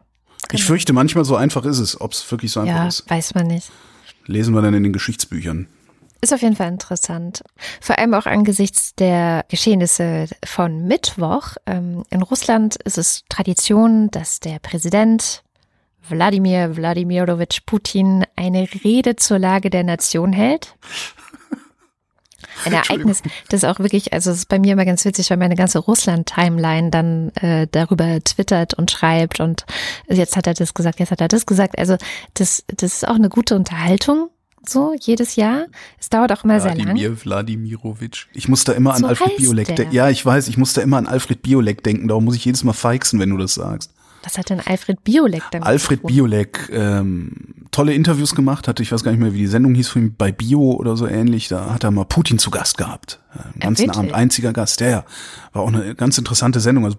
Ich 0.51 0.59
Genau. 0.61 0.63
fürchte, 0.67 0.93
manchmal 0.93 1.25
so 1.25 1.35
einfach 1.35 1.65
ist 1.65 1.79
es, 1.79 1.99
ob 1.99 2.13
es 2.13 2.31
wirklich 2.31 2.53
so 2.53 2.61
einfach 2.61 2.73
Ja, 2.75 2.87
ist. 2.87 3.09
weiß 3.09 3.35
man 3.35 3.47
nicht. 3.47 3.69
Lesen 4.25 4.53
wir 4.55 4.61
dann 4.61 4.73
in 4.73 4.83
den 4.83 4.93
Geschichtsbüchern. 4.93 5.67
Ist 6.21 6.33
auf 6.33 6.41
jeden 6.41 6.55
Fall 6.55 6.67
interessant. 6.67 7.43
Vor 7.79 7.97
allem 7.97 8.13
auch 8.13 8.25
angesichts 8.25 8.93
der 8.95 9.45
Geschehnisse 9.47 10.27
von 10.43 10.85
Mittwoch. 10.85 11.55
Ähm, 11.65 12.03
in 12.09 12.21
Russland 12.21 12.75
ist 12.75 12.97
es 12.97 13.23
Tradition, 13.29 14.11
dass 14.11 14.41
der 14.41 14.59
Präsident 14.59 15.43
Wladimir 16.09 16.75
Wladimirovich 16.75 17.65
Putin 17.65 18.25
eine 18.35 18.67
Rede 18.83 19.15
zur 19.15 19.39
Lage 19.39 19.69
der 19.69 19.83
Nation 19.83 20.33
hält. 20.33 20.75
Ein 22.65 22.73
Ereignis, 22.89 23.21
das 23.49 23.63
auch 23.63 23.79
wirklich, 23.79 24.11
also 24.11 24.31
es 24.31 24.39
ist 24.39 24.49
bei 24.49 24.59
mir 24.59 24.73
immer 24.73 24.85
ganz 24.85 25.05
witzig, 25.05 25.29
weil 25.29 25.37
meine 25.37 25.55
ganze 25.55 25.79
Russland-Timeline 25.79 26.89
dann 26.89 27.29
äh, 27.35 27.67
darüber 27.71 28.19
twittert 28.21 28.73
und 28.73 28.91
schreibt 28.91 29.39
und 29.39 29.65
jetzt 30.09 30.35
hat 30.35 30.47
er 30.47 30.53
das 30.53 30.73
gesagt, 30.73 30.99
jetzt 30.99 31.11
hat 31.11 31.21
er 31.21 31.27
das 31.29 31.45
gesagt. 31.45 31.77
Also 31.77 31.95
das, 32.33 32.65
das 32.67 32.95
ist 32.95 33.07
auch 33.07 33.15
eine 33.15 33.29
gute 33.29 33.55
Unterhaltung, 33.55 34.29
so 34.65 34.95
jedes 34.99 35.35
Jahr. 35.35 35.65
Es 35.99 36.09
dauert 36.09 36.31
auch 36.31 36.43
immer 36.43 36.59
sehr 36.59 36.75
lang. 36.75 36.87
Wladimir 36.87 37.25
Wladimirovich. 37.25 38.27
Ich 38.33 38.47
muss 38.47 38.63
da 38.63 38.73
immer 38.73 38.93
an 38.93 39.01
So 39.01 39.07
Alfred 39.07 39.29
heißt 39.29 39.37
Biolek 39.37 39.75
denken. 39.75 39.93
Ja, 39.93 40.09
ich 40.09 40.25
weiß, 40.25 40.47
ich 40.47 40.57
muss 40.57 40.73
da 40.73 40.81
immer 40.81 40.97
an 40.97 41.07
Alfred 41.07 41.41
Biolek 41.41 41.83
denken. 41.83 42.07
Darum 42.07 42.25
muss 42.25 42.35
ich 42.35 42.45
jedes 42.45 42.63
Mal 42.63 42.73
feixen, 42.73 43.19
wenn 43.19 43.29
du 43.29 43.37
das 43.37 43.53
sagst. 43.53 43.93
Was 44.23 44.37
hat 44.37 44.49
denn 44.49 44.59
Alfred 44.59 45.03
Biolek 45.03 45.43
damit 45.51 45.67
Alfred? 45.67 46.03
Biolek, 46.05 46.69
ähm, 46.73 47.31
tolle 47.71 47.93
Interviews 47.93 48.35
gemacht, 48.35 48.67
hatte, 48.67 48.83
ich 48.83 48.91
weiß 48.91 49.03
gar 49.03 49.11
nicht 49.11 49.21
mehr, 49.21 49.33
wie 49.33 49.37
die 49.37 49.47
Sendung 49.47 49.73
hieß, 49.75 49.87
von 49.87 50.01
ihm, 50.01 50.15
bei 50.17 50.31
Bio 50.31 50.73
oder 50.73 50.97
so 50.97 51.07
ähnlich. 51.07 51.47
Da 51.47 51.73
hat 51.73 51.85
er 51.85 51.91
mal 51.91 52.03
Putin 52.03 52.37
zu 52.37 52.51
Gast 52.51 52.77
gehabt. 52.77 53.21
Äh, 53.33 53.53
Den 53.53 53.59
ganzen 53.61 53.81
wirklich? 53.83 53.97
Abend, 53.97 54.13
einziger 54.13 54.51
Gast. 54.51 54.81
Der 54.81 54.89
ja, 54.89 55.05
war 55.53 55.61
auch 55.61 55.69
eine 55.69 55.95
ganz 55.95 56.17
interessante 56.17 56.59
Sendung. 56.59 56.85
Also 56.85 56.97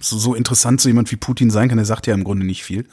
so, 0.00 0.18
so 0.18 0.34
interessant 0.34 0.80
so 0.80 0.88
jemand 0.88 1.10
wie 1.12 1.16
Putin 1.16 1.50
sein 1.50 1.68
kann, 1.68 1.78
der 1.78 1.86
sagt 1.86 2.06
ja 2.06 2.14
im 2.14 2.24
Grunde 2.24 2.44
nicht 2.44 2.64
viel. 2.64 2.86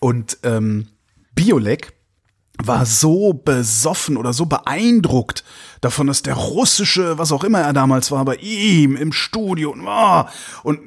Und 0.00 0.38
ähm, 0.42 0.88
Biolek 1.34 1.92
war 2.62 2.86
so 2.86 3.32
besoffen 3.34 4.16
oder 4.16 4.32
so 4.32 4.46
beeindruckt 4.46 5.44
davon, 5.80 6.06
dass 6.06 6.22
der 6.22 6.34
russische, 6.34 7.18
was 7.18 7.30
auch 7.32 7.44
immer 7.44 7.60
er 7.60 7.72
damals 7.72 8.10
war, 8.10 8.24
bei 8.24 8.36
ihm 8.36 8.96
im 8.96 9.12
Studio 9.12 9.70
und, 9.72 9.86
ah, 9.86 10.28
und, 10.62 10.80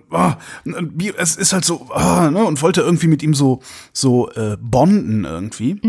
und 0.65 0.97
Bio- 0.97 1.13
es 1.17 1.35
ist 1.35 1.53
halt 1.53 1.63
so 1.65 1.89
ah, 1.93 2.29
ne, 2.31 2.43
und 2.43 2.61
wollte 2.61 2.81
irgendwie 2.81 3.07
mit 3.07 3.21
ihm 3.23 3.33
so 3.33 3.61
so 3.93 4.31
äh, 4.31 4.57
bonden 4.59 5.25
irgendwie 5.25 5.79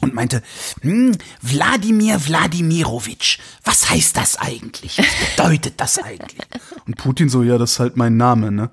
und 0.00 0.14
meinte, 0.14 0.42
hm, 0.82 1.12
Wladimir 1.42 2.26
Wladimirovich, 2.26 3.40
was 3.64 3.90
heißt 3.90 4.16
das 4.16 4.36
eigentlich? 4.36 4.98
Was 4.98 5.36
bedeutet 5.36 5.74
das 5.80 5.98
eigentlich? 5.98 6.38
Und 6.86 6.96
Putin 6.96 7.28
so, 7.28 7.42
ja, 7.42 7.58
das 7.58 7.72
ist 7.72 7.80
halt 7.80 7.96
mein 7.96 8.16
Name, 8.16 8.50
ne? 8.50 8.70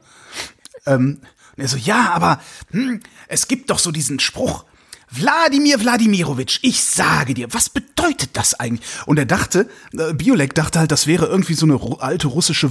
Ähm, 0.85 1.19
und 1.57 1.61
er 1.63 1.67
so, 1.67 1.77
ja, 1.77 2.11
aber 2.11 2.39
hm, 2.71 2.99
es 3.27 3.47
gibt 3.47 3.69
doch 3.69 3.79
so 3.79 3.91
diesen 3.91 4.19
Spruch. 4.19 4.65
Wladimir 5.17 5.79
Wladimirovich, 5.79 6.59
ich 6.61 6.83
sage 6.83 7.33
dir, 7.33 7.47
was 7.51 7.69
bedeutet 7.69 8.31
das 8.33 8.53
eigentlich? 8.59 8.85
Und 9.05 9.17
er 9.17 9.25
dachte, 9.25 9.69
äh, 9.93 10.13
Biolek 10.13 10.55
dachte 10.55 10.79
halt, 10.79 10.91
das 10.91 11.07
wäre 11.07 11.25
irgendwie 11.27 11.53
so 11.53 11.65
eine 11.65 11.79
alte 11.99 12.27
russische 12.27 12.69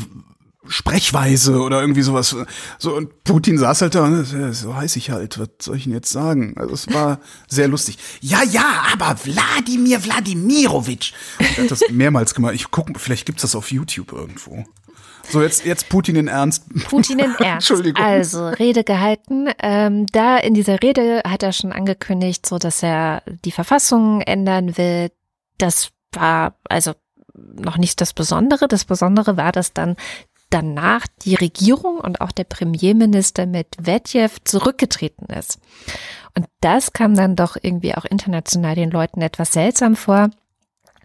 Sprechweise 0.66 1.60
oder 1.60 1.80
irgendwie 1.80 2.02
sowas. 2.02 2.34
So, 2.78 2.96
und 2.96 3.24
Putin 3.24 3.58
saß 3.58 3.82
halt 3.82 3.94
da 3.94 4.04
und 4.04 4.24
so 4.54 4.74
heiß 4.74 4.96
ich 4.96 5.10
halt, 5.10 5.38
was 5.38 5.48
soll 5.60 5.76
ich 5.76 5.84
denn 5.84 5.92
jetzt 5.92 6.10
sagen? 6.10 6.54
Also 6.56 6.72
es 6.72 6.92
war 6.92 7.20
sehr 7.48 7.68
lustig. 7.68 7.98
Ja, 8.20 8.42
ja, 8.42 8.84
aber 8.92 9.16
Wladimir 9.24 10.02
Wladimirovich. 10.04 11.12
Er 11.38 11.64
hat 11.64 11.70
das 11.70 11.82
mehrmals 11.90 12.34
gemacht. 12.34 12.54
Ich 12.54 12.70
guck, 12.70 12.98
vielleicht 12.98 13.26
gibt's 13.26 13.42
das 13.42 13.54
auf 13.54 13.70
YouTube 13.70 14.12
irgendwo. 14.12 14.64
So, 15.28 15.42
jetzt, 15.42 15.64
jetzt 15.64 15.88
Putin 15.88 16.16
in 16.16 16.28
Ernst. 16.28 16.64
Putin 16.84 17.18
in 17.18 17.34
Ernst. 17.38 17.70
Entschuldigung. 17.70 18.04
Also, 18.04 18.48
Rede 18.48 18.84
gehalten. 18.84 19.48
Ähm, 19.60 20.06
da 20.06 20.36
in 20.36 20.54
dieser 20.54 20.82
Rede 20.82 21.22
hat 21.26 21.42
er 21.42 21.52
schon 21.52 21.72
angekündigt, 21.72 22.46
so 22.46 22.58
dass 22.58 22.82
er 22.82 23.22
die 23.44 23.52
Verfassung 23.52 24.20
ändern 24.20 24.76
will. 24.76 25.10
Das 25.58 25.90
war 26.12 26.54
also 26.68 26.92
noch 27.34 27.78
nicht 27.78 28.00
das 28.00 28.12
Besondere. 28.12 28.68
Das 28.68 28.84
Besondere 28.84 29.36
war, 29.36 29.52
dass 29.52 29.72
dann 29.72 29.96
danach 30.50 31.06
die 31.22 31.34
Regierung 31.34 31.98
und 31.98 32.20
auch 32.20 32.30
der 32.30 32.44
Premierminister 32.44 33.46
Medvedev 33.46 34.38
zurückgetreten 34.44 35.26
ist. 35.26 35.58
Und 36.36 36.46
das 36.60 36.92
kam 36.92 37.16
dann 37.16 37.34
doch 37.34 37.56
irgendwie 37.60 37.94
auch 37.94 38.04
international 38.04 38.74
den 38.74 38.90
Leuten 38.90 39.20
etwas 39.20 39.52
seltsam 39.52 39.96
vor. 39.96 40.30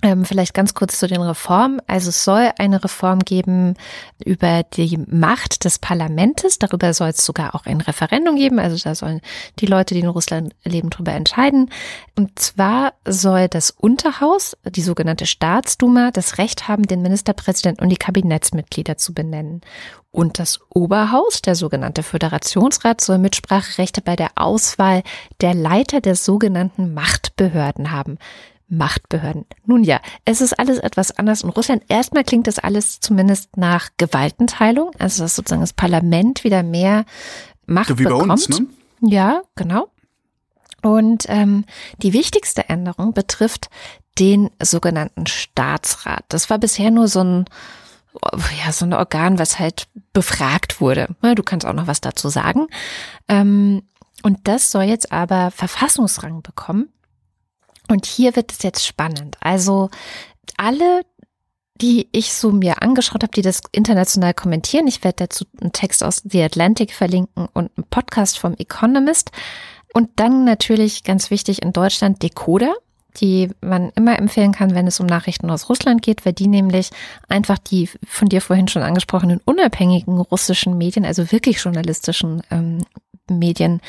Ähm, 0.02 0.24
vielleicht 0.24 0.54
ganz 0.54 0.74
kurz 0.74 0.98
zu 0.98 1.08
den 1.08 1.22
Reformen. 1.22 1.82
Also 1.88 2.10
es 2.10 2.24
soll 2.24 2.52
eine 2.58 2.84
Reform 2.84 3.20
geben 3.20 3.76
über 4.24 4.64
die 4.64 4.98
Macht 4.98 5.66
des 5.66 5.78
Parlamentes. 5.78 6.58
Darüber 6.58 6.94
soll 6.94 7.10
es 7.10 7.26
sogar 7.26 7.54
auch 7.54 7.66
ein 7.66 7.82
Referendum 7.82 8.38
geben. 8.38 8.60
Also 8.60 8.78
da 8.82 8.96
sollen 8.96 9.20
die 9.60 9.66
Leute, 9.66 9.94
die 9.94 10.00
in 10.00 10.08
Russland 10.08 10.56
leben, 10.64 10.90
darüber 10.90 11.12
entscheiden. 11.12 11.70
Und 12.16 12.40
zwar 12.40 12.94
soll 13.06 13.50
das 13.50 13.72
Unterhaus, 13.72 14.56
die 14.64 14.82
sogenannte 14.82 15.26
Staatsduma, 15.26 16.12
das 16.12 16.38
Recht 16.38 16.70
haben, 16.70 16.84
den 16.84 17.02
Ministerpräsidenten 17.02 17.84
und 17.84 17.90
die 17.90 17.98
Kabinettsmitglieder 17.98 18.98
zu 18.98 19.14
benennen. 19.14 19.62
Und 20.12 20.40
das 20.40 20.60
Oberhaus, 20.70 21.42
der 21.42 21.56
sogenannte 21.56 22.04
Föderationsrat, 22.04 23.02
soll 23.02 23.18
Mitspracherechte 23.18 24.02
bei 24.02 24.16
der 24.16 24.32
Auswahl 24.36 25.04
der 25.42 25.54
Leiter 25.54 26.00
der 26.00 26.16
sogenannten 26.16 26.94
Machtbehörden 26.94 27.92
haben. 27.92 28.18
Machtbehörden. 28.70 29.46
Nun 29.66 29.84
ja, 29.84 30.00
es 30.26 30.42
ist 30.42 30.58
alles 30.60 30.78
etwas 30.80 31.18
anders 31.18 31.42
in 31.44 31.50
Russland. 31.50 31.84
Erstmal 31.88 32.24
klingt 32.24 32.48
das 32.48 32.60
alles 32.60 33.00
zumindest 33.00 33.58
nach 33.58 33.90
Gewaltenteilung, 33.98 34.92
also 35.00 35.24
dass 35.24 35.36
sozusagen 35.36 35.62
das 35.62 35.74
Parlament 35.74 36.44
wieder 36.44 36.64
mehr 36.64 37.06
Macht 37.66 37.90
Ja, 37.90 38.00
wie 38.00 38.04
bei 38.04 38.10
bekommt. 38.12 38.32
uns, 38.32 38.50
ne? 38.50 38.66
Ja, 39.02 39.42
genau. 39.56 39.90
Und 40.82 41.26
ähm, 41.28 41.66
die 41.98 42.14
wichtigste 42.14 42.70
Änderung 42.70 43.14
betrifft 43.14 43.70
den 44.18 44.50
sogenannten 44.62 45.28
Staatsrat. 45.28 46.24
Das 46.30 46.50
war 46.50 46.58
bisher 46.58 46.92
nur 46.92 47.08
so 47.08 47.22
ein 47.24 47.46
ja, 48.66 48.72
so 48.72 48.86
ein 48.86 48.94
Organ, 48.94 49.38
was 49.38 49.60
halt 49.60 49.88
befragt 50.14 50.82
wurde. 50.82 51.16
Du 51.36 51.44
kannst 51.44 51.66
auch 51.66 51.74
noch 51.74 51.86
was 51.88 52.02
dazu 52.02 52.28
sagen. 52.30 52.68
Ähm, 53.28 53.84
Und 54.24 54.48
das 54.48 54.72
soll 54.72 54.84
jetzt 54.84 55.12
aber 55.12 55.52
Verfassungsrang 55.52 56.42
bekommen. 56.42 56.90
Und 57.90 58.06
hier 58.06 58.36
wird 58.36 58.52
es 58.52 58.64
jetzt 58.64 58.86
spannend. 58.86 59.36
Also 59.42 59.90
alle, 60.56 61.02
die 61.82 62.08
ich 62.12 62.34
so 62.34 62.52
mir 62.52 62.82
angeschaut 62.82 63.24
habe, 63.24 63.34
die 63.34 63.42
das 63.42 63.62
international 63.72 64.34
kommentieren, 64.34 64.88
ich 64.88 65.04
werde 65.04 65.28
dazu 65.28 65.46
einen 65.60 65.74
Text 65.74 66.04
aus 66.04 66.22
The 66.24 66.44
Atlantic 66.44 66.94
verlinken 66.94 67.48
und 67.54 67.72
einen 67.76 67.88
Podcast 67.90 68.38
vom 68.38 68.54
Economist. 68.54 69.32
Und 69.94 70.12
dann 70.18 70.46
natürlich 70.46 71.04
ganz 71.04 71.32
wichtig 71.32 71.64
in 71.64 71.74
Deutschland 71.74 72.22
Decoder, 72.22 72.76
die 73.18 73.50
man 73.60 73.90
immer 73.96 74.20
empfehlen 74.20 74.52
kann, 74.52 74.76
wenn 74.76 74.86
es 74.86 75.00
um 75.00 75.08
Nachrichten 75.08 75.50
aus 75.50 75.68
Russland 75.68 76.04
geht, 76.04 76.28
weil 76.28 76.34
die 76.34 76.48
nämlich 76.48 76.92
einfach 77.28 77.58
die 77.58 77.90
von 78.08 78.30
dir 78.30 78.42
vorhin 78.42 78.68
schon 78.68 78.84
angesprochenen 78.84 79.42
unabhängigen 79.46 80.20
russischen 80.20 80.78
Medien, 80.78 81.06
also 81.06 81.32
wirklich 81.32 81.58
journalistischen 81.58 82.44
ähm, 82.52 82.86
Medien 83.28 83.82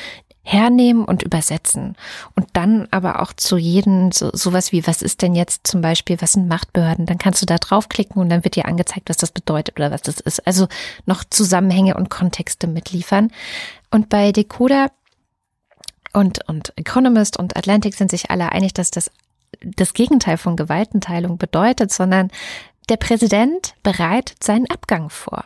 hernehmen 0.43 1.05
und 1.05 1.23
übersetzen. 1.23 1.95
Und 2.35 2.47
dann 2.53 2.87
aber 2.91 3.21
auch 3.21 3.33
zu 3.33 3.57
jedem 3.57 4.11
so, 4.11 4.31
sowas 4.33 4.71
wie, 4.71 4.87
was 4.87 5.01
ist 5.01 5.21
denn 5.21 5.35
jetzt 5.35 5.67
zum 5.67 5.81
Beispiel, 5.81 6.21
was 6.21 6.33
sind 6.33 6.47
Machtbehörden? 6.47 7.05
Dann 7.05 7.17
kannst 7.17 7.41
du 7.41 7.45
da 7.45 7.57
draufklicken 7.57 8.21
und 8.21 8.29
dann 8.29 8.43
wird 8.43 8.55
dir 8.55 8.65
angezeigt, 8.65 9.09
was 9.09 9.17
das 9.17 9.31
bedeutet 9.31 9.77
oder 9.77 9.91
was 9.91 10.01
das 10.01 10.19
ist. 10.19 10.45
Also 10.47 10.67
noch 11.05 11.23
Zusammenhänge 11.23 11.95
und 11.95 12.09
Kontexte 12.09 12.67
mitliefern. 12.67 13.31
Und 13.91 14.09
bei 14.09 14.31
Decoder 14.31 14.91
und, 16.13 16.47
und 16.49 16.73
Economist 16.75 17.37
und 17.37 17.55
Atlantic 17.55 17.93
sind 17.93 18.11
sich 18.11 18.31
alle 18.31 18.51
einig, 18.51 18.73
dass 18.73 18.91
das 18.91 19.11
das 19.61 19.93
Gegenteil 19.93 20.37
von 20.37 20.55
Gewaltenteilung 20.55 21.37
bedeutet, 21.37 21.91
sondern 21.91 22.31
der 22.89 22.97
Präsident 22.97 23.75
bereitet 23.83 24.43
seinen 24.43 24.69
Abgang 24.69 25.09
vor. 25.09 25.45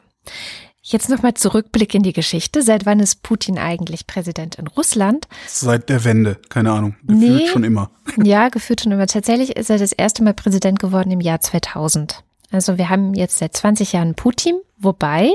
Jetzt 0.87 1.09
nochmal 1.09 1.33
Zurückblick 1.33 1.95
in 1.95 2.03
die 2.03 2.13
Geschichte. 2.13 2.61
Seit 2.61 2.85
wann 2.85 2.99
ist 2.99 3.23
Putin 3.23 3.57
eigentlich 3.57 4.05
Präsident 4.05 4.53
in 4.59 4.67
Russland? 4.67 5.27
Seit 5.47 5.89
der 5.89 6.03
Wende, 6.03 6.37
keine 6.49 6.73
Ahnung. 6.73 6.95
Gefühlt 7.01 7.41
nee, 7.41 7.47
schon 7.47 7.63
immer. 7.63 7.89
Ja, 8.23 8.49
gefühlt 8.49 8.81
schon 8.81 8.91
immer. 8.91 9.07
Tatsächlich 9.07 9.55
ist 9.55 9.71
er 9.71 9.79
das 9.79 9.93
erste 9.93 10.23
Mal 10.23 10.35
Präsident 10.35 10.77
geworden 10.77 11.09
im 11.09 11.21
Jahr 11.21 11.41
2000. 11.41 12.23
Also 12.51 12.77
wir 12.77 12.91
haben 12.91 13.15
jetzt 13.15 13.39
seit 13.39 13.55
20 13.55 13.93
Jahren 13.93 14.13
Putin, 14.13 14.59
wobei 14.77 15.31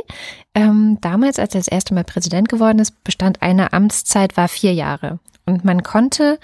ähm, 0.55 0.99
damals, 1.01 1.41
als 1.41 1.53
er 1.57 1.61
das 1.61 1.69
erste 1.69 1.95
Mal 1.95 2.05
Präsident 2.05 2.49
geworden 2.49 2.79
ist, 2.79 3.03
bestand 3.03 3.43
eine 3.43 3.73
Amtszeit, 3.73 4.37
war 4.37 4.47
vier 4.47 4.73
Jahre. 4.73 5.19
Und 5.47 5.65
man 5.65 5.83
konnte 5.83 6.39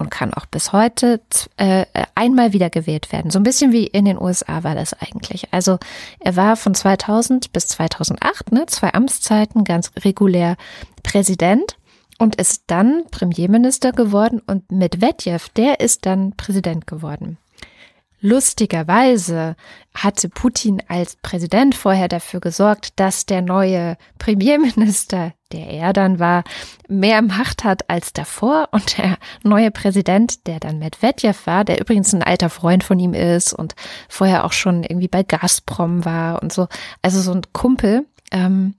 und 0.00 0.10
kann 0.10 0.34
auch 0.34 0.46
bis 0.46 0.72
heute 0.72 1.20
äh, 1.56 1.84
einmal 2.14 2.52
wieder 2.52 2.70
gewählt 2.70 3.12
werden. 3.12 3.30
So 3.30 3.38
ein 3.38 3.44
bisschen 3.44 3.72
wie 3.72 3.86
in 3.86 4.04
den 4.04 4.20
USA 4.20 4.64
war 4.64 4.74
das 4.74 4.94
eigentlich. 4.94 5.52
Also 5.52 5.78
er 6.18 6.36
war 6.36 6.56
von 6.56 6.74
2000 6.74 7.52
bis 7.52 7.68
2008, 7.68 8.52
ne, 8.52 8.66
zwei 8.66 8.92
Amtszeiten, 8.94 9.64
ganz 9.64 9.92
regulär 10.04 10.56
Präsident 11.02 11.76
und 12.18 12.36
ist 12.36 12.64
dann 12.66 13.04
Premierminister 13.10 13.92
geworden 13.92 14.42
und 14.46 14.72
Medvedev, 14.72 15.48
der 15.50 15.80
ist 15.80 16.06
dann 16.06 16.32
Präsident 16.36 16.86
geworden. 16.86 17.38
Lustigerweise 18.22 19.56
hatte 19.94 20.28
Putin 20.28 20.82
als 20.88 21.16
Präsident 21.16 21.74
vorher 21.74 22.06
dafür 22.06 22.40
gesorgt, 22.40 22.92
dass 22.96 23.24
der 23.24 23.40
neue 23.40 23.96
Premierminister, 24.18 25.32
der 25.52 25.68
er 25.68 25.92
dann 25.92 26.18
war, 26.18 26.44
mehr 26.86 27.22
Macht 27.22 27.64
hat 27.64 27.88
als 27.88 28.12
davor 28.12 28.68
und 28.72 28.98
der 28.98 29.16
neue 29.42 29.70
Präsident, 29.70 30.46
der 30.46 30.60
dann 30.60 30.78
Medvedev 30.78 31.46
war, 31.46 31.64
der 31.64 31.80
übrigens 31.80 32.12
ein 32.12 32.22
alter 32.22 32.50
Freund 32.50 32.84
von 32.84 32.98
ihm 32.98 33.14
ist 33.14 33.54
und 33.54 33.74
vorher 34.08 34.44
auch 34.44 34.52
schon 34.52 34.84
irgendwie 34.84 35.08
bei 35.08 35.22
Gazprom 35.22 36.04
war 36.04 36.42
und 36.42 36.52
so, 36.52 36.68
also 37.02 37.20
so 37.22 37.32
ein 37.32 37.42
Kumpel, 37.52 38.06
ähm, 38.32 38.74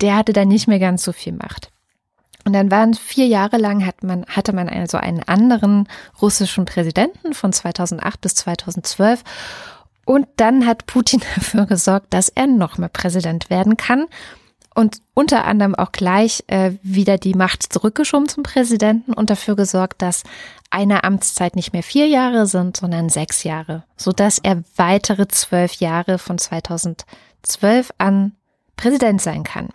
der 0.00 0.16
hatte 0.16 0.32
dann 0.32 0.48
nicht 0.48 0.66
mehr 0.66 0.80
ganz 0.80 1.04
so 1.04 1.12
viel 1.12 1.32
Macht. 1.32 1.71
Und 2.44 2.52
dann 2.52 2.70
waren 2.70 2.94
vier 2.94 3.26
Jahre 3.26 3.56
lang 3.56 3.86
hat 3.86 4.02
man, 4.02 4.24
hatte 4.26 4.52
man 4.52 4.68
also 4.68 4.98
einen 4.98 5.22
anderen 5.22 5.88
russischen 6.20 6.64
Präsidenten 6.64 7.34
von 7.34 7.52
2008 7.52 8.20
bis 8.20 8.34
2012. 8.34 9.22
Und 10.04 10.26
dann 10.36 10.66
hat 10.66 10.86
Putin 10.86 11.20
dafür 11.36 11.66
gesorgt, 11.66 12.12
dass 12.12 12.28
er 12.28 12.46
nochmal 12.46 12.88
Präsident 12.88 13.50
werden 13.50 13.76
kann 13.76 14.06
und 14.74 15.02
unter 15.14 15.44
anderem 15.44 15.74
auch 15.74 15.92
gleich 15.92 16.44
äh, 16.46 16.72
wieder 16.82 17.18
die 17.18 17.34
Macht 17.34 17.72
zurückgeschoben 17.72 18.28
zum 18.28 18.42
Präsidenten 18.42 19.12
und 19.12 19.30
dafür 19.30 19.56
gesorgt, 19.56 20.00
dass 20.02 20.22
eine 20.70 21.04
Amtszeit 21.04 21.56
nicht 21.56 21.72
mehr 21.72 21.82
vier 21.82 22.06
Jahre 22.06 22.46
sind, 22.46 22.76
sondern 22.76 23.08
sechs 23.08 23.44
Jahre, 23.44 23.84
sodass 23.96 24.38
er 24.38 24.62
weitere 24.76 25.28
zwölf 25.28 25.74
Jahre 25.74 26.18
von 26.18 26.38
2012 26.38 27.90
an 27.98 28.32
Präsident 28.76 29.20
sein 29.20 29.44
kann. 29.44 29.68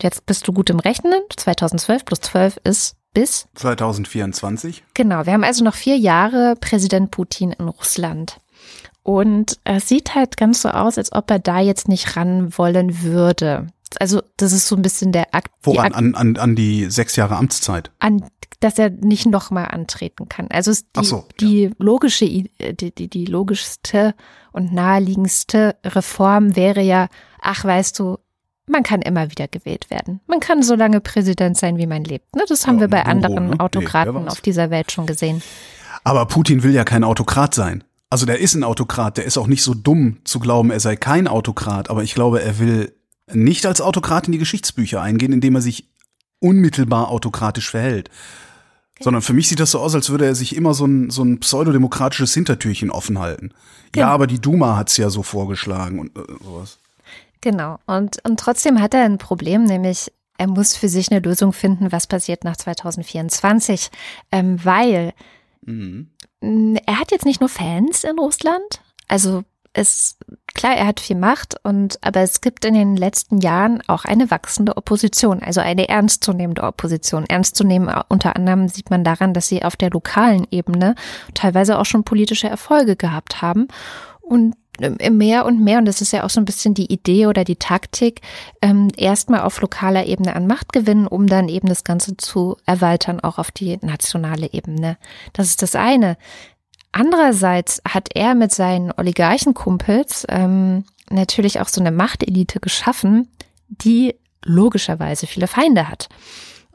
Jetzt 0.00 0.26
bist 0.26 0.46
du 0.46 0.52
gut 0.52 0.70
im 0.70 0.78
Rechnen. 0.78 1.20
2012 1.36 2.04
plus 2.04 2.20
12 2.20 2.58
ist 2.64 2.96
bis 3.14 3.48
2024. 3.54 4.84
Genau, 4.94 5.26
wir 5.26 5.32
haben 5.32 5.44
also 5.44 5.64
noch 5.64 5.74
vier 5.74 5.96
Jahre 5.96 6.54
Präsident 6.60 7.10
Putin 7.10 7.52
in 7.52 7.68
Russland. 7.68 8.38
Und 9.02 9.58
es 9.64 9.88
sieht 9.88 10.14
halt 10.14 10.36
ganz 10.36 10.62
so 10.62 10.68
aus, 10.68 10.98
als 10.98 11.12
ob 11.12 11.30
er 11.30 11.38
da 11.38 11.60
jetzt 11.60 11.88
nicht 11.88 12.16
ran 12.16 12.56
wollen 12.58 13.02
würde. 13.02 13.68
Also 13.98 14.22
das 14.36 14.52
ist 14.52 14.68
so 14.68 14.76
ein 14.76 14.82
bisschen 14.82 15.12
der 15.12 15.34
Akt. 15.34 15.50
Woran? 15.62 15.94
An, 15.94 16.14
an, 16.14 16.36
an 16.36 16.54
die 16.54 16.90
sechs 16.90 17.16
Jahre 17.16 17.36
Amtszeit? 17.36 17.90
An, 18.00 18.24
dass 18.60 18.78
er 18.78 18.90
nicht 18.90 19.26
nochmal 19.26 19.68
antreten 19.68 20.28
kann. 20.28 20.48
Also 20.50 20.72
die, 20.72 21.04
so, 21.04 21.24
die 21.40 21.62
ja. 21.64 21.70
logische, 21.78 22.26
die, 22.26 22.94
die, 22.94 23.08
die 23.08 23.24
logischste 23.24 24.14
und 24.52 24.72
naheliegendste 24.72 25.76
Reform 25.84 26.54
wäre 26.54 26.82
ja, 26.82 27.08
ach 27.40 27.64
weißt 27.64 27.98
du, 27.98 28.18
man 28.68 28.82
kann 28.82 29.02
immer 29.02 29.30
wieder 29.30 29.48
gewählt 29.48 29.90
werden. 29.90 30.20
Man 30.26 30.40
kann 30.40 30.62
so 30.62 30.74
lange 30.74 31.00
Präsident 31.00 31.56
sein, 31.56 31.78
wie 31.78 31.86
man 31.86 32.04
lebt. 32.04 32.34
Ne? 32.36 32.44
Das 32.48 32.66
haben 32.66 32.76
ja, 32.76 32.82
wir 32.82 32.88
bei 32.88 33.04
anderen 33.04 33.50
ne? 33.50 33.60
Autokraten 33.60 34.24
nee, 34.24 34.28
auf 34.28 34.40
dieser 34.40 34.70
Welt 34.70 34.92
schon 34.92 35.06
gesehen. 35.06 35.42
Aber 36.04 36.26
Putin 36.26 36.62
will 36.62 36.72
ja 36.72 36.84
kein 36.84 37.04
Autokrat 37.04 37.54
sein. 37.54 37.84
Also 38.10 38.24
der 38.24 38.40
ist 38.40 38.54
ein 38.54 38.64
Autokrat, 38.64 39.18
der 39.18 39.24
ist 39.24 39.36
auch 39.36 39.46
nicht 39.46 39.62
so 39.62 39.74
dumm 39.74 40.18
zu 40.24 40.38
glauben, 40.38 40.70
er 40.70 40.80
sei 40.80 40.96
kein 40.96 41.28
Autokrat, 41.28 41.90
aber 41.90 42.02
ich 42.02 42.14
glaube, 42.14 42.42
er 42.42 42.58
will 42.58 42.94
nicht 43.30 43.66
als 43.66 43.82
Autokrat 43.82 44.26
in 44.26 44.32
die 44.32 44.38
Geschichtsbücher 44.38 45.02
eingehen, 45.02 45.32
indem 45.32 45.56
er 45.56 45.60
sich 45.60 45.90
unmittelbar 46.40 47.10
autokratisch 47.10 47.70
verhält. 47.70 48.08
Okay. 48.94 49.04
Sondern 49.04 49.22
für 49.22 49.34
mich 49.34 49.48
sieht 49.48 49.60
das 49.60 49.72
so 49.72 49.80
aus, 49.80 49.94
als 49.94 50.08
würde 50.08 50.24
er 50.24 50.34
sich 50.34 50.56
immer 50.56 50.72
so 50.72 50.86
ein, 50.86 51.10
so 51.10 51.22
ein 51.22 51.38
pseudodemokratisches 51.38 52.32
Hintertürchen 52.32 52.90
offen 52.90 53.18
halten. 53.18 53.50
Genau. 53.92 54.06
Ja, 54.06 54.12
aber 54.12 54.26
die 54.26 54.40
Duma 54.40 54.76
hat's 54.76 54.96
ja 54.96 55.10
so 55.10 55.22
vorgeschlagen 55.22 55.98
und 55.98 56.16
äh, 56.16 56.22
sowas. 56.42 56.78
Genau. 57.40 57.78
Und, 57.86 58.24
und 58.24 58.40
trotzdem 58.40 58.80
hat 58.80 58.94
er 58.94 59.04
ein 59.04 59.18
Problem, 59.18 59.64
nämlich 59.64 60.12
er 60.38 60.46
muss 60.46 60.76
für 60.76 60.88
sich 60.88 61.10
eine 61.10 61.20
Lösung 61.20 61.52
finden, 61.52 61.92
was 61.92 62.06
passiert 62.06 62.44
nach 62.44 62.56
2024, 62.56 63.90
ähm, 64.32 64.64
weil 64.64 65.12
mhm. 65.62 66.08
er 66.40 67.00
hat 67.00 67.10
jetzt 67.10 67.26
nicht 67.26 67.40
nur 67.40 67.48
Fans 67.48 68.04
in 68.04 68.18
Russland, 68.18 68.80
also 69.08 69.42
es 69.72 70.16
klar, 70.54 70.76
er 70.76 70.86
hat 70.86 71.00
viel 71.00 71.16
Macht 71.16 71.56
und 71.62 71.98
aber 72.02 72.20
es 72.20 72.40
gibt 72.40 72.64
in 72.64 72.74
den 72.74 72.96
letzten 72.96 73.38
Jahren 73.38 73.82
auch 73.86 74.04
eine 74.04 74.30
wachsende 74.30 74.76
Opposition, 74.76 75.42
also 75.42 75.60
eine 75.60 75.88
ernstzunehmende 75.88 76.62
Opposition. 76.62 77.26
Ernst 77.26 77.54
zu 77.54 77.64
nehmen 77.64 77.92
unter 78.08 78.34
anderem 78.34 78.68
sieht 78.68 78.90
man 78.90 79.04
daran, 79.04 79.34
dass 79.34 79.48
sie 79.48 79.64
auf 79.64 79.76
der 79.76 79.90
lokalen 79.90 80.46
Ebene 80.50 80.94
teilweise 81.34 81.78
auch 81.78 81.86
schon 81.86 82.04
politische 82.04 82.48
Erfolge 82.48 82.96
gehabt 82.96 83.42
haben 83.42 83.68
und 84.20 84.54
mehr 84.78 85.46
und 85.46 85.62
mehr, 85.62 85.78
und 85.78 85.84
das 85.84 86.00
ist 86.00 86.12
ja 86.12 86.24
auch 86.24 86.30
so 86.30 86.40
ein 86.40 86.44
bisschen 86.44 86.74
die 86.74 86.92
Idee 86.92 87.26
oder 87.26 87.44
die 87.44 87.56
Taktik, 87.56 88.20
ähm, 88.62 88.88
erstmal 88.96 89.40
auf 89.40 89.60
lokaler 89.60 90.06
Ebene 90.06 90.34
an 90.36 90.46
Macht 90.46 90.72
gewinnen, 90.72 91.06
um 91.06 91.26
dann 91.26 91.48
eben 91.48 91.68
das 91.68 91.84
Ganze 91.84 92.16
zu 92.16 92.56
erweitern, 92.66 93.20
auch 93.20 93.38
auf 93.38 93.50
die 93.50 93.78
nationale 93.82 94.52
Ebene. 94.52 94.96
Das 95.32 95.48
ist 95.48 95.62
das 95.62 95.74
eine. 95.74 96.16
Andererseits 96.92 97.82
hat 97.86 98.08
er 98.14 98.34
mit 98.34 98.52
seinen 98.52 98.92
Oligarchenkumpels 98.96 100.26
ähm, 100.28 100.84
natürlich 101.10 101.60
auch 101.60 101.68
so 101.68 101.80
eine 101.80 101.92
Machtelite 101.92 102.60
geschaffen, 102.60 103.28
die 103.68 104.14
logischerweise 104.44 105.26
viele 105.26 105.46
Feinde 105.46 105.88
hat. 105.88 106.08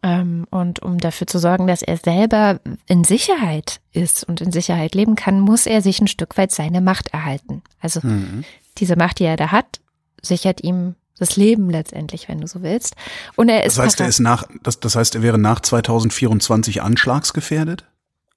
Ähm, 0.04 0.46
und 0.50 0.82
um 0.82 0.98
dafür 1.00 1.28
zu 1.28 1.40
sorgen, 1.40 1.66
dass 1.66 1.82
er 1.82 1.98
selber 1.98 2.60
in 2.88 3.06
Sicherheit 3.06 3.80
ist 3.94 4.26
und 4.26 4.42
in 4.42 4.52
Sicherheit 4.52 4.96
leben 4.96 5.16
kann, 5.16 5.40
muss 5.40 5.66
er 5.66 5.82
sich 5.82 6.02
ein 6.02 6.08
Stück 6.08 6.38
weit 6.38 6.52
seine 6.52 6.82
Macht 6.82 7.14
erhalten. 7.14 7.62
Also 7.80 8.02
mhm. 8.04 8.44
diese 8.78 8.98
Macht, 8.98 9.20
die 9.20 9.24
er 9.24 9.38
da 9.38 9.52
hat, 9.52 9.80
sichert 10.22 10.62
ihm 10.62 10.96
das 11.18 11.38
Leben 11.38 11.70
letztendlich, 11.70 12.28
wenn 12.28 12.42
du 12.42 12.48
so 12.48 12.62
willst. 12.64 12.96
Und 13.36 13.48
er 13.48 13.64
ist. 13.64 13.78
Das 13.78 13.86
heißt, 13.86 14.00
er 14.02 14.08
ist 14.08 14.20
nach, 14.20 14.44
das, 14.62 14.80
das 14.82 14.96
heißt, 14.96 15.16
er 15.16 15.22
wäre 15.22 15.38
nach 15.38 15.62
2024 15.62 16.82
anschlagsgefährdet? 16.82 17.86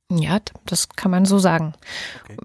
Ja, 0.09 0.39
das 0.67 0.89
kann 0.91 1.11
man 1.11 1.25
so 1.25 1.39
sagen. 1.39 1.75
Okay. 2.25 2.37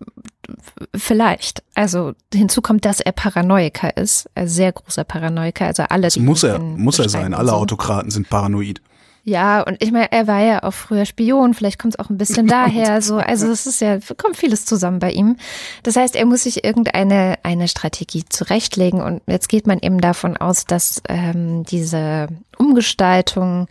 Vielleicht. 0.96 1.64
Also 1.76 2.14
hinzu 2.34 2.62
kommt, 2.62 2.86
dass 2.86 3.00
er 3.00 3.12
Paranoiker 3.12 3.96
ist, 3.96 4.30
ein 4.34 4.48
sehr 4.48 4.72
großer 4.72 5.04
Paranoiker. 5.04 5.68
Also 5.68 5.84
alle. 5.84 6.04
Das 6.04 6.18
muss 6.18 6.44
er, 6.44 6.60
muss 6.60 6.98
er 6.98 7.08
sein. 7.08 7.34
Alle 7.34 7.54
Autokraten 7.54 8.10
sind 8.10 8.30
paranoid. 8.30 8.82
Ja, 9.24 9.62
und 9.62 9.84
ich 9.84 9.92
meine, 9.92 10.12
er 10.12 10.26
war 10.26 10.40
ja 10.40 10.64
auch 10.64 10.74
früher 10.74 11.06
Spion, 11.06 11.54
vielleicht 11.54 11.78
kommt 11.78 11.94
es 11.94 12.00
auch 12.00 12.10
ein 12.10 12.18
bisschen 12.18 12.48
daher, 12.48 13.02
so, 13.02 13.18
also 13.18 13.48
es 13.48 13.68
ist 13.68 13.80
ja, 13.80 14.00
kommt 14.18 14.38
vieles 14.38 14.66
zusammen 14.66 15.00
bei 15.00 15.12
ihm. 15.12 15.38
Das 15.84 15.96
heißt, 15.96 16.16
er 16.16 16.26
muss 16.26 16.44
sich 16.44 16.64
irgendeine 16.64 17.38
eine 17.44 17.68
Strategie 17.68 18.26
zurechtlegen 18.28 19.02
und 19.02 19.22
jetzt 19.28 19.48
geht 19.50 19.68
man 19.68 19.80
eben 19.80 20.02
davon 20.02 20.38
aus, 20.38 20.66
dass 20.66 21.04
ähm, 21.08 21.64
diese 21.66 22.28
Umgestaltung 22.58 23.68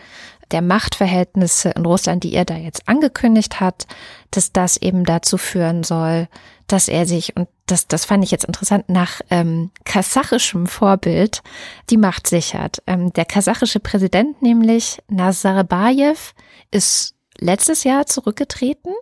der 0.50 0.62
Machtverhältnisse 0.62 1.70
in 1.70 1.86
Russland, 1.86 2.24
die 2.24 2.34
er 2.34 2.44
da 2.44 2.56
jetzt 2.56 2.88
angekündigt 2.88 3.60
hat, 3.60 3.86
dass 4.30 4.52
das 4.52 4.76
eben 4.76 5.04
dazu 5.04 5.38
führen 5.38 5.82
soll, 5.82 6.28
dass 6.66 6.88
er 6.88 7.06
sich, 7.06 7.36
und 7.36 7.48
das, 7.66 7.88
das 7.88 8.04
fand 8.04 8.24
ich 8.24 8.30
jetzt 8.30 8.44
interessant, 8.44 8.88
nach 8.88 9.20
ähm, 9.30 9.70
kasachischem 9.84 10.66
Vorbild 10.66 11.42
die 11.90 11.96
Macht 11.96 12.26
sichert. 12.26 12.82
Ähm, 12.86 13.12
der 13.12 13.24
kasachische 13.24 13.80
Präsident, 13.80 14.40
nämlich 14.42 15.02
Nazarbayev, 15.08 16.32
ist 16.70 17.14
letztes 17.38 17.84
Jahr 17.84 18.06
zurückgetreten 18.06 18.92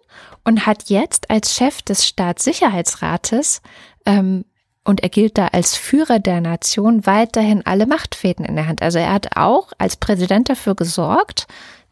und 0.45 0.67
hat 0.67 0.89
jetzt 0.89 1.31
als 1.31 1.55
Chef 1.55 1.83
des 1.83 2.07
Staatssicherheitsrates 2.07 3.61
ähm, 4.07 4.45
und 4.85 5.03
er 5.03 5.09
gilt 5.09 5.39
da 5.39 5.49
als 5.49 5.77
Führer 5.77 6.19
der 6.19 6.41
Nation 6.41 7.07
weiterhin 7.07 7.65
alle 7.67 7.87
Machtfäden 7.87 8.45
in 8.45 8.57
der 8.57 8.67
Hand. 8.67 8.83
Also 8.83 8.99
er 8.99 9.13
hat 9.13 9.37
auch 9.37 9.73
als 9.79 9.97
Präsident 9.97 10.49
dafür 10.49 10.75
gesorgt, 10.75 11.47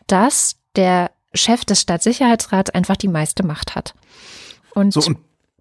dass 0.07 0.57
der 0.77 1.11
Chef 1.35 1.65
des 1.65 1.81
Staatssicherheitsrats 1.83 2.71
einfach 2.71 2.97
die 2.97 3.09
meiste 3.09 3.45
Macht 3.45 3.75
hat. 3.75 3.95
Und, 4.75 4.93
so, 4.93 5.01
und 5.01 5.19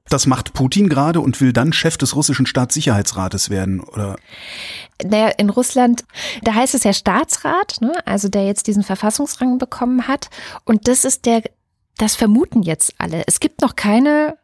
das 0.09 0.27
macht 0.27 0.53
Putin 0.53 0.87
gerade 0.87 1.19
und 1.19 1.41
will 1.41 1.51
dann 1.51 1.73
Chef 1.73 1.97
des 1.97 2.15
russischen 2.15 2.45
Staatssicherheitsrates 2.45 3.49
werden, 3.49 3.81
oder? 3.81 4.17
Naja, 5.03 5.29
in 5.37 5.49
Russland, 5.49 6.05
da 6.43 6.53
heißt 6.53 6.75
es 6.75 6.83
ja 6.83 6.93
Staatsrat, 6.93 7.81
ne? 7.81 7.91
also 8.05 8.29
der 8.29 8.45
jetzt 8.45 8.67
diesen 8.67 8.83
Verfassungsrang 8.83 9.57
bekommen 9.57 10.07
hat. 10.07 10.29
Und 10.63 10.87
das 10.87 11.05
ist 11.05 11.25
der, 11.25 11.43
das 11.97 12.15
vermuten 12.15 12.61
jetzt 12.61 12.93
alle. 12.97 13.23
Es 13.25 13.39
gibt 13.39 13.61
noch 13.61 13.75
keine 13.75 14.37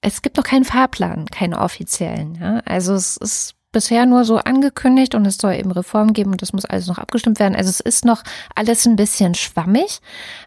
es 0.00 0.22
gibt 0.22 0.36
noch 0.36 0.44
keinen 0.44 0.64
Fahrplan, 0.64 1.26
keinen 1.26 1.54
offiziellen. 1.54 2.36
Ja? 2.40 2.60
Also 2.64 2.94
es 2.94 3.16
ist 3.16 3.54
bisher 3.70 4.06
nur 4.06 4.24
so 4.24 4.38
angekündigt 4.38 5.14
und 5.14 5.26
es 5.26 5.36
soll 5.36 5.54
eben 5.54 5.70
Reformen 5.70 6.14
geben 6.14 6.30
und 6.30 6.40
das 6.40 6.52
muss 6.52 6.64
alles 6.64 6.86
noch 6.86 6.98
abgestimmt 6.98 7.38
werden. 7.38 7.54
Also 7.54 7.68
es 7.68 7.80
ist 7.80 8.04
noch 8.04 8.22
alles 8.54 8.86
ein 8.86 8.96
bisschen 8.96 9.34
schwammig, 9.34 10.00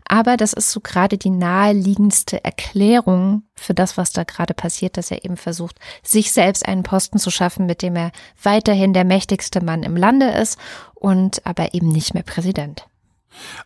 aber 0.08 0.38
das 0.38 0.54
ist 0.54 0.72
so 0.72 0.80
gerade 0.80 1.18
die 1.18 1.30
naheliegendste 1.30 2.44
Erklärung 2.44 3.44
für 3.54 3.74
das, 3.74 3.96
was 3.98 4.12
da 4.12 4.24
gerade 4.24 4.54
passiert, 4.54 4.98
dass 4.98 5.12
er 5.12 5.24
eben 5.24 5.38
versucht, 5.38 5.78
sich 6.02 6.32
selbst 6.32 6.66
einen 6.66 6.84
Posten 6.84 7.20
zu 7.20 7.30
schaffen, 7.30 7.68
mit 7.68 7.84
dem 7.84 7.96
er 7.96 8.12
weiterhin 8.42 8.94
der 8.94 9.06
mächtigste 9.06 9.64
Mann 9.64 9.84
im 9.84 9.96
Lande 9.96 10.30
ist 10.32 10.58
und 10.96 11.46
aber 11.46 11.74
eben 11.76 11.90
nicht 11.90 12.14
mehr 12.14 12.24
Präsident. 12.24 12.88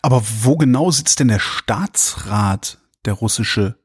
Aber 0.02 0.22
wo 0.44 0.58
genau 0.58 0.92
sitzt 0.92 1.20
denn 1.22 1.30
der 1.30 1.40
Staatsrat, 1.40 2.78
der 3.06 3.14
russische? 3.14 3.78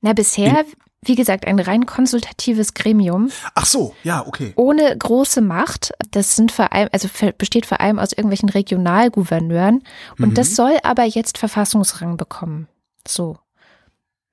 Na, 0.00 0.12
bisher 0.12 0.64
wie 1.06 1.14
gesagt, 1.14 1.46
ein 1.46 1.58
rein 1.58 1.86
konsultatives 1.86 2.74
Gremium. 2.74 3.30
Ach 3.54 3.66
so, 3.66 3.94
ja, 4.02 4.26
okay. 4.26 4.52
Ohne 4.56 4.96
große 4.96 5.40
Macht. 5.40 5.92
Das 6.10 6.36
sind 6.36 6.52
vor 6.52 6.72
allem, 6.72 6.88
also 6.92 7.08
besteht 7.38 7.66
vor 7.66 7.80
allem 7.80 7.98
aus 7.98 8.12
irgendwelchen 8.12 8.48
Regionalgouverneuren. 8.48 9.82
Und 10.18 10.30
mhm. 10.30 10.34
das 10.34 10.56
soll 10.56 10.76
aber 10.82 11.04
jetzt 11.04 11.38
Verfassungsrang 11.38 12.16
bekommen. 12.16 12.68
So. 13.06 13.38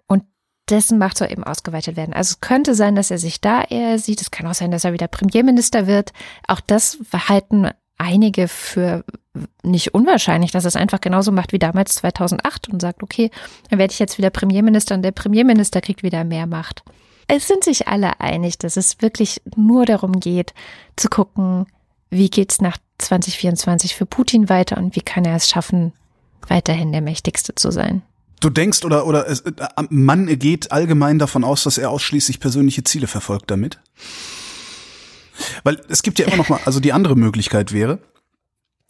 Und 0.08 0.24
dessen 0.70 0.98
Macht 0.98 1.18
soll 1.18 1.32
eben 1.32 1.44
ausgeweitet 1.44 1.96
werden. 1.96 2.14
Also 2.14 2.32
es 2.34 2.42
könnte 2.42 2.76
sein, 2.76 2.96
dass 2.96 3.12
er 3.12 3.18
sich 3.18 3.42
da 3.42 3.64
eher 3.64 4.00
sieht. 4.00 4.22
Es 4.22 4.32
kann 4.32 4.48
auch 4.48 4.54
sein, 4.54 4.72
dass 4.72 4.84
er 4.84 4.94
wieder 4.94 5.08
Premierminister 5.08 5.88
wird. 5.88 6.12
Auch 6.48 6.60
das 6.60 6.98
halten 7.14 7.70
einige 7.98 8.48
für 8.48 9.06
nicht 9.64 9.94
unwahrscheinlich, 9.94 10.52
dass 10.52 10.66
es 10.66 10.76
einfach 10.76 11.02
genauso 11.02 11.32
macht 11.32 11.54
wie 11.54 11.60
damals 11.60 11.96
2008 11.96 12.70
und 12.70 12.82
sagt, 12.82 13.02
okay, 13.02 13.32
dann 13.70 13.80
werde 13.80 13.92
ich 13.92 14.00
jetzt 14.00 14.18
wieder 14.18 14.30
Premierminister 14.30 14.96
und 14.96 15.02
der 15.02 15.12
Premierminister 15.12 15.82
kriegt 15.82 16.04
wieder 16.04 16.24
mehr 16.24 16.46
Macht. 16.46 16.84
Es 17.28 17.48
sind 17.48 17.64
sich 17.64 17.88
alle 17.88 18.20
einig, 18.20 18.58
dass 18.58 18.78
es 18.78 19.02
wirklich 19.02 19.42
nur 19.56 19.86
darum 19.86 20.20
geht, 20.20 20.54
zu 20.96 21.10
gucken, 21.10 21.66
wie 22.10 22.30
geht's 22.30 22.62
nach 22.62 22.78
2024 23.00 23.96
für 23.96 24.06
Putin 24.06 24.50
weiter 24.50 24.78
und 24.78 24.96
wie 24.96 25.02
kann 25.02 25.26
er 25.26 25.36
es 25.36 25.50
schaffen, 25.50 25.94
weiterhin 26.48 26.92
der 26.92 27.02
mächtigste 27.02 27.56
zu 27.56 27.72
sein. 27.72 28.04
Du 28.40 28.50
denkst 28.50 28.84
oder 28.84 29.08
oder 29.08 29.28
es, 29.28 29.40
äh, 29.40 29.54
man 29.90 30.28
geht 30.38 30.72
allgemein 30.72 31.18
davon 31.18 31.44
aus, 31.44 31.64
dass 31.64 31.78
er 31.78 31.90
ausschließlich 31.90 32.40
persönliche 32.40 32.84
Ziele 32.84 33.08
verfolgt 33.08 33.50
damit? 33.50 33.80
Weil 35.64 35.82
es 35.88 36.04
gibt 36.04 36.20
ja 36.20 36.28
immer 36.28 36.36
noch 36.36 36.50
mal, 36.50 36.60
also 36.66 36.80
die 36.80 36.94
andere 36.94 37.16
Möglichkeit 37.16 37.72
wäre, 37.72 38.00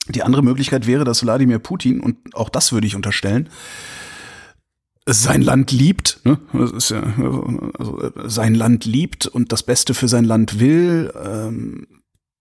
die 0.08 0.24
andere 0.24 0.44
Möglichkeit 0.44 0.88
wäre, 0.88 1.04
dass 1.04 1.24
Wladimir 1.24 1.60
Putin, 1.60 2.00
und 2.00 2.18
auch 2.36 2.50
das 2.50 2.72
würde 2.72 2.88
ich 2.88 2.96
unterstellen, 2.96 3.50
sein 5.06 5.42
Land 5.42 5.72
liebt, 5.72 6.22
ne? 6.24 6.40
ja, 6.54 7.04
also 7.78 8.12
sein 8.26 8.56
Land 8.56 8.86
liebt 8.86 9.28
und 9.28 9.52
das 9.52 9.64
Beste 9.64 9.94
für 9.94 10.08
sein 10.08 10.24
Land 10.24 10.60
will, 10.60 11.14
ähm, 11.22 11.88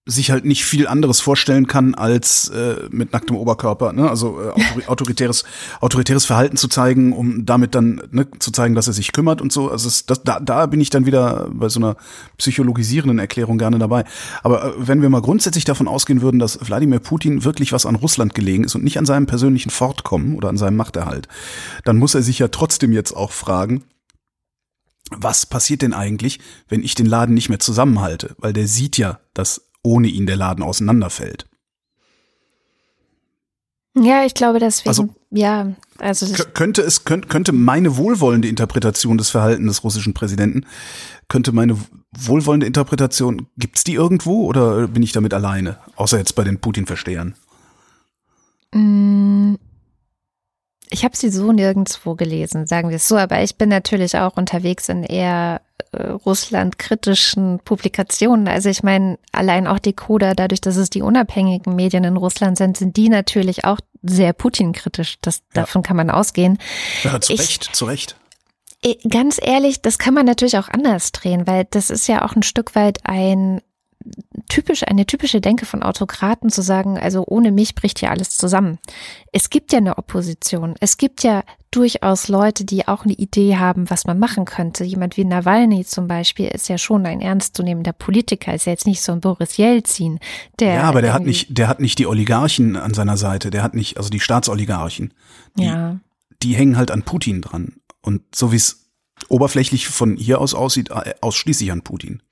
sich 0.04 0.32
halt 0.32 0.44
nicht 0.44 0.64
viel 0.64 0.88
anderes 0.88 1.20
vorstellen 1.20 1.68
kann, 1.68 1.94
als 1.94 2.48
äh, 2.48 2.88
mit 2.90 3.12
nacktem 3.12 3.36
Oberkörper, 3.36 3.92
ne? 3.92 4.10
also 4.10 4.40
äh, 4.40 4.86
autoritäres, 4.86 5.44
autoritäres 5.80 6.24
Verhalten 6.24 6.56
zu 6.56 6.66
zeigen, 6.66 7.12
um 7.12 7.46
damit 7.46 7.76
dann 7.76 8.02
ne, 8.10 8.26
zu 8.40 8.50
zeigen, 8.50 8.74
dass 8.74 8.88
er 8.88 8.94
sich 8.94 9.12
kümmert 9.12 9.40
und 9.40 9.52
so. 9.52 9.70
Also 9.70 9.86
es, 9.86 10.04
das, 10.04 10.24
da, 10.24 10.40
da 10.40 10.66
bin 10.66 10.80
ich 10.80 10.90
dann 10.90 11.06
wieder 11.06 11.48
bei 11.52 11.68
so 11.68 11.78
einer 11.78 11.96
psychologisierenden 12.36 13.20
Erklärung 13.20 13.58
gerne 13.58 13.78
dabei. 13.78 14.04
Aber 14.42 14.64
äh, 14.64 14.72
wenn 14.76 15.02
wir 15.02 15.08
mal 15.08 15.22
grundsätzlich 15.22 15.64
davon 15.64 15.86
ausgehen 15.86 16.20
würden, 16.20 16.40
dass 16.40 16.58
Wladimir 16.66 16.98
Putin 16.98 17.44
wirklich 17.44 17.72
was 17.72 17.86
an 17.86 17.94
Russland 17.94 18.34
gelegen 18.34 18.64
ist 18.64 18.74
und 18.74 18.82
nicht 18.82 18.98
an 18.98 19.06
seinem 19.06 19.26
persönlichen 19.26 19.70
Fortkommen 19.70 20.34
oder 20.34 20.48
an 20.48 20.56
seinem 20.56 20.76
Machterhalt, 20.76 21.28
dann 21.84 21.98
muss 21.98 22.16
er 22.16 22.22
sich 22.22 22.40
ja 22.40 22.48
trotzdem 22.48 22.92
jetzt 22.92 23.12
auch 23.12 23.30
fragen, 23.30 23.84
was 25.16 25.46
passiert 25.46 25.82
denn 25.82 25.92
eigentlich, 25.92 26.40
wenn 26.68 26.82
ich 26.82 26.96
den 26.96 27.06
Laden 27.06 27.34
nicht 27.34 27.50
mehr 27.50 27.60
zusammenhalte? 27.60 28.34
Weil 28.38 28.52
der 28.52 28.66
sieht 28.66 28.96
ja, 28.96 29.20
dass 29.34 29.71
ohne 29.82 30.08
ihn 30.08 30.26
der 30.26 30.36
Laden 30.36 30.62
auseinanderfällt. 30.62 31.46
Ja, 33.94 34.24
ich 34.24 34.32
glaube, 34.32 34.58
deswegen, 34.58 34.88
also, 34.88 35.14
ja, 35.30 35.74
also 35.98 36.26
könnte 36.54 36.80
es 36.80 37.04
könnte, 37.04 37.28
könnte 37.28 37.52
meine 37.52 37.98
wohlwollende 37.98 38.48
Interpretation 38.48 39.18
des 39.18 39.28
Verhaltens 39.28 39.66
des 39.68 39.84
russischen 39.84 40.14
Präsidenten 40.14 40.64
könnte 41.28 41.52
meine 41.52 41.76
wohlwollende 42.12 42.66
Interpretation 42.66 43.48
gibt's 43.58 43.84
die 43.84 43.94
irgendwo 43.94 44.46
oder 44.46 44.88
bin 44.88 45.02
ich 45.02 45.12
damit 45.12 45.34
alleine, 45.34 45.78
außer 45.96 46.18
jetzt 46.18 46.34
bei 46.34 46.44
den 46.44 46.58
Putin-Verstehern? 46.58 47.34
Mm, 48.74 49.54
ich 50.92 51.04
habe 51.04 51.16
sie 51.16 51.30
so 51.30 51.52
nirgendwo 51.52 52.14
gelesen, 52.14 52.66
sagen 52.66 52.90
wir 52.90 52.96
es 52.96 53.08
so, 53.08 53.16
aber 53.16 53.42
ich 53.42 53.56
bin 53.56 53.70
natürlich 53.70 54.16
auch 54.18 54.36
unterwegs 54.36 54.88
in 54.90 55.02
eher 55.02 55.62
äh, 55.92 56.08
Russland-kritischen 56.08 57.60
Publikationen. 57.64 58.46
Also 58.46 58.68
ich 58.68 58.82
meine, 58.82 59.18
allein 59.32 59.66
auch 59.66 59.78
Decoder, 59.78 60.34
dadurch, 60.34 60.60
dass 60.60 60.76
es 60.76 60.90
die 60.90 61.00
unabhängigen 61.00 61.74
Medien 61.74 62.04
in 62.04 62.18
Russland 62.18 62.58
sind, 62.58 62.76
sind 62.76 62.96
die 62.98 63.08
natürlich 63.08 63.64
auch 63.64 63.78
sehr 64.02 64.34
Putin-kritisch. 64.34 65.16
Das, 65.22 65.38
ja. 65.38 65.62
Davon 65.62 65.82
kann 65.82 65.96
man 65.96 66.10
ausgehen. 66.10 66.58
Ja, 67.04 67.18
zu 67.20 67.32
ich, 67.32 67.40
Recht, 67.40 67.74
zu 67.74 67.86
Recht. 67.86 68.16
Ganz 69.08 69.40
ehrlich, 69.42 69.80
das 69.80 69.98
kann 69.98 70.12
man 70.12 70.26
natürlich 70.26 70.58
auch 70.58 70.68
anders 70.68 71.12
drehen, 71.12 71.46
weil 71.46 71.66
das 71.70 71.88
ist 71.88 72.06
ja 72.06 72.24
auch 72.24 72.36
ein 72.36 72.42
Stück 72.42 72.74
weit 72.74 72.98
ein 73.04 73.62
typisch, 74.48 74.82
eine 74.86 75.06
typische 75.06 75.40
Denke 75.40 75.66
von 75.66 75.82
Autokraten 75.82 76.50
zu 76.50 76.62
sagen, 76.62 76.98
also 76.98 77.24
ohne 77.26 77.52
mich 77.52 77.74
bricht 77.74 78.00
hier 78.00 78.10
alles 78.10 78.36
zusammen. 78.36 78.78
Es 79.32 79.50
gibt 79.50 79.72
ja 79.72 79.78
eine 79.78 79.98
Opposition. 79.98 80.74
Es 80.80 80.96
gibt 80.96 81.22
ja 81.22 81.42
durchaus 81.70 82.28
Leute, 82.28 82.64
die 82.64 82.86
auch 82.86 83.04
eine 83.04 83.14
Idee 83.14 83.56
haben, 83.56 83.88
was 83.88 84.04
man 84.04 84.18
machen 84.18 84.44
könnte. 84.44 84.84
Jemand 84.84 85.16
wie 85.16 85.24
Nawalny 85.24 85.84
zum 85.84 86.06
Beispiel 86.06 86.48
ist 86.48 86.68
ja 86.68 86.76
schon 86.76 87.06
ein 87.06 87.20
ernstzunehmender 87.20 87.92
Politiker, 87.92 88.54
ist 88.54 88.66
ja 88.66 88.72
jetzt 88.72 88.86
nicht 88.86 89.02
so 89.02 89.12
ein 89.12 89.20
Boris 89.20 89.56
Jelzin, 89.56 90.18
der. 90.60 90.74
Ja, 90.74 90.82
aber 90.82 91.02
der 91.02 91.14
hat 91.14 91.24
nicht, 91.24 91.56
der 91.56 91.68
hat 91.68 91.80
nicht 91.80 91.98
die 91.98 92.06
Oligarchen 92.06 92.76
an 92.76 92.94
seiner 92.94 93.16
Seite, 93.16 93.50
der 93.50 93.62
hat 93.62 93.74
nicht, 93.74 93.96
also 93.96 94.10
die 94.10 94.20
Staatsoligarchen. 94.20 95.14
Die, 95.56 95.64
ja. 95.64 95.98
Die 96.42 96.54
hängen 96.54 96.76
halt 96.76 96.90
an 96.90 97.04
Putin 97.04 97.40
dran. 97.40 97.76
Und 98.02 98.22
so 98.34 98.52
wie 98.52 98.56
es 98.56 98.90
oberflächlich 99.28 99.88
von 99.88 100.16
hier 100.16 100.40
aus 100.40 100.54
aussieht, 100.54 100.90
äh, 100.90 101.14
ausschließlich 101.20 101.72
an 101.72 101.82
Putin. 101.82 102.22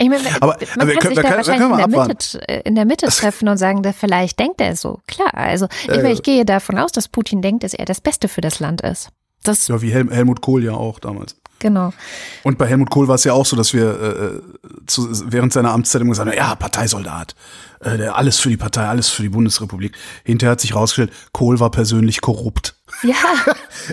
Ich 0.00 0.08
meine, 0.08 0.22
aber, 0.40 0.56
man 0.76 0.88
aber 0.88 0.94
kann 0.94 1.08
sich 1.08 1.16
da 1.16 1.22
können, 1.22 1.36
wahrscheinlich 1.36 1.84
in 1.84 1.90
der, 1.90 2.06
Mitte, 2.06 2.48
äh, 2.48 2.60
in 2.60 2.74
der 2.76 2.84
Mitte 2.84 3.06
treffen 3.08 3.48
und 3.48 3.58
sagen, 3.58 3.82
da 3.82 3.92
vielleicht 3.92 4.38
denkt 4.38 4.60
er 4.60 4.76
so. 4.76 5.00
Klar, 5.08 5.34
also 5.34 5.66
ich, 5.82 5.88
äh, 5.88 5.96
meine, 5.96 6.12
ich 6.12 6.22
gehe 6.22 6.44
davon 6.44 6.78
aus, 6.78 6.92
dass 6.92 7.08
Putin 7.08 7.42
denkt, 7.42 7.64
dass 7.64 7.74
er 7.74 7.84
das 7.84 8.00
Beste 8.00 8.28
für 8.28 8.40
das 8.40 8.60
Land 8.60 8.80
ist. 8.82 9.08
Das 9.42 9.66
ja, 9.66 9.82
wie 9.82 9.90
Hel 9.90 10.08
Helmut 10.10 10.40
Kohl 10.40 10.62
ja 10.62 10.72
auch 10.72 11.00
damals. 11.00 11.34
Genau. 11.58 11.92
Und 12.44 12.58
bei 12.58 12.66
Helmut 12.68 12.90
Kohl 12.90 13.08
war 13.08 13.16
es 13.16 13.24
ja 13.24 13.32
auch 13.32 13.44
so, 13.44 13.56
dass 13.56 13.74
wir 13.74 14.00
äh, 14.00 14.86
zu, 14.86 15.08
während 15.32 15.52
seiner 15.52 15.72
Amtszeit 15.72 16.02
immer 16.02 16.10
gesagt 16.10 16.30
haben, 16.30 16.36
ja, 16.36 16.54
Parteisoldat, 16.54 17.34
äh, 17.80 17.96
der, 17.96 18.16
alles 18.16 18.38
für 18.38 18.50
die 18.50 18.56
Partei, 18.56 18.86
alles 18.86 19.08
für 19.08 19.22
die 19.22 19.28
Bundesrepublik. 19.28 19.96
Hinterher 20.22 20.52
hat 20.52 20.60
sich 20.60 20.76
rausgestellt, 20.76 21.12
Kohl 21.32 21.58
war 21.58 21.72
persönlich 21.72 22.20
korrupt. 22.20 22.76
Ja, 23.02 23.14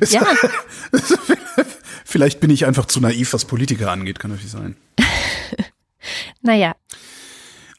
ja. 0.10 0.24
Vielleicht 2.06 2.40
bin 2.40 2.52
ich 2.52 2.68
einfach 2.68 2.86
zu 2.86 3.02
naiv, 3.02 3.34
was 3.34 3.46
Politiker 3.46 3.92
angeht, 3.92 4.20
kann 4.20 4.30
natürlich 4.30 4.52
sein. 4.52 4.76
Naja. 6.42 6.76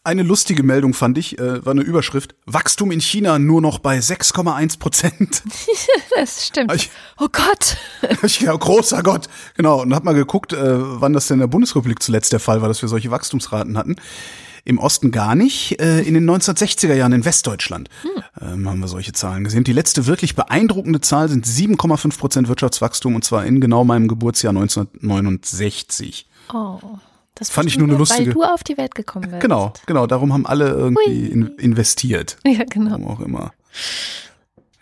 Eine 0.07 0.23
lustige 0.23 0.63
Meldung 0.63 0.95
fand 0.95 1.19
ich, 1.19 1.37
äh, 1.41 1.67
war 1.67 1.73
eine 1.73 1.81
Überschrift. 1.81 2.37
Wachstum 2.47 2.93
in 2.93 3.01
China 3.01 3.41
nur 3.41 3.61
noch 3.61 3.81
bei 3.81 3.99
6,1 3.99 4.79
Prozent. 4.79 5.43
das 6.17 6.47
stimmt. 6.47 6.73
Ich, 6.77 6.93
oh 7.19 7.27
Gott. 7.27 7.77
Ich, 8.23 8.41
ja, 8.43 8.55
großer 8.55 9.03
Gott. 9.03 9.29
Genau. 9.57 9.83
Und 9.83 9.93
hab 9.93 10.05
mal 10.05 10.15
geguckt, 10.15 10.53
äh, 10.53 10.59
wann 10.61 11.13
das 11.13 11.27
denn 11.27 11.37
in 11.37 11.41
der 11.41 11.49
Bundesrepublik 11.49 12.01
zuletzt 12.01 12.33
der 12.33 12.39
Fall 12.39 12.63
war, 12.63 12.69
dass 12.69 12.83
wir 12.83 12.89
solche 12.89 13.11
Wachstumsraten 13.11 13.77
hatten. 13.77 13.97
Im 14.65 14.79
Osten 14.79 15.11
gar 15.11 15.35
nicht. 15.35 15.81
Äh, 15.81 16.03
in 16.03 16.15
den 16.15 16.31
1960er 16.31 16.95
Jahren 16.95 17.13
in 17.13 17.25
Westdeutschland 17.25 17.91
hm. 18.03 18.23
ähm, 18.41 18.69
haben 18.69 18.79
wir 18.79 18.87
solche 18.87 19.13
Zahlen 19.13 19.43
gesehen. 19.43 19.65
Die 19.65 19.73
letzte 19.73 20.07
wirklich 20.07 20.37
beeindruckende 20.37 21.01
Zahl 21.01 21.29
sind 21.29 21.45
7,5 21.45 22.17
Prozent 22.17 22.47
Wirtschaftswachstum 22.47 23.17
und 23.17 23.25
zwar 23.25 23.45
in 23.45 23.61
genau 23.61 23.83
meinem 23.83 24.07
Geburtsjahr 24.07 24.51
1969. 24.51 26.29
Oh. 26.55 26.79
Das 27.37 27.51
fand 27.51 27.69
ich 27.69 27.77
nur 27.77 27.87
eine 27.87 27.97
lustige. 27.97 28.29
Weil 28.29 28.35
du 28.35 28.43
auf 28.43 28.65
die 28.65 28.77
Welt 28.79 28.95
gekommen 28.95 29.31
bist. 29.31 29.41
Genau, 29.41 29.73
genau. 29.85 30.07
Darum 30.07 30.33
haben 30.33 30.47
alle 30.47 30.69
irgendwie 30.71 31.27
in, 31.27 31.47
investiert. 31.59 32.39
Ja, 32.47 32.65
genau. 32.65 32.93
Warum 32.93 33.09
auch 33.09 33.21
immer. 33.21 33.53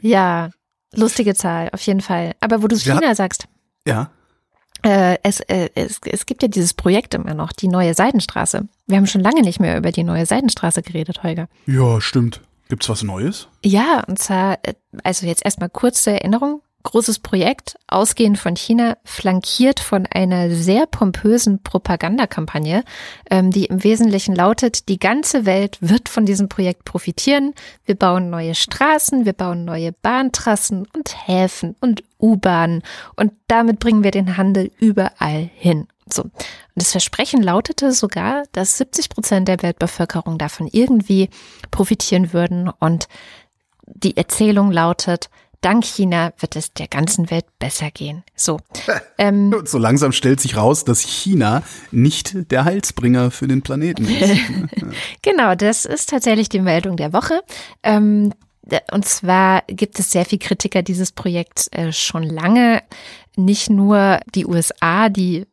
Ja, 0.01 0.51
lustige 0.95 1.35
Zahl, 1.35 1.69
auf 1.73 1.81
jeden 1.83 2.01
Fall. 2.01 2.35
Aber 2.41 2.63
wo 2.63 2.69
du 2.69 2.77
China 2.77 3.03
ja, 3.03 3.15
sagst. 3.15 3.49
Ja. 3.87 4.11
Äh, 4.83 5.19
es, 5.23 5.41
äh, 5.41 5.71
es, 5.75 5.99
es 6.05 6.27
gibt 6.27 6.43
ja 6.43 6.49
dieses 6.49 6.75
Projekt 6.75 7.15
immer 7.15 7.35
noch, 7.35 7.53
die 7.53 7.69
neue 7.69 7.95
Seidenstraße. 7.95 8.69
Wir 8.87 8.97
haben 8.97 9.07
schon 9.07 9.23
lange 9.23 9.41
nicht 9.41 9.59
mehr 9.59 9.77
über 9.77 9.91
die 9.91 10.05
neue 10.05 10.27
Seidenstraße 10.27 10.83
geredet, 10.83 11.23
Holger. 11.23 11.49
Ja, 11.67 12.01
stimmt. 12.01 12.41
Gibt's 12.69 12.89
was 12.89 13.03
Neues? 13.03 13.49
Ja, 13.65 14.05
und 14.07 14.19
zwar, 14.19 14.59
äh, 14.63 14.75
also 15.03 15.27
jetzt 15.27 15.45
erstmal 15.45 15.71
kurze 15.71 16.13
Erinnerung 16.13 16.63
großes 16.85 17.19
Projekt, 17.19 17.77
ausgehend 17.89 18.39
von 18.39 18.55
China, 18.55 18.97
flankiert 19.05 19.81
von 19.81 20.07
einer 20.07 20.51
sehr 20.51 20.87
pompösen 20.87 21.63
Propagandakampagne, 21.63 22.85
ähm, 23.31 23.51
die 23.51 23.65
im 23.65 23.83
Wesentlichen 23.83 24.37
lautet, 24.37 24.89
die 24.89 24.99
ganze 24.99 25.47
Welt 25.47 25.79
wird 25.81 26.09
von 26.09 26.25
diesem 26.27 26.49
Projekt 26.49 26.85
profitieren. 26.85 27.55
Wir 27.85 27.97
bauen 27.97 28.31
neue 28.31 28.55
Straßen, 28.55 29.25
wir 29.25 29.33
bauen 29.33 29.65
neue 29.65 29.93
Bahntrassen 29.93 30.87
und 30.95 31.27
Häfen 31.27 31.75
und 31.81 32.05
U-Bahnen 32.21 32.83
und 33.17 33.33
damit 33.49 33.81
bringen 33.81 34.05
wir 34.05 34.13
den 34.13 34.37
Handel 34.37 34.71
überall 34.79 35.51
hin. 35.57 35.89
So. 36.13 36.23
Und 36.23 36.33
das 36.75 36.93
Versprechen 36.93 37.43
lautete 37.43 37.93
sogar, 37.93 38.45
dass 38.53 38.79
70 38.79 39.09
Prozent 39.09 39.49
der 39.49 39.63
Weltbevölkerung 39.63 40.39
davon 40.39 40.69
irgendwie 40.71 41.31
profitieren 41.71 42.33
würden. 42.33 42.69
Und 42.69 43.09
die 43.87 44.17
Erzählung 44.17 44.71
lautet, 44.71 45.31
dank 45.65 45.85
China 45.85 46.33
wird 46.39 46.57
es 46.57 46.73
der 46.73 46.89
ganzen 46.89 47.31
Welt 47.31 47.47
besser 47.59 47.91
gehen. 47.91 48.23
So. 48.37 48.59
Ähm, 49.19 49.55
so 49.65 49.79
langsam 49.79 50.13
stellt 50.13 50.41
sich 50.41 50.57
raus, 50.57 50.85
dass 50.85 51.01
China 51.01 51.63
nicht 51.91 52.51
der 52.51 52.65
Heilsbringer 52.65 53.31
für 53.31 53.49
den 53.49 53.63
Planeten 53.63 54.05
ist. 54.05 54.41
genau, 55.23 55.55
das 55.55 55.85
ist 55.85 56.11
tatsächlich 56.11 56.49
die 56.49 56.61
Meldung 56.61 56.97
der 56.97 57.13
Woche. 57.13 57.41
Ähm, 57.83 58.33
und 58.93 59.05
zwar 59.05 59.63
gibt 59.67 59.99
es 59.99 60.11
sehr 60.11 60.25
viel 60.25 60.39
Kritiker 60.39 60.83
dieses 60.83 61.13
Projekts 61.13 61.69
äh, 61.69 61.93
schon 61.93 62.23
lange. 62.23 62.83
Nicht 63.37 63.71
nur 63.71 64.21
die 64.35 64.47
USA, 64.47 65.09
die 65.09 65.47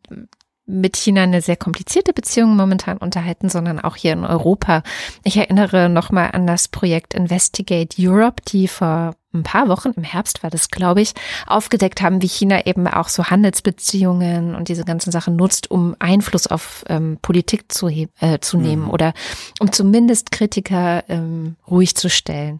mit 0.66 0.96
China 0.96 1.24
eine 1.24 1.42
sehr 1.42 1.58
komplizierte 1.58 2.14
Beziehung 2.14 2.56
momentan 2.56 2.98
unterhalten, 2.98 3.50
sondern 3.50 3.80
auch 3.80 3.96
hier 3.96 4.14
in 4.14 4.24
Europa. 4.24 4.84
Ich 5.24 5.36
erinnere 5.36 5.90
nochmal 5.90 6.32
an 6.32 6.48
das 6.48 6.68
Projekt 6.68 7.14
Investigate 7.14 7.96
Europe, 8.00 8.42
die 8.48 8.68
vor 8.68 9.16
ein 9.34 9.44
paar 9.44 9.68
Wochen, 9.68 9.92
im 9.96 10.04
Herbst 10.04 10.44
war 10.44 10.50
das, 10.50 10.70
glaube 10.70 11.02
ich, 11.02 11.14
aufgedeckt 11.48 12.02
haben, 12.02 12.22
wie 12.22 12.28
China 12.28 12.66
eben 12.66 12.88
auch 12.88 13.08
so 13.08 13.26
Handelsbeziehungen 13.26 14.56
und 14.56 14.68
diese 14.68 14.84
ganzen 14.84 15.12
Sachen 15.12 15.36
nutzt, 15.36 15.72
um 15.72 15.96
Einfluss 16.00 16.48
auf 16.48 16.84
ähm, 16.90 17.18
Politik 17.22 17.72
zu, 17.72 17.88
äh, 17.88 18.40
zu 18.42 18.58
nehmen 18.58 18.84
mhm. 18.84 18.92
oder 18.92 19.14
um 19.60 19.72
zumindest 19.72 20.32
Kritiker 20.32 21.04
ähm, 21.08 21.56
ruhig 21.70 21.96
zu 21.96 22.10
stellen. 22.10 22.60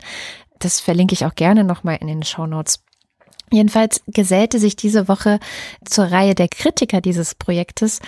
Das 0.60 0.80
verlinke 0.80 1.14
ich 1.14 1.26
auch 1.26 1.36
gerne 1.36 1.64
nochmal 1.64 1.98
in 2.00 2.08
den 2.08 2.24
Show 2.24 2.46
Notes. 2.46 2.84
Jedenfalls 3.52 4.02
gesellte 4.08 4.60
sich 4.60 4.76
diese 4.76 5.08
Woche 5.08 5.40
zur 5.84 6.06
Reihe 6.06 6.36
der 6.36 6.48
Kritiker 6.48 7.02
dieses 7.02 7.36
Projektes 7.36 8.00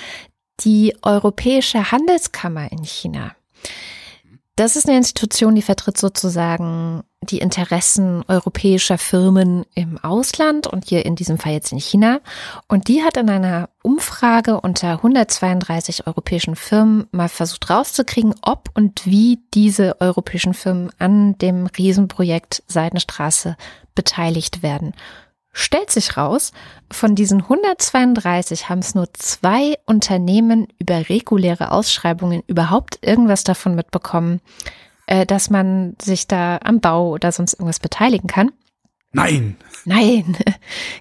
die 0.61 0.95
Europäische 1.01 1.91
Handelskammer 1.91 2.71
in 2.71 2.83
China. 2.83 3.35
Das 4.55 4.75
ist 4.75 4.87
eine 4.87 4.97
Institution, 4.97 5.55
die 5.55 5.63
vertritt 5.63 5.97
sozusagen 5.97 7.03
die 7.23 7.39
Interessen 7.39 8.23
europäischer 8.27 8.97
Firmen 8.97 9.65
im 9.75 9.97
Ausland 9.97 10.67
und 10.67 10.85
hier 10.89 11.05
in 11.05 11.15
diesem 11.15 11.37
Fall 11.37 11.53
jetzt 11.53 11.71
in 11.71 11.79
China. 11.79 12.19
Und 12.67 12.87
die 12.87 13.03
hat 13.03 13.17
in 13.17 13.29
einer 13.29 13.69
Umfrage 13.81 14.59
unter 14.61 14.91
132 14.91 16.07
europäischen 16.07 16.55
Firmen 16.55 17.07
mal 17.11 17.29
versucht 17.29 17.69
rauszukriegen, 17.69 18.35
ob 18.41 18.69
und 18.75 19.05
wie 19.05 19.39
diese 19.53 19.99
europäischen 20.01 20.53
Firmen 20.53 20.91
an 20.99 21.37
dem 21.37 21.67
Riesenprojekt 21.67 22.63
Seidenstraße 22.67 23.57
beteiligt 23.95 24.63
werden 24.63 24.93
stellt 25.53 25.91
sich 25.91 26.17
raus, 26.17 26.51
von 26.91 27.15
diesen 27.15 27.41
132 27.41 28.69
haben 28.69 28.79
es 28.79 28.95
nur 28.95 29.13
zwei 29.13 29.75
Unternehmen 29.85 30.67
über 30.79 31.07
reguläre 31.09 31.71
Ausschreibungen 31.71 32.43
überhaupt 32.47 32.99
irgendwas 33.01 33.43
davon 33.43 33.75
mitbekommen, 33.75 34.41
äh, 35.07 35.25
dass 35.25 35.49
man 35.49 35.95
sich 36.01 36.27
da 36.27 36.59
am 36.63 36.79
Bau 36.79 37.09
oder 37.11 37.31
sonst 37.31 37.53
irgendwas 37.53 37.79
beteiligen 37.79 38.27
kann. 38.27 38.51
Nein. 39.13 39.55
Nein. 39.85 40.37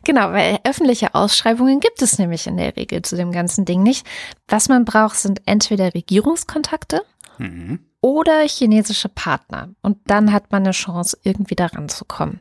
Genau, 0.04 0.32
weil 0.32 0.58
öffentliche 0.64 1.14
Ausschreibungen 1.14 1.78
gibt 1.78 2.02
es 2.02 2.18
nämlich 2.18 2.48
in 2.48 2.56
der 2.56 2.76
Regel 2.76 3.02
zu 3.02 3.16
dem 3.16 3.30
ganzen 3.30 3.64
Ding 3.64 3.84
nicht. 3.84 4.04
Was 4.48 4.68
man 4.68 4.84
braucht, 4.84 5.16
sind 5.16 5.40
entweder 5.46 5.94
Regierungskontakte 5.94 7.02
mhm. 7.38 7.78
oder 8.00 8.40
chinesische 8.48 9.08
Partner. 9.08 9.68
Und 9.80 9.98
dann 10.06 10.32
hat 10.32 10.50
man 10.50 10.64
eine 10.64 10.72
Chance, 10.72 11.16
irgendwie 11.22 11.54
daran 11.54 11.88
zu 11.88 12.04
kommen. 12.04 12.40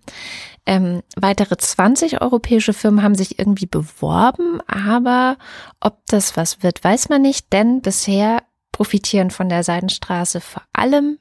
Ähm, 0.66 1.04
weitere 1.16 1.56
20 1.56 2.22
europäische 2.22 2.74
Firmen 2.74 3.04
haben 3.04 3.16
sich 3.16 3.38
irgendwie 3.38 3.68
beworben, 3.68 4.60
aber 4.68 5.38
ob 5.80 6.00
das 6.08 6.36
was 6.36 6.64
wird, 6.64 6.84
weiß 6.84 7.10
man 7.10 7.22
nicht, 7.22 7.54
denn 7.54 7.82
bisher 7.82 8.44
profitieren 8.72 9.30
von 9.30 9.50
der 9.50 9.64
Seidenstraße 9.64 10.42
vor 10.42 10.64
allem, 10.74 11.20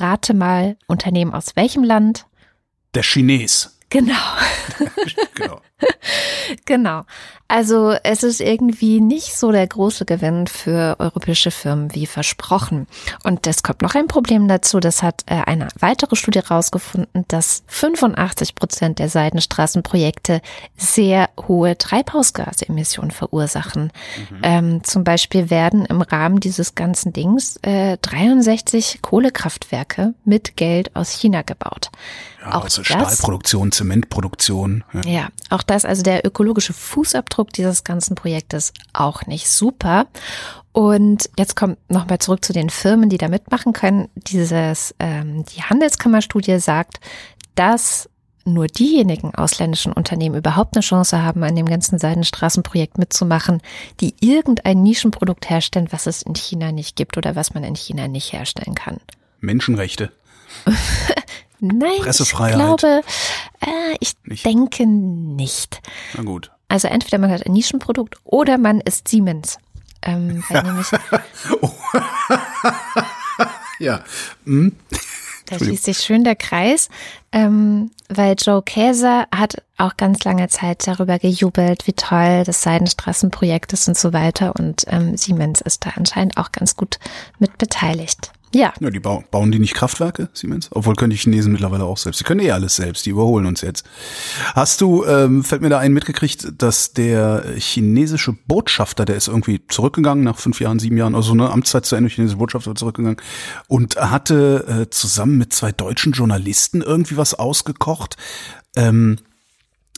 rate 0.00 0.34
mal, 0.34 0.76
Unternehmen 0.86 1.32
aus 1.32 1.56
welchem 1.56 1.84
Land? 1.84 2.26
Der 2.94 3.02
Chines. 3.02 3.78
Genau. 3.90 4.14
genau. 5.34 5.60
genau. 6.64 7.02
Also 7.48 7.94
es 8.02 8.24
ist 8.24 8.40
irgendwie 8.40 9.00
nicht 9.00 9.36
so 9.36 9.52
der 9.52 9.66
große 9.66 10.04
Gewinn 10.04 10.48
für 10.48 10.96
europäische 10.98 11.50
Firmen 11.52 11.94
wie 11.94 12.06
versprochen. 12.06 12.88
Und 13.22 13.46
es 13.46 13.62
kommt 13.62 13.82
noch 13.82 13.94
ein 13.94 14.08
Problem 14.08 14.48
dazu. 14.48 14.80
Das 14.80 15.02
hat 15.02 15.22
äh, 15.26 15.42
eine 15.46 15.68
weitere 15.78 16.16
Studie 16.16 16.40
herausgefunden, 16.40 17.24
dass 17.28 17.62
85 17.68 18.56
Prozent 18.56 18.98
der 18.98 19.08
Seidenstraßenprojekte 19.08 20.40
sehr 20.76 21.28
hohe 21.46 21.78
Treibhausgasemissionen 21.78 23.12
verursachen. 23.12 23.92
Mhm. 24.30 24.40
Ähm, 24.42 24.84
zum 24.84 25.04
Beispiel 25.04 25.48
werden 25.48 25.84
im 25.84 26.02
Rahmen 26.02 26.40
dieses 26.40 26.74
ganzen 26.74 27.12
Dings 27.12 27.58
äh, 27.62 27.96
63 27.98 29.02
Kohlekraftwerke 29.02 30.14
mit 30.24 30.56
Geld 30.56 30.96
aus 30.96 31.10
China 31.10 31.42
gebaut. 31.42 31.90
Ja, 32.40 32.54
auch 32.54 32.64
also 32.64 32.82
das, 32.82 32.88
Stahlproduktion, 32.88 33.72
Zementproduktion. 33.72 34.84
Ja. 34.92 35.00
ja, 35.10 35.28
auch 35.50 35.62
das, 35.62 35.84
also 35.84 36.02
der 36.02 36.26
ökologische 36.26 36.72
Fußabdruck 36.72 37.35
dieses 37.44 37.84
ganzen 37.84 38.14
Projektes 38.14 38.72
auch 38.92 39.26
nicht 39.26 39.48
super. 39.48 40.06
Und 40.72 41.30
jetzt 41.38 41.56
kommt 41.56 41.78
nochmal 41.90 42.18
zurück 42.18 42.44
zu 42.44 42.52
den 42.52 42.68
Firmen, 42.68 43.08
die 43.08 43.18
da 43.18 43.28
mitmachen 43.28 43.72
können. 43.72 44.08
Dieses, 44.14 44.94
ähm, 44.98 45.44
die 45.46 45.62
Handelskammerstudie 45.62 46.58
sagt, 46.58 47.00
dass 47.54 48.08
nur 48.46 48.66
diejenigen 48.66 49.34
ausländischen 49.34 49.92
Unternehmen 49.92 50.36
überhaupt 50.36 50.76
eine 50.76 50.82
Chance 50.82 51.22
haben, 51.22 51.42
an 51.42 51.56
dem 51.56 51.66
ganzen 51.66 51.98
Seidenstraßenprojekt 51.98 52.96
mitzumachen, 52.96 53.60
die 54.00 54.14
irgendein 54.20 54.82
Nischenprodukt 54.82 55.50
herstellen, 55.50 55.88
was 55.90 56.06
es 56.06 56.22
in 56.22 56.34
China 56.34 56.72
nicht 56.72 56.96
gibt 56.96 57.16
oder 57.16 57.34
was 57.34 57.54
man 57.54 57.64
in 57.64 57.74
China 57.74 58.06
nicht 58.06 58.32
herstellen 58.32 58.74
kann. 58.74 59.00
Menschenrechte. 59.40 60.12
Nein, 61.60 62.00
Pressefreiheit. 62.00 62.52
ich 62.52 62.58
glaube, 62.58 63.00
äh, 63.60 63.96
ich 64.00 64.12
nicht. 64.24 64.44
denke 64.44 64.86
nicht. 64.86 65.80
Na 66.14 66.22
gut. 66.22 66.50
Also 66.68 66.88
entweder 66.88 67.18
man 67.18 67.30
hat 67.30 67.46
ein 67.46 67.52
Nischenprodukt 67.52 68.16
oder 68.24 68.58
man 68.58 68.80
ist 68.80 69.08
Siemens. 69.08 69.58
Ähm, 70.02 70.42
nämlich, 70.50 70.88
ja. 73.78 74.00
Hm. 74.44 74.74
Da 75.46 75.58
schließt 75.58 75.84
sich 75.84 75.98
schön 75.98 76.24
der 76.24 76.34
Kreis, 76.34 76.88
ähm, 77.30 77.92
weil 78.08 78.34
Joe 78.36 78.62
Käser 78.62 79.28
hat 79.32 79.62
auch 79.76 79.96
ganz 79.96 80.24
lange 80.24 80.48
Zeit 80.48 80.88
darüber 80.88 81.20
gejubelt, 81.20 81.86
wie 81.86 81.92
toll 81.92 82.42
das 82.44 82.62
Seidenstraßenprojekt 82.62 83.72
ist 83.72 83.86
und 83.86 83.96
so 83.96 84.12
weiter. 84.12 84.56
Und 84.56 84.86
ähm, 84.88 85.16
Siemens 85.16 85.60
ist 85.60 85.86
da 85.86 85.90
anscheinend 85.94 86.36
auch 86.36 86.50
ganz 86.50 86.74
gut 86.74 86.98
mit 87.38 87.58
beteiligt. 87.58 88.32
Ja. 88.56 88.72
Ja, 88.80 88.90
die 88.90 89.00
bauen, 89.00 89.24
bauen 89.30 89.52
die 89.52 89.58
nicht 89.58 89.74
Kraftwerke, 89.74 90.30
Siemens? 90.32 90.70
Obwohl 90.70 90.94
können 90.94 91.10
die 91.10 91.16
Chinesen 91.16 91.52
mittlerweile 91.52 91.84
auch 91.84 91.98
selbst. 91.98 92.20
Die 92.20 92.24
können 92.24 92.40
eh 92.40 92.52
alles 92.52 92.76
selbst, 92.76 93.04
die 93.04 93.10
überholen 93.10 93.44
uns 93.44 93.60
jetzt. 93.60 93.84
Hast 94.54 94.80
du, 94.80 95.04
ähm, 95.04 95.44
fällt 95.44 95.60
mir 95.60 95.68
da 95.68 95.78
ein, 95.78 95.92
mitgekriegt, 95.92 96.52
dass 96.56 96.94
der 96.94 97.44
chinesische 97.58 98.32
Botschafter, 98.46 99.04
der 99.04 99.16
ist 99.16 99.28
irgendwie 99.28 99.60
zurückgegangen 99.68 100.24
nach 100.24 100.38
fünf 100.38 100.58
Jahren, 100.60 100.78
sieben 100.78 100.96
Jahren, 100.96 101.14
also 101.14 101.32
eine 101.32 101.50
Amtszeit 101.50 101.84
zu 101.84 101.96
Ende, 101.96 102.08
chinesische 102.08 102.38
Botschafter 102.38 102.74
zurückgegangen 102.74 103.20
und 103.68 103.96
hatte 103.96 104.86
äh, 104.86 104.90
zusammen 104.90 105.36
mit 105.36 105.52
zwei 105.52 105.72
deutschen 105.72 106.12
Journalisten 106.12 106.80
irgendwie 106.80 107.18
was 107.18 107.34
ausgekocht. 107.34 108.16
Ähm, 108.74 109.18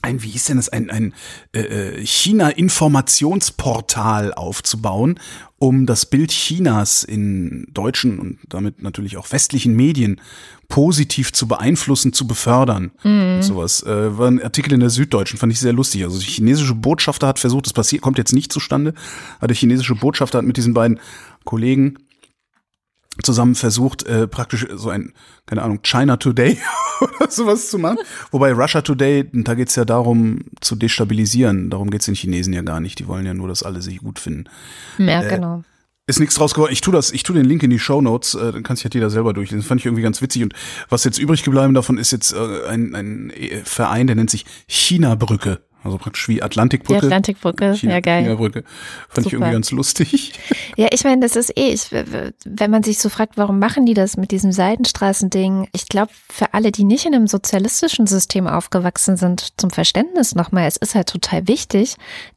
ein, 0.03 0.23
wie 0.23 0.29
hieß 0.29 0.47
denn 0.47 0.57
das, 0.57 0.69
ein, 0.69 0.91
ein 0.91 1.15
äh, 1.53 1.61
äh, 1.61 2.07
China-Informationsportal 2.07 4.35
aufzubauen, 4.35 5.19
um 5.59 5.87
das 5.87 6.07
Bild 6.07 6.31
Chinas 6.31 7.03
in 7.03 7.67
deutschen 7.73 8.19
und 8.19 8.39
damit 8.49 8.83
natürlich 8.83 9.17
auch 9.17 9.33
westlichen 9.33 9.75
Medien 9.75 10.21
positiv 10.69 11.33
zu 11.33 11.49
beeinflussen, 11.49 12.13
zu 12.13 12.27
befördern. 12.27 12.91
Mhm. 13.03 13.43
sowas. 13.43 13.83
Äh, 13.83 14.19
war 14.19 14.29
ein 14.29 14.43
Artikel 14.43 14.73
in 14.73 14.81
der 14.81 14.91
Süddeutschen, 14.91 15.39
fand 15.39 15.53
ich 15.53 15.61
sehr 15.61 15.73
lustig. 15.73 16.05
Also 16.05 16.19
die 16.19 16.27
chinesische 16.27 16.75
Botschafter 16.75 17.27
hat 17.27 17.39
versucht, 17.39 17.67
das 17.67 17.73
passiert, 17.73 18.03
kommt 18.03 18.19
jetzt 18.19 18.35
nicht 18.35 18.53
zustande, 18.53 18.95
aber 19.39 19.49
der 19.49 19.57
chinesische 19.57 19.95
Botschafter 19.95 20.39
hat 20.39 20.45
mit 20.45 20.57
diesen 20.57 20.75
beiden 20.75 21.01
Kollegen 21.45 21.99
zusammen 23.23 23.55
versucht, 23.55 24.05
äh, 24.07 24.27
praktisch 24.27 24.67
so 24.75 24.91
ein, 24.91 25.13
keine 25.47 25.63
Ahnung, 25.63 25.81
China 25.83 26.17
Today 26.17 26.59
oder 27.01 27.31
sowas 27.31 27.71
zu 27.71 27.79
machen. 27.79 27.99
Wobei 28.31 28.53
Russia 28.53 28.81
Today, 28.81 29.29
da 29.33 29.55
geht's 29.55 29.77
ja 29.77 29.85
darum 29.85 30.41
zu 30.61 30.77
destabilisieren. 30.77 31.71
Darum 31.71 31.91
geht's 31.91 32.07
den 32.07 32.15
Chinesen 32.15 32.53
ja 32.53 32.63
gar 32.63 32.81
nicht. 32.81 32.99
Die 32.99 33.07
wollen 33.07 33.27
ja 33.27 33.35
nur, 33.35 33.49
dass 33.49 33.63
alle 33.63 33.83
sich 33.83 33.99
gut 33.99 34.19
finden. 34.19 34.45
Ja, 34.99 35.23
äh, 35.23 35.29
genau. 35.29 35.65
Ist 36.07 36.21
nichts 36.21 36.37
draus 36.37 36.55
geworden. 36.55 36.73
Ich 36.73 36.81
tu 36.81 36.91
das, 36.91 37.13
ich 37.13 37.23
tu 37.23 37.35
den 37.35 37.45
Link 37.45 37.63
in 37.63 37.69
die 37.69 37.79
Show 37.79 38.01
Notes, 38.01 38.35
äh, 38.35 38.53
dann 38.53 38.63
kann 38.63 38.77
sich 38.77 38.85
halt 38.85 38.95
jeder 38.95 39.11
selber 39.11 39.35
durchlesen. 39.35 39.61
Das 39.61 39.67
fand 39.67 39.83
ich 39.83 39.87
irgendwie 39.87 40.03
ganz 40.03 40.23
witzig. 40.23 40.43
Und 40.43 40.55
was 40.89 41.05
jetzt 41.05 41.19
übrig 41.19 41.43
geblieben 41.43 41.75
davon 41.75 41.99
ist 41.99 42.13
jetzt 42.13 42.33
äh, 42.33 42.67
ein, 42.67 42.95
ein 42.95 43.33
Verein, 43.65 44.07
der 44.07 44.17
nennt 44.17 44.31
sich 44.31 44.47
China 44.67 45.17
Brücke. 45.17 45.61
Also 45.89 45.99
praktisch 45.99 46.29
wie 46.29 46.43
Atlantikbrücke. 46.43 47.01
Die 47.01 47.07
Atlantikbrücke, 47.07 47.75
China, 47.75 47.95
ja 47.95 48.01
geil. 48.01 48.25
China-Brücke. 48.25 48.63
Fand 49.09 49.15
Super. 49.15 49.27
ich 49.27 49.33
irgendwie 49.33 49.53
ganz 49.53 49.71
lustig. 49.71 50.33
Ja, 50.77 50.89
ich 50.93 51.03
meine, 51.03 51.21
das 51.23 51.35
ist 51.35 51.57
eh, 51.57 51.73
ich, 51.73 51.91
wenn 51.91 52.71
man 52.71 52.83
sich 52.83 52.99
so 52.99 53.09
fragt, 53.09 53.37
warum 53.37 53.59
machen 53.59 53.87
die 53.87 53.95
das 53.95 54.17
mit 54.17 54.31
diesem 54.31 54.53
Seidenstraßending? 54.53 55.69
Ich 55.73 55.89
glaube, 55.89 56.13
für 56.31 56.55
alle, 56.55 56.71
die 56.71 56.85
nicht 56.85 57.07
in 57.07 57.15
einem 57.15 57.27
sozialistischen 57.27 58.07
System 58.07 58.47
aufgewachsen 58.47 59.17
sind, 59.17 59.59
zum 59.59 59.71
Verständnis 59.71 60.35
nochmal, 60.35 60.69
es 60.69 60.77
ist 60.77 60.95
halt 60.95 61.09
total 61.09 61.49
wichtig, 61.49 61.97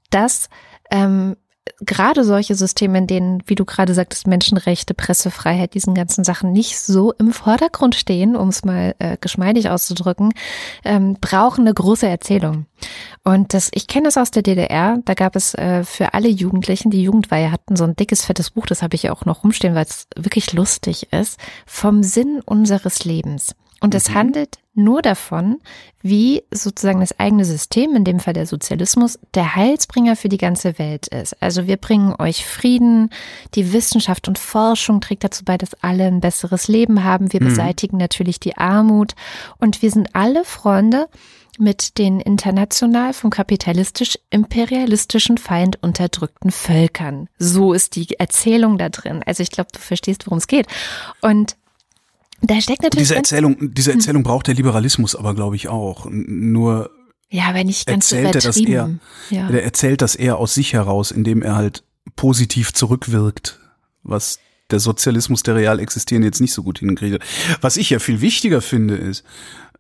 dass 0.09 0.49
ähm, 0.89 1.35
gerade 1.79 2.23
solche 2.23 2.55
Systeme, 2.55 2.97
in 2.97 3.07
denen, 3.07 3.43
wie 3.45 3.55
du 3.55 3.65
gerade 3.65 3.93
sagtest, 3.93 4.27
Menschenrechte, 4.27 4.93
Pressefreiheit, 4.93 5.73
diesen 5.73 5.93
ganzen 5.93 6.23
Sachen 6.23 6.51
nicht 6.51 6.79
so 6.79 7.11
im 7.13 7.31
Vordergrund 7.31 7.95
stehen, 7.95 8.35
um 8.35 8.49
es 8.49 8.65
mal 8.65 8.95
äh, 8.99 9.17
geschmeidig 9.19 9.69
auszudrücken, 9.69 10.33
ähm, 10.83 11.17
brauchen 11.21 11.61
eine 11.61 11.73
große 11.73 12.07
Erzählung. 12.07 12.65
Und 13.23 13.53
das, 13.53 13.69
ich 13.73 13.87
kenne 13.87 14.05
das 14.05 14.17
aus 14.17 14.31
der 14.31 14.41
DDR. 14.41 14.99
Da 15.05 15.13
gab 15.13 15.35
es 15.35 15.53
äh, 15.53 15.83
für 15.83 16.13
alle 16.13 16.29
Jugendlichen, 16.29 16.89
die 16.89 17.03
Jugendweihe 17.03 17.51
hatten, 17.51 17.75
so 17.75 17.83
ein 17.83 17.95
dickes, 17.95 18.25
fettes 18.25 18.49
Buch, 18.51 18.65
das 18.65 18.81
habe 18.81 18.95
ich 18.95 19.03
ja 19.03 19.13
auch 19.13 19.25
noch 19.25 19.43
rumstehen, 19.43 19.75
weil 19.75 19.85
es 19.85 20.07
wirklich 20.15 20.53
lustig 20.53 21.13
ist, 21.13 21.39
vom 21.67 22.01
Sinn 22.01 22.41
unseres 22.43 23.05
Lebens. 23.05 23.55
Und 23.81 23.95
es 23.95 24.09
mhm. 24.09 24.13
handelt 24.13 24.59
nur 24.73 25.01
davon, 25.01 25.59
wie 26.01 26.43
sozusagen 26.51 27.01
das 27.01 27.19
eigene 27.19 27.43
System, 27.43 27.95
in 27.95 28.05
dem 28.05 28.19
Fall 28.19 28.33
der 28.33 28.45
Sozialismus, 28.45 29.19
der 29.33 29.55
Heilsbringer 29.55 30.15
für 30.15 30.29
die 30.29 30.37
ganze 30.37 30.79
Welt 30.79 31.07
ist. 31.07 31.35
Also 31.41 31.67
wir 31.67 31.75
bringen 31.75 32.15
euch 32.17 32.45
Frieden, 32.45 33.09
die 33.55 33.73
Wissenschaft 33.73 34.29
und 34.29 34.39
Forschung 34.39 35.01
trägt 35.01 35.25
dazu 35.25 35.43
bei, 35.43 35.57
dass 35.57 35.73
alle 35.81 36.05
ein 36.05 36.21
besseres 36.21 36.69
Leben 36.69 37.03
haben. 37.03 37.33
Wir 37.33 37.41
mhm. 37.41 37.47
beseitigen 37.47 37.97
natürlich 37.97 38.39
die 38.39 38.55
Armut 38.55 39.13
und 39.59 39.81
wir 39.81 39.91
sind 39.91 40.15
alle 40.15 40.45
Freunde 40.45 41.09
mit 41.59 41.97
den 41.97 42.21
international 42.21 43.13
vom 43.13 43.29
kapitalistisch-imperialistischen 43.29 45.37
Feind 45.37 45.83
unterdrückten 45.83 46.49
Völkern. 46.49 47.27
So 47.37 47.73
ist 47.73 47.97
die 47.97 48.17
Erzählung 48.19 48.77
da 48.77 48.89
drin. 48.89 49.21
Also 49.25 49.43
ich 49.43 49.51
glaube, 49.51 49.69
du 49.73 49.79
verstehst, 49.79 50.27
worum 50.27 50.37
es 50.37 50.47
geht. 50.47 50.67
Und 51.21 51.57
da 52.41 52.59
steckt 52.61 52.83
natürlich. 52.83 53.07
Diese 53.07 53.15
Erzählung, 53.15 53.73
diese 53.73 53.91
hm. 53.91 53.99
Erzählung 53.99 54.23
braucht 54.23 54.47
der 54.47 54.55
Liberalismus 54.55 55.15
aber, 55.15 55.35
glaube 55.35 55.55
ich, 55.55 55.67
auch. 55.67 56.07
Nur 56.09 56.89
ja, 57.29 57.45
aber 57.45 57.63
nicht 57.63 57.87
ganz 57.87 58.11
erzählt 58.11 58.35
er 58.35 58.41
das 58.41 58.57
eher, 58.57 58.89
ja. 59.29 59.49
Er 59.49 59.63
erzählt 59.63 60.01
das 60.01 60.15
eher 60.15 60.37
aus 60.37 60.53
sich 60.53 60.73
heraus, 60.73 61.11
indem 61.11 61.41
er 61.41 61.55
halt 61.55 61.83
positiv 62.17 62.73
zurückwirkt, 62.73 63.59
was 64.03 64.39
der 64.69 64.79
Sozialismus, 64.79 65.43
der 65.43 65.55
real 65.55 65.79
existieren, 65.79 66.23
jetzt 66.23 66.41
nicht 66.41 66.53
so 66.53 66.63
gut 66.63 66.79
hinkriegt. 66.79 67.23
Was 67.61 67.77
ich 67.77 67.89
ja 67.89 67.99
viel 67.99 68.21
wichtiger 68.21 68.61
finde, 68.61 68.95
ist, 68.95 69.23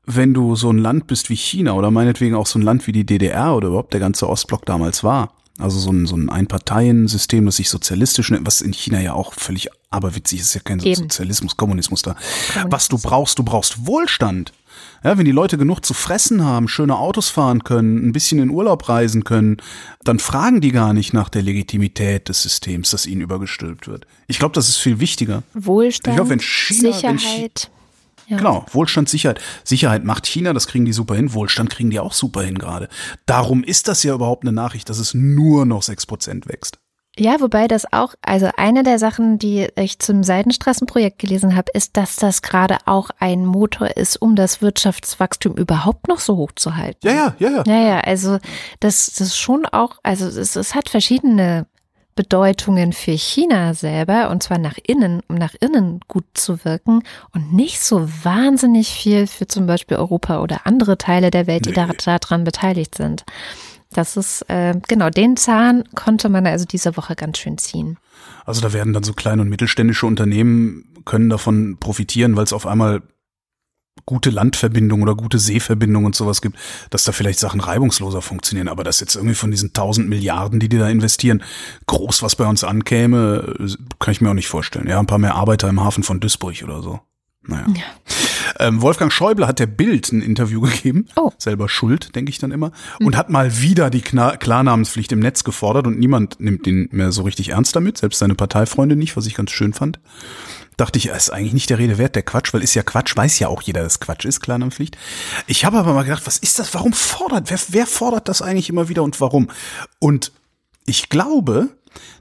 wenn 0.05 0.33
du 0.33 0.55
so 0.55 0.69
ein 0.69 0.77
Land 0.77 1.07
bist 1.07 1.29
wie 1.29 1.35
China 1.35 1.73
oder 1.73 1.91
meinetwegen 1.91 2.35
auch 2.35 2.47
so 2.47 2.57
ein 2.57 2.63
Land 2.63 2.87
wie 2.87 2.91
die 2.91 3.05
DDR 3.05 3.55
oder 3.55 3.69
überhaupt 3.69 3.93
der 3.93 3.99
ganze 3.99 4.29
Ostblock 4.29 4.65
damals 4.65 5.03
war, 5.03 5.33
also 5.61 5.79
so 5.79 5.91
ein, 5.91 6.05
so 6.05 6.15
ein 6.15 6.29
Einparteiensystem, 6.29 7.45
das 7.45 7.57
sich 7.57 7.69
sozialistisch 7.69 8.31
nennt, 8.31 8.45
was 8.45 8.61
in 8.61 8.73
China 8.73 8.99
ja 8.99 9.13
auch 9.13 9.33
völlig 9.33 9.69
aberwitzig 9.89 10.39
ist, 10.39 10.47
ist 10.47 10.53
ja 10.55 10.61
kein 10.61 10.79
Eben. 10.79 10.95
Sozialismus, 10.95 11.57
Kommunismus 11.57 12.01
da. 12.01 12.13
Kommunismus. 12.13 12.71
Was 12.71 12.87
du 12.87 12.97
brauchst, 12.97 13.39
du 13.39 13.43
brauchst 13.43 13.85
Wohlstand. 13.85 14.53
Ja, 15.03 15.17
wenn 15.17 15.25
die 15.25 15.31
Leute 15.31 15.57
genug 15.57 15.83
zu 15.83 15.93
fressen 15.93 16.43
haben, 16.45 16.67
schöne 16.67 16.97
Autos 16.97 17.29
fahren 17.29 17.63
können, 17.63 18.07
ein 18.07 18.11
bisschen 18.13 18.39
in 18.39 18.49
Urlaub 18.51 18.87
reisen 18.87 19.23
können, 19.23 19.57
dann 20.03 20.19
fragen 20.19 20.61
die 20.61 20.71
gar 20.71 20.93
nicht 20.93 21.13
nach 21.13 21.29
der 21.29 21.41
Legitimität 21.41 22.29
des 22.29 22.43
Systems, 22.43 22.91
das 22.91 23.07
ihnen 23.07 23.21
übergestülpt 23.21 23.87
wird. 23.87 24.05
Ich 24.27 24.37
glaube, 24.37 24.53
das 24.53 24.69
ist 24.69 24.77
viel 24.77 24.99
wichtiger. 24.99 25.43
Wohlstand, 25.53 26.13
ich 26.13 26.17
glaub, 26.17 26.29
wenn 26.29 26.39
China, 26.39 26.93
Sicherheit. 26.93 27.69
Wenn 27.71 27.80
ja. 28.27 28.37
Genau, 28.37 28.65
Wohlstand, 28.71 29.09
Sicherheit. 29.09 29.41
Sicherheit 29.63 30.03
macht 30.03 30.25
China, 30.25 30.53
das 30.53 30.67
kriegen 30.67 30.85
die 30.85 30.93
super 30.93 31.15
hin. 31.15 31.33
Wohlstand 31.33 31.69
kriegen 31.69 31.89
die 31.89 31.99
auch 31.99 32.13
super 32.13 32.41
hin 32.41 32.57
gerade. 32.57 32.89
Darum 33.25 33.63
ist 33.63 33.87
das 33.87 34.03
ja 34.03 34.13
überhaupt 34.13 34.43
eine 34.43 34.53
Nachricht, 34.53 34.89
dass 34.89 34.99
es 34.99 35.13
nur 35.13 35.65
noch 35.65 35.83
sechs 35.83 36.05
Prozent 36.05 36.47
wächst. 36.47 36.79
Ja, 37.17 37.41
wobei 37.41 37.67
das 37.67 37.91
auch, 37.91 38.15
also 38.21 38.49
eine 38.55 38.83
der 38.83 38.97
Sachen, 38.97 39.37
die 39.37 39.67
ich 39.75 39.99
zum 39.99 40.23
Seidenstraßenprojekt 40.23 41.19
gelesen 41.19 41.57
habe, 41.57 41.69
ist, 41.73 41.97
dass 41.97 42.15
das 42.15 42.41
gerade 42.41 42.77
auch 42.85 43.09
ein 43.19 43.45
Motor 43.45 43.97
ist, 43.97 44.15
um 44.21 44.37
das 44.37 44.61
Wirtschaftswachstum 44.61 45.55
überhaupt 45.55 46.07
noch 46.07 46.19
so 46.19 46.37
hoch 46.37 46.53
zu 46.55 46.77
halten. 46.77 47.05
Ja, 47.05 47.13
ja, 47.13 47.35
ja, 47.39 47.49
ja. 47.49 47.63
Ja, 47.67 47.87
ja, 47.87 47.99
also 47.99 48.37
das, 48.79 49.07
das 49.07 49.27
ist 49.27 49.37
schon 49.37 49.65
auch, 49.65 49.97
also 50.03 50.25
es, 50.25 50.55
es 50.55 50.73
hat 50.73 50.87
verschiedene 50.87 51.67
Bedeutungen 52.15 52.93
für 52.93 53.11
China 53.11 53.73
selber, 53.73 54.29
und 54.29 54.43
zwar 54.43 54.57
nach 54.57 54.77
innen, 54.85 55.21
um 55.27 55.35
nach 55.35 55.53
innen 55.59 55.99
gut 56.07 56.25
zu 56.33 56.63
wirken 56.65 57.03
und 57.33 57.53
nicht 57.53 57.81
so 57.81 58.07
wahnsinnig 58.23 58.89
viel 58.89 59.27
für 59.27 59.47
zum 59.47 59.65
Beispiel 59.67 59.97
Europa 59.97 60.41
oder 60.41 60.65
andere 60.65 60.97
Teile 60.97 61.31
der 61.31 61.47
Welt, 61.47 61.65
die 61.65 61.69
nee. 61.69 61.95
daran 62.05 62.43
beteiligt 62.43 62.95
sind. 62.95 63.23
Das 63.93 64.15
ist, 64.15 64.43
äh, 64.49 64.73
genau, 64.87 65.09
den 65.09 65.35
Zahn 65.35 65.83
konnte 65.95 66.29
man 66.29 66.47
also 66.47 66.65
diese 66.65 66.95
Woche 66.95 67.15
ganz 67.15 67.37
schön 67.37 67.57
ziehen. 67.57 67.97
Also 68.45 68.61
da 68.61 68.73
werden 68.73 68.93
dann 68.93 69.03
so 69.03 69.13
kleine 69.13 69.41
und 69.41 69.49
mittelständische 69.49 70.05
Unternehmen 70.05 70.85
können 71.05 71.29
davon 71.29 71.77
profitieren, 71.79 72.35
weil 72.35 72.43
es 72.43 72.53
auf 72.53 72.65
einmal 72.65 73.01
gute 74.05 74.29
Landverbindungen 74.29 75.03
oder 75.03 75.15
gute 75.15 75.39
Seeverbindungen 75.39 76.07
und 76.07 76.15
sowas 76.15 76.41
gibt, 76.41 76.57
dass 76.89 77.03
da 77.03 77.11
vielleicht 77.11 77.39
Sachen 77.39 77.59
reibungsloser 77.59 78.21
funktionieren. 78.21 78.67
Aber 78.67 78.83
das 78.83 78.99
jetzt 78.99 79.15
irgendwie 79.15 79.35
von 79.35 79.51
diesen 79.51 79.73
tausend 79.73 80.09
Milliarden, 80.09 80.59
die 80.59 80.69
die 80.69 80.77
da 80.77 80.89
investieren, 80.89 81.43
groß 81.87 82.23
was 82.23 82.35
bei 82.35 82.45
uns 82.45 82.63
ankäme, 82.63 83.55
kann 83.99 84.11
ich 84.11 84.21
mir 84.21 84.29
auch 84.29 84.35
nicht 84.35 84.47
vorstellen. 84.47 84.87
Ja, 84.87 84.99
ein 84.99 85.07
paar 85.07 85.19
mehr 85.19 85.35
Arbeiter 85.35 85.69
im 85.69 85.81
Hafen 85.81 86.03
von 86.03 86.19
Duisburg 86.19 86.63
oder 86.63 86.81
so. 86.81 86.99
Naja. 87.43 87.65
Ja. 87.75 88.67
Ähm, 88.67 88.81
Wolfgang 88.81 89.11
Schäuble 89.11 89.47
hat 89.47 89.57
der 89.57 89.65
Bild 89.65 90.11
ein 90.11 90.21
Interview 90.21 90.61
gegeben. 90.61 91.07
Oh. 91.15 91.31
Selber 91.37 91.69
schuld, 91.69 92.15
denke 92.15 92.29
ich 92.29 92.37
dann 92.37 92.51
immer. 92.51 92.71
Mhm. 92.99 93.07
Und 93.07 93.17
hat 93.17 93.29
mal 93.29 93.61
wieder 93.61 93.89
die 93.89 94.01
Klarnamenspflicht 94.01 95.11
im 95.11 95.19
Netz 95.19 95.43
gefordert 95.43 95.87
und 95.87 95.99
niemand 95.99 96.39
nimmt 96.39 96.65
den 96.65 96.87
mehr 96.91 97.11
so 97.11 97.23
richtig 97.23 97.49
ernst 97.49 97.75
damit, 97.75 97.97
selbst 97.97 98.19
seine 98.19 98.35
Parteifreunde 98.35 98.95
nicht, 98.95 99.17
was 99.17 99.25
ich 99.25 99.33
ganz 99.33 99.51
schön 99.51 99.73
fand 99.73 99.99
dachte 100.81 100.97
ich, 100.97 101.07
ist 101.07 101.29
eigentlich 101.29 101.53
nicht 101.53 101.69
der 101.69 101.77
Rede 101.77 101.99
wert, 101.99 102.15
der 102.15 102.23
Quatsch, 102.23 102.53
weil 102.53 102.63
ist 102.63 102.73
ja 102.73 102.81
Quatsch, 102.81 103.15
weiß 103.15 103.37
ja 103.37 103.47
auch 103.47 103.61
jeder, 103.61 103.83
dass 103.83 103.99
Quatsch 103.99 104.25
ist, 104.25 104.41
Klarnamenpflicht. 104.41 104.97
Ich 105.45 105.63
habe 105.63 105.77
aber 105.77 105.93
mal 105.93 106.03
gedacht, 106.03 106.25
was 106.25 106.39
ist 106.39 106.57
das? 106.57 106.73
Warum 106.73 106.91
fordert, 106.91 107.51
wer, 107.51 107.59
wer 107.69 107.85
fordert 107.85 108.27
das 108.27 108.41
eigentlich 108.41 108.69
immer 108.69 108.89
wieder 108.89 109.03
und 109.03 109.21
warum? 109.21 109.51
Und 109.99 110.31
ich 110.87 111.09
glaube, 111.09 111.69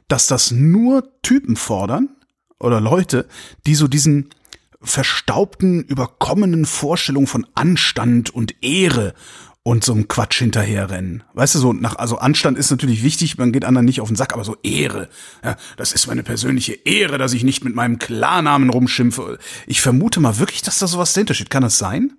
dass 0.09 0.27
das 0.27 0.51
nur 0.51 1.09
Typen 1.23 1.57
fordern 1.57 2.11
oder 2.59 2.83
Leute, 2.83 3.27
die 3.67 3.75
so 3.75 3.89
diesen 3.89 4.29
verstaubten, 4.83 5.83
überkommenen 5.83 6.67
Vorstellungen 6.67 7.27
von 7.27 7.47
Anstand 7.55 8.29
und 8.29 8.63
Ehre 8.63 9.15
und 9.63 9.85
so 9.85 9.93
einem 9.93 10.09
Quatsch 10.09 10.39
hinterherrennen. 10.39 11.23
Weißt 11.35 11.55
du, 11.55 11.59
so 11.59 11.73
nach, 11.73 11.97
also 11.97 12.19
Anstand 12.19 12.57
ist 12.57 12.71
natürlich 12.71 13.03
wichtig, 13.03 13.37
man 13.37 13.53
geht 13.53 13.65
anderen 13.65 13.85
nicht 13.85 14.01
auf 14.01 14.09
den 14.09 14.17
Sack, 14.17 14.33
aber 14.33 14.45
so 14.45 14.57
Ehre. 14.63 15.09
Ja, 15.45 15.57
das 15.77 15.93
ist 15.93 16.07
meine 16.07 16.23
persönliche 16.23 16.73
Ehre, 16.73 17.19
dass 17.19 17.35
ich 17.35 17.45
nicht 17.45 17.65
mit 17.65 17.75
meinem 17.75 17.99
Klarnamen 17.99 18.71
rumschimpfe. 18.71 19.39
Ich 19.67 19.81
vermute 19.81 20.21
mal 20.21 20.39
wirklich, 20.39 20.63
dass 20.63 20.79
da 20.79 20.87
sowas 20.87 21.13
dahinter 21.13 21.35
steht. 21.35 21.51
Kann 21.51 21.63
das 21.63 21.79
sein? 21.79 22.15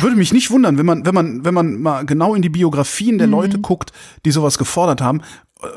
Würde 0.00 0.16
mich 0.16 0.32
nicht 0.32 0.50
wundern, 0.50 0.78
wenn 0.78 0.86
man, 0.86 1.04
wenn 1.04 1.14
man, 1.14 1.44
wenn 1.44 1.52
man 1.52 1.82
mal 1.82 2.06
genau 2.06 2.34
in 2.34 2.40
die 2.40 2.48
Biografien 2.48 3.18
der 3.18 3.26
mhm. 3.26 3.34
Leute 3.34 3.58
guckt, 3.58 3.92
die 4.24 4.30
sowas 4.30 4.56
gefordert 4.56 5.02
haben, 5.02 5.20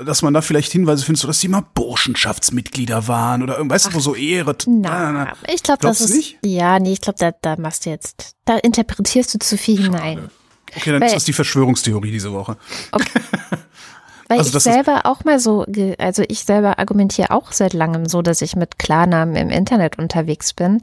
dass 0.05 0.21
man 0.21 0.34
da 0.34 0.41
vielleicht 0.41 0.71
Hinweise 0.71 1.03
findet, 1.03 1.21
so 1.21 1.27
dass 1.27 1.39
die 1.39 1.47
mal 1.47 1.63
Burschenschaftsmitglieder 1.73 3.07
waren 3.07 3.41
oder 3.41 3.57
irgendwas, 3.57 3.88
Ach, 3.88 3.93
wo 3.93 3.99
so 3.99 4.15
Ehre. 4.15 4.55
Na, 4.67 5.11
na, 5.11 5.25
na. 5.25 5.34
ich 5.53 5.63
glaube, 5.63 5.79
das 5.82 6.01
ist 6.01 6.15
nicht? 6.15 6.38
ja, 6.45 6.79
nee, 6.79 6.93
ich 6.93 7.01
glaube, 7.01 7.17
da, 7.19 7.32
da 7.32 7.55
machst 7.59 7.86
du 7.86 7.89
jetzt, 7.89 8.36
da 8.45 8.57
interpretierst 8.57 9.34
du 9.34 9.39
zu 9.39 9.57
viel 9.57 9.77
Schade. 9.77 9.97
hinein. 9.97 10.29
Okay, 10.75 10.91
dann 10.91 11.01
Weil, 11.01 11.07
ist 11.07 11.15
das 11.15 11.23
die 11.25 11.34
Verschwörungstheorie 11.34 12.11
diese 12.11 12.32
Woche. 12.32 12.57
Okay. 12.91 13.07
Weil 14.29 14.38
also 14.38 14.57
ich 14.57 14.63
selber 14.63 15.05
auch 15.05 15.25
mal 15.25 15.39
so, 15.39 15.65
also 15.97 16.23
ich 16.25 16.45
selber 16.45 16.79
argumentiere 16.79 17.32
auch 17.32 17.51
seit 17.51 17.73
langem 17.73 18.05
so, 18.05 18.21
dass 18.21 18.41
ich 18.41 18.55
mit 18.55 18.79
Klarnamen 18.79 19.36
im 19.36 19.49
Internet 19.49 19.99
unterwegs 19.99 20.53
bin, 20.53 20.82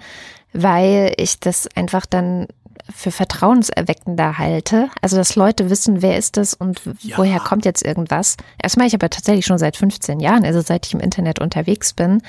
weil 0.53 1.14
ich 1.16 1.40
das 1.40 1.66
einfach 1.74 2.05
dann 2.05 2.49
für 2.95 3.11
vertrauenserweckender 3.11 4.39
halte. 4.39 4.89
Also, 5.03 5.16
dass 5.16 5.37
Leute 5.37 5.70
wissen, 5.70 6.03
wer 6.03 6.16
ist 6.16 6.37
das 6.37 6.55
und 6.55 6.81
ja. 7.01 7.18
woher 7.18 7.41
kommt 7.41 7.64
jetzt 7.64 7.85
irgendwas. 7.85 8.37
Das 8.61 8.76
mache 8.76 8.89
ich 8.89 8.95
aber 8.95 9.11
tatsächlich 9.11 9.47
schon 9.47 9.59
seit 9.59 9.76
15 9.76 10.20
Jahren, 10.20 10.45
also 10.45 10.61
seit 10.61 10.87
ich 10.87 10.95
im 10.95 11.01
Internet 11.01 11.41
unterwegs 11.41 11.93
bin. 11.93 12.22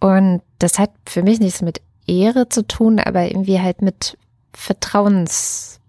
Und 0.00 0.42
das 0.58 0.78
hat 0.78 0.90
für 1.06 1.22
mich 1.22 1.40
nichts 1.40 1.62
mit 1.62 1.80
Ehre 2.06 2.48
zu 2.48 2.66
tun, 2.66 3.00
aber 3.00 3.26
irgendwie 3.26 3.60
halt 3.60 3.82
mit 3.82 4.18
Vertrauens, 4.52 5.80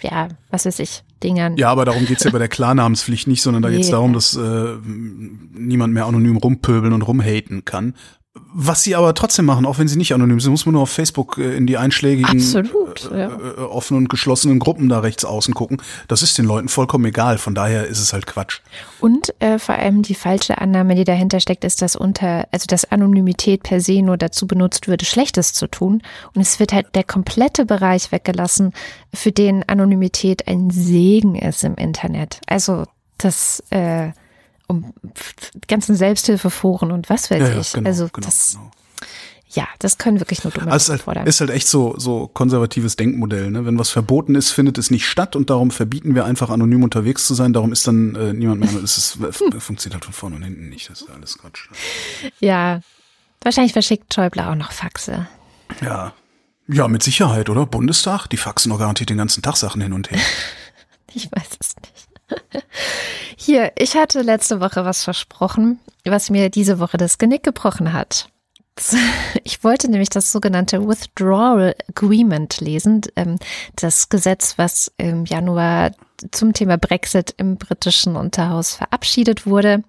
ja, 0.00 0.28
was 0.50 0.66
weiß 0.66 0.78
ich, 0.78 1.02
Dingern. 1.22 1.56
Ja, 1.56 1.70
aber 1.70 1.84
darum 1.84 2.06
geht's 2.06 2.24
ja 2.24 2.30
bei 2.30 2.38
der 2.38 2.48
Klarnamenspflicht 2.48 3.26
nicht, 3.26 3.42
sondern 3.42 3.62
da 3.62 3.70
geht's 3.70 3.90
darum, 3.90 4.12
dass 4.12 4.36
äh, 4.36 4.76
niemand 4.84 5.92
mehr 5.92 6.06
anonym 6.06 6.36
rumpöbeln 6.36 6.92
und 6.92 7.02
rumhaten 7.02 7.64
kann. 7.64 7.94
Was 8.36 8.82
sie 8.82 8.96
aber 8.96 9.14
trotzdem 9.14 9.44
machen, 9.44 9.64
auch 9.64 9.78
wenn 9.78 9.86
sie 9.86 9.96
nicht 9.96 10.12
anonym 10.12 10.40
sind, 10.40 10.50
muss 10.50 10.66
man 10.66 10.72
nur 10.72 10.82
auf 10.82 10.90
Facebook 10.90 11.38
äh, 11.38 11.54
in 11.54 11.68
die 11.68 11.76
einschlägigen 11.76 12.28
Absolut, 12.28 13.08
äh, 13.12 13.20
ja. 13.20 13.28
äh, 13.28 13.60
offenen 13.60 14.02
und 14.02 14.08
geschlossenen 14.08 14.58
Gruppen 14.58 14.88
da 14.88 14.98
rechts 15.00 15.24
außen 15.24 15.54
gucken. 15.54 15.80
Das 16.08 16.22
ist 16.22 16.36
den 16.36 16.44
Leuten 16.44 16.68
vollkommen 16.68 17.04
egal. 17.04 17.38
Von 17.38 17.54
daher 17.54 17.86
ist 17.86 18.00
es 18.00 18.12
halt 18.12 18.26
Quatsch. 18.26 18.60
Und 18.98 19.32
äh, 19.40 19.60
vor 19.60 19.76
allem 19.76 20.02
die 20.02 20.16
falsche 20.16 20.58
Annahme, 20.58 20.96
die 20.96 21.04
dahinter 21.04 21.38
steckt, 21.38 21.62
ist, 21.62 21.80
dass 21.80 21.94
unter, 21.94 22.48
also 22.50 22.66
dass 22.66 22.90
Anonymität 22.90 23.62
per 23.62 23.80
se 23.80 24.02
nur 24.02 24.16
dazu 24.16 24.48
benutzt 24.48 24.88
würde, 24.88 25.04
Schlechtes 25.04 25.52
zu 25.52 25.68
tun. 25.68 26.02
Und 26.34 26.42
es 26.42 26.58
wird 26.58 26.72
halt 26.72 26.94
der 26.96 27.04
komplette 27.04 27.64
Bereich 27.64 28.10
weggelassen, 28.10 28.72
für 29.14 29.30
den 29.30 29.62
Anonymität 29.68 30.48
ein 30.48 30.70
Segen 30.70 31.36
ist 31.36 31.62
im 31.62 31.76
Internet. 31.76 32.40
Also 32.46 32.84
das 33.16 33.62
äh, 33.70 34.10
um 34.66 34.92
ganzen 35.68 35.96
Selbsthilfeforen 35.96 36.90
und 36.90 37.10
was 37.10 37.30
weiß 37.30 37.40
ja, 37.40 37.60
ich. 37.60 37.72
genau, 37.72 37.88
also 37.88 38.08
genau, 38.12 38.26
das, 38.26 38.52
genau. 38.54 38.70
ja, 39.48 39.68
das 39.78 39.98
können 39.98 40.20
wirklich 40.20 40.42
nur 40.44 40.52
dumme 40.52 40.70
also 40.70 40.94
ist, 40.94 41.06
halt, 41.06 41.26
ist 41.26 41.40
halt 41.40 41.50
echt 41.50 41.68
so, 41.68 41.94
so 41.98 42.28
konservatives 42.28 42.96
Denkmodell. 42.96 43.50
Ne? 43.50 43.66
Wenn 43.66 43.78
was 43.78 43.90
verboten 43.90 44.34
ist, 44.34 44.50
findet 44.50 44.78
es 44.78 44.90
nicht 44.90 45.06
statt 45.06 45.36
und 45.36 45.50
darum 45.50 45.70
verbieten 45.70 46.14
wir 46.14 46.24
einfach 46.24 46.50
anonym 46.50 46.82
unterwegs 46.82 47.26
zu 47.26 47.34
sein. 47.34 47.52
Darum 47.52 47.72
ist 47.72 47.86
dann 47.86 48.14
äh, 48.14 48.32
niemand 48.32 48.60
mehr. 48.60 48.82
Es 48.82 48.96
ist, 48.96 49.18
funktioniert 49.58 49.94
halt 49.94 50.04
von 50.04 50.14
vorne 50.14 50.36
und 50.36 50.42
hinten 50.42 50.68
nicht. 50.68 50.90
Das 50.90 51.02
ist 51.02 51.10
alles 51.10 51.38
Quatsch. 51.38 51.68
Ja, 52.40 52.80
wahrscheinlich 53.42 53.72
verschickt 53.72 54.12
Schäuble 54.12 54.48
auch 54.48 54.54
noch 54.54 54.72
Faxe. 54.72 55.28
Ja, 55.80 56.14
ja, 56.66 56.88
mit 56.88 57.02
Sicherheit, 57.02 57.50
oder? 57.50 57.66
Bundestag? 57.66 58.26
Die 58.28 58.38
faxen 58.38 58.70
doch 58.70 58.78
garantiert 58.78 59.10
den 59.10 59.18
ganzen 59.18 59.42
Tag 59.42 59.56
Sachen 59.56 59.82
hin 59.82 59.92
und 59.92 60.10
her. 60.10 60.20
ich 61.14 61.30
weiß 61.30 61.48
es 61.60 61.76
nicht. 61.76 61.93
Hier, 63.36 63.72
ich 63.78 63.96
hatte 63.96 64.22
letzte 64.22 64.60
Woche 64.60 64.84
was 64.84 65.04
versprochen, 65.04 65.78
was 66.04 66.30
mir 66.30 66.50
diese 66.50 66.78
Woche 66.78 66.96
das 66.96 67.18
Genick 67.18 67.42
gebrochen 67.42 67.92
hat. 67.92 68.28
Ich 69.46 69.62
wollte 69.62 69.90
nämlich 69.90 70.08
das 70.08 70.32
sogenannte 70.32 70.86
Withdrawal 70.86 71.74
Agreement 71.88 72.60
lesen, 72.60 73.02
ähm, 73.14 73.38
das 73.76 74.08
Gesetz, 74.08 74.54
was 74.56 74.90
im 74.96 75.26
Januar 75.26 75.92
zum 76.30 76.52
Thema 76.52 76.78
Brexit 76.78 77.34
im 77.36 77.56
britischen 77.56 78.16
Unterhaus 78.16 78.76
verabschiedet 78.76 79.46
wurde. 79.46 79.82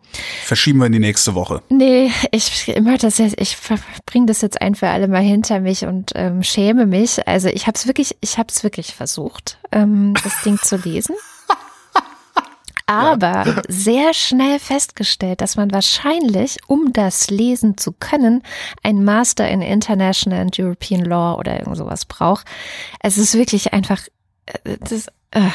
Verschieben 0.43 0.79
wir 0.79 0.87
in 0.87 0.91
die 0.91 0.99
nächste 0.99 1.35
Woche. 1.35 1.61
Nee, 1.69 2.11
ich 2.31 2.73
das 2.99 3.17
jetzt, 3.19 3.39
ich 3.39 3.57
bringe 4.05 4.25
das 4.25 4.41
jetzt 4.41 4.61
ein 4.61 4.75
für 4.75 4.89
alle 4.89 5.07
mal 5.07 5.21
hinter 5.21 5.59
mich 5.61 5.85
und 5.85 6.11
ähm, 6.15 6.43
schäme 6.43 6.85
mich. 6.85 7.27
Also 7.27 7.47
ich 7.47 7.67
habe 7.67 7.77
es 7.77 7.87
wirklich, 7.87 8.17
ich 8.21 8.37
habe 8.37 8.49
es 8.49 8.63
wirklich 8.63 8.93
versucht, 8.93 9.57
ähm, 9.71 10.13
das 10.23 10.41
Ding 10.43 10.57
zu 10.57 10.75
lesen 10.77 11.15
aber 12.85 13.63
sehr 13.67 14.13
schnell 14.13 14.59
festgestellt, 14.59 15.41
dass 15.41 15.55
man 15.55 15.71
wahrscheinlich, 15.71 16.57
um 16.67 16.93
das 16.93 17.29
lesen 17.29 17.77
zu 17.77 17.91
können, 17.91 18.43
ein 18.83 19.03
Master 19.03 19.47
in 19.49 19.61
International 19.61 20.39
and 20.39 20.59
European 20.59 21.03
Law 21.03 21.37
oder 21.37 21.59
irgend 21.59 21.77
sowas 21.77 22.05
braucht. 22.05 22.45
Es 22.99 23.17
ist 23.17 23.35
wirklich 23.35 23.73
einfach, 23.73 24.01
das, 24.79 25.07
äh, 25.31 25.49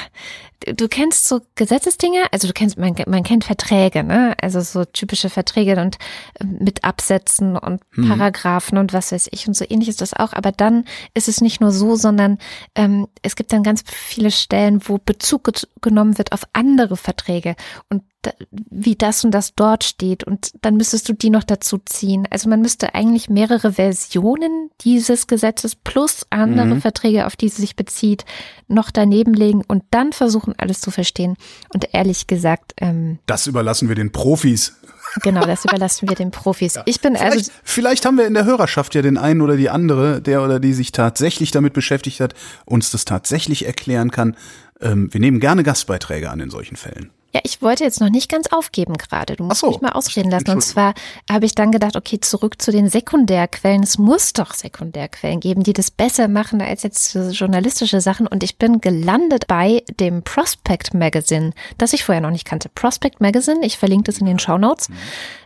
du 0.74 0.88
kennst 0.88 1.26
so 1.26 1.41
Gesetzesdinge, 1.55 2.24
also 2.32 2.47
du 2.47 2.53
kennst, 2.53 2.76
man, 2.76 2.95
man 3.07 3.22
kennt 3.22 3.45
Verträge, 3.45 4.03
ne? 4.03 4.34
Also 4.41 4.61
so 4.61 4.84
typische 4.84 5.30
Verträge 5.30 5.80
und 5.80 5.97
äh, 6.34 6.45
mit 6.45 6.84
Absätzen 6.84 7.57
und 7.57 7.80
mhm. 7.93 8.09
Paragraphen 8.09 8.78
und 8.78 8.93
was 8.93 9.12
weiß 9.12 9.28
ich 9.32 9.49
und 9.49 9.55
so 9.55 9.64
ähnlich 9.68 9.88
ist 9.88 10.01
das 10.01 10.14
auch. 10.14 10.32
Aber 10.32 10.53
dann 10.53 10.84
ist 11.14 11.28
es 11.28 11.41
nicht 11.41 11.61
nur 11.61 11.72
so, 11.72 11.97
sondern 11.97 12.38
ähm, 12.74 13.07
es 13.22 13.36
gibt 13.36 13.53
dann 13.53 13.62
ganz 13.62 13.82
viele 13.86 14.30
Stellen, 14.30 14.80
wo 14.88 14.99
Bezug 14.99 15.51
genommen 15.80 16.18
wird 16.18 16.32
auf 16.32 16.43
andere 16.53 16.97
Verträge 16.97 17.57
und 17.88 18.03
wie 18.51 18.97
das 18.97 19.25
und 19.25 19.31
das 19.31 19.55
dort 19.55 19.85
steht 19.85 20.25
und 20.25 20.53
dann 20.61 20.77
müsstest 20.77 21.09
du 21.09 21.14
die 21.14 21.31
noch 21.31 21.45
dazu 21.45 21.79
ziehen. 21.79 22.27
Also 22.31 22.49
man 22.49 22.61
müsste 22.61 22.95
eigentlich 22.95 23.31
mehrere 23.31 23.73
Versionen 23.73 24.71
dieses 24.83 25.27
Gesetzes 25.27 25.75
plus 25.75 26.27
andere 26.31 26.75
mhm. 26.75 26.81
Verträge, 26.81 27.27
auf 27.27 27.37
die 27.37 27.47
es 27.47 27.57
sich 27.57 27.77
bezieht, 27.77 28.25
noch 28.68 28.91
daneben 28.91 29.33
legen 29.33 29.62
und 29.66 29.85
dann 29.91 30.12
versuchen, 30.12 30.55
alles 30.59 30.81
zu 30.81 30.91
verstehen. 30.91 31.37
Und 31.73 31.95
ehrlich 31.95 32.27
gesagt, 32.27 32.75
ähm, 32.77 33.18
das 33.27 33.47
überlassen 33.47 33.89
wir 33.89 33.97
den 33.97 34.12
Profis. 34.12 34.77
Genau, 35.23 35.45
das 35.45 35.64
überlassen 35.64 36.09
wir 36.09 36.14
den 36.14 36.31
Profis. 36.31 36.77
Ja. 36.77 36.83
Ich 36.87 37.01
bin 37.01 37.16
vielleicht, 37.16 37.37
also. 37.37 37.51
Vielleicht 37.64 38.07
haben 38.07 38.16
wir 38.16 38.29
in 38.29 38.35
der 38.35 38.45
Hörerschaft 38.45 38.95
ja 38.95 39.03
den 39.03 39.18
einen 39.18 39.41
oder 39.41 39.57
die 39.57 39.68
andere, 39.68 40.23
der 40.23 40.41
oder 40.41 40.61
die 40.61 40.73
sich 40.73 40.93
tatsächlich 40.93 41.51
damit 41.51 41.73
beschäftigt 41.73 42.21
hat, 42.21 42.35
uns 42.64 42.93
das 42.93 43.07
tatsächlich 43.07 43.66
erklären 43.66 44.12
kann. 44.12 44.37
Ähm, 44.81 45.12
wir 45.12 45.21
nehmen 45.21 45.41
gerne 45.41 45.64
Gastbeiträge 45.64 46.31
an 46.31 46.39
in 46.39 46.51
solchen 46.51 46.77
Fällen. 46.77 47.11
Ja, 47.33 47.41
ich 47.45 47.62
wollte 47.62 47.85
jetzt 47.85 48.01
noch 48.01 48.11
nicht 48.11 48.28
ganz 48.28 48.49
aufgeben 48.49 48.95
gerade. 48.95 49.37
Du 49.37 49.45
musst 49.45 49.61
so. 49.61 49.68
mich 49.68 49.81
mal 49.81 49.93
ausreden 49.93 50.31
lassen. 50.31 50.51
Und 50.51 50.62
zwar 50.62 50.95
habe 51.31 51.47
ich 51.47 51.55
dann 51.55 51.70
gedacht, 51.70 51.97
okay, 51.97 52.18
zurück 52.20 52.61
zu 52.61 52.72
den 52.72 52.89
Sekundärquellen. 52.89 53.83
Es 53.83 53.99
muss 53.99 54.33
doch 54.33 54.53
Sekundärquellen 54.53 55.39
geben, 55.39 55.62
die 55.62 55.72
das 55.72 55.91
besser 55.91 56.26
machen 56.26 56.61
als 56.61 56.83
jetzt 56.83 57.14
journalistische 57.14 58.01
Sachen. 58.01 58.26
Und 58.26 58.43
ich 58.43 58.59
bin 58.59 58.81
gelandet 58.81 59.47
bei 59.47 59.85
dem 60.01 60.22
Prospect 60.22 60.93
Magazine, 60.95 61.53
das 61.78 61.93
ich 61.93 62.05
vorher 62.05 62.20
noch 62.20 62.31
nicht 62.31 62.47
kannte. 62.47 62.68
Prospect 62.68 63.20
Magazine, 63.20 63.64
ich 63.64 63.78
verlinke 63.78 64.05
das 64.05 64.18
in 64.18 64.26
den 64.26 64.39
Show 64.39 64.59
Notes. 64.59 64.89
Mhm. 64.89 64.95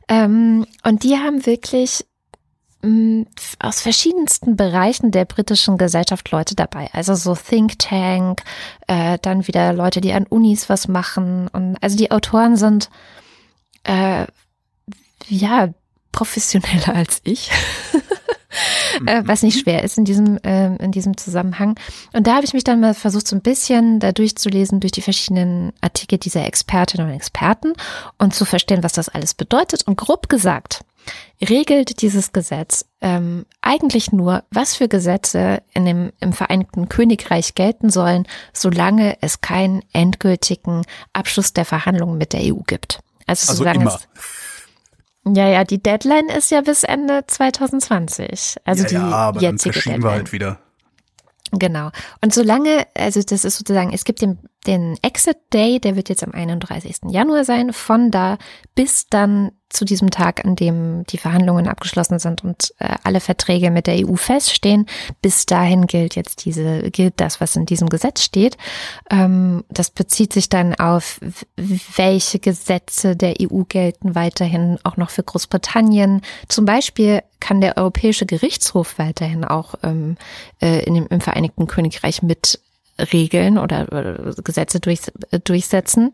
Ähm, 0.09 0.67
und 0.85 1.03
die 1.03 1.17
haben 1.17 1.45
wirklich 1.47 2.07
aus 3.59 3.81
verschiedensten 3.81 4.57
Bereichen 4.57 5.11
der 5.11 5.25
britischen 5.25 5.79
Gesellschaft 5.79 6.31
Leute 6.31 6.55
dabei. 6.55 6.89
Also 6.93 7.15
so 7.15 7.35
Think 7.35 7.79
Tank, 7.79 8.43
äh, 8.87 9.19
dann 9.23 9.47
wieder 9.47 9.73
Leute, 9.73 10.01
die 10.01 10.13
an 10.13 10.27
Unis 10.27 10.69
was 10.69 10.89
machen. 10.89 11.49
Und 11.49 11.77
also 11.81 11.97
die 11.97 12.11
Autoren 12.11 12.57
sind 12.57 12.91
äh, 13.85 14.27
ja 15.29 15.69
professioneller 16.13 16.89
als 16.95 17.21
ich. 17.25 17.51
äh, 19.07 19.23
was 19.25 19.43
nicht 19.43 19.61
schwer 19.61 19.83
ist 19.83 19.99
in 19.99 20.05
diesem, 20.05 20.39
äh, 20.39 20.77
in 20.77 20.93
diesem 20.93 21.17
Zusammenhang. 21.17 21.79
Und 22.13 22.27
da 22.27 22.37
habe 22.37 22.45
ich 22.45 22.55
mich 22.55 22.65
dann 22.65 22.81
mal 22.81 22.95
versucht, 22.95 23.27
so 23.27 23.37
ein 23.37 23.43
bisschen 23.43 24.01
da 24.01 24.13
durchzulesen 24.13 24.81
durch 24.81 24.93
die 24.93 25.03
verschiedenen 25.03 25.73
Artikel 25.81 26.19
dieser 26.19 26.47
Expertinnen 26.47 27.09
und 27.09 27.15
Experten 27.15 27.73
und 28.19 28.35
zu 28.35 28.45
verstehen, 28.45 28.83
was 28.83 28.93
das 28.93 29.09
alles 29.09 29.35
bedeutet. 29.35 29.87
Und 29.87 29.97
grob 29.97 30.29
gesagt, 30.29 30.85
regelt 31.41 32.03
dieses 32.03 32.33
Gesetz 32.33 32.87
ähm, 33.01 33.47
eigentlich 33.61 34.13
nur, 34.13 34.45
was 34.51 34.77
für 34.77 34.89
Gesetze 34.89 35.63
in 35.75 35.85
dem, 35.85 36.13
im 36.21 36.33
Vereinigten 36.33 36.89
Königreich 36.89 37.55
gelten 37.55 37.91
sollen, 37.91 38.27
solange 38.53 39.17
es 39.21 39.41
keinen 39.41 39.83
endgültigen 39.93 40.83
Abschluss 41.13 41.53
der 41.53 41.65
Verhandlungen 41.65 42.19
mit 42.19 42.33
der 42.33 42.41
EU 42.43 42.61
gibt. 42.67 43.01
Also, 43.27 43.51
also 43.51 43.59
solange 43.59 43.83
immer. 43.83 43.95
es 43.95 44.09
ja, 45.27 45.49
ja, 45.49 45.65
die 45.65 45.83
Deadline 45.83 46.29
ist 46.29 46.51
ja 46.51 46.61
bis 46.61 46.83
Ende 46.85 47.25
2020. 47.27 48.57
Also 48.65 48.83
ja, 48.83 48.89
die 48.89 48.95
ja, 48.95 49.03
aber 49.05 49.41
jetzige 49.41 49.73
dann 49.73 49.73
verschieben 49.73 49.95
Deadline. 49.95 50.03
wir 50.03 50.11
halt 50.11 50.33
wieder. 50.33 50.59
Genau. 51.53 51.91
Und 52.21 52.35
solange, 52.35 52.87
also 52.95 53.23
das 53.23 53.45
ist 53.45 53.57
sozusagen, 53.57 53.93
es 53.93 54.05
gibt 54.05 54.21
den, 54.23 54.39
den 54.67 54.97
Exit 55.03 55.39
Day, 55.53 55.79
der 55.81 55.97
wird 55.97 56.09
jetzt 56.09 56.25
am 56.25 56.33
31. 56.33 57.11
Januar 57.11 57.45
sein. 57.45 57.73
Von 57.73 58.11
da 58.11 58.39
bis 58.75 59.09
dann 59.09 59.53
zu 59.75 59.85
diesem 59.85 60.11
Tag, 60.11 60.45
an 60.45 60.57
dem 60.57 61.05
die 61.05 61.19
Verhandlungen 61.19 61.69
abgeschlossen 61.69 62.19
sind 62.19 62.45
und 62.45 62.73
äh, 62.79 62.95
alle 63.03 63.21
Verträge 63.21 63.71
mit 63.71 63.87
der 63.87 64.07
EU 64.07 64.15
feststehen. 64.15 64.87
Bis 65.21 65.47
dahin 65.47 65.87
gilt 65.87 66.15
jetzt 66.15 66.45
diese, 66.45 66.91
gilt 66.91 67.15
das, 67.17 67.41
was 67.41 67.57
in 67.57 67.67
diesem 67.67 67.89
Gesetz 67.89 68.23
steht. 68.23 68.57
Ähm, 69.11 69.65
das 69.69 69.91
bezieht 69.91 70.33
sich 70.33 70.49
dann 70.49 70.75
auf, 70.77 71.21
welche 71.57 72.39
Gesetze 72.39 73.17
der 73.17 73.35
EU 73.41 73.65
gelten 73.65 74.15
weiterhin 74.15 74.79
auch 74.85 74.97
noch 74.97 75.11
für 75.11 75.25
Großbritannien. 75.25 76.23
Zum 76.49 76.65
Beispiel 76.65 77.23
kann 77.41 77.61
der 77.61 77.77
Europäische 77.77 78.27
Gerichtshof 78.27 78.99
weiterhin 78.99 79.45
auch 79.45 79.75
ähm, 79.83 80.17
äh, 80.63 80.85
in 80.85 80.95
dem, 80.95 81.07
im 81.09 81.21
Vereinigten 81.21 81.67
Königreich 81.67 82.23
mit 82.23 82.61
regeln 82.99 83.59
oder, 83.59 83.87
oder 83.89 84.35
Gesetze 84.43 84.81
durch, 84.81 85.01
durchsetzen. 85.45 86.13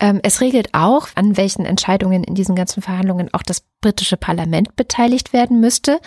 Ähm, 0.00 0.20
es 0.22 0.40
regelt 0.40 0.68
auch, 0.72 1.08
an 1.14 1.36
welchen 1.36 1.64
Entscheidungen 1.64 2.24
in 2.24 2.34
diesen 2.34 2.54
ganzen 2.54 2.82
Verhandlungen 2.82 3.32
auch 3.32 3.42
das 3.42 3.62
britische 3.80 4.16
Parlament 4.16 4.76
beteiligt 4.76 5.32
werden 5.32 5.60
müsste. 5.60 6.00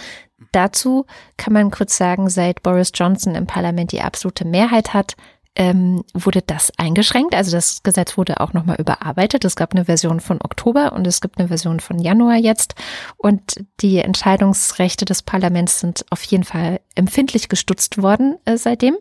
Dazu 0.51 1.05
kann 1.37 1.53
man 1.53 1.71
kurz 1.71 1.97
sagen, 1.97 2.29
seit 2.29 2.63
Boris 2.63 2.91
Johnson 2.93 3.35
im 3.35 3.47
Parlament 3.47 3.91
die 3.91 4.01
absolute 4.01 4.45
Mehrheit 4.45 4.93
hat, 4.93 5.15
ähm, 5.55 6.03
wurde 6.13 6.41
das 6.41 6.71
eingeschränkt. 6.77 7.35
Also 7.35 7.51
das 7.51 7.83
Gesetz 7.83 8.17
wurde 8.17 8.39
auch 8.39 8.53
nochmal 8.53 8.77
überarbeitet. 8.79 9.43
Es 9.43 9.55
gab 9.55 9.73
eine 9.73 9.85
Version 9.85 10.19
von 10.19 10.39
Oktober 10.41 10.93
und 10.93 11.05
es 11.05 11.21
gibt 11.21 11.37
eine 11.37 11.49
Version 11.49 11.79
von 11.79 11.99
Januar 11.99 12.37
jetzt. 12.37 12.75
Und 13.17 13.65
die 13.81 13.97
Entscheidungsrechte 13.97 15.05
des 15.05 15.21
Parlaments 15.21 15.79
sind 15.79 16.05
auf 16.11 16.23
jeden 16.23 16.45
Fall 16.45 16.79
empfindlich 16.95 17.49
gestutzt 17.49 18.01
worden 18.01 18.37
äh, 18.45 18.57
seitdem. 18.57 18.95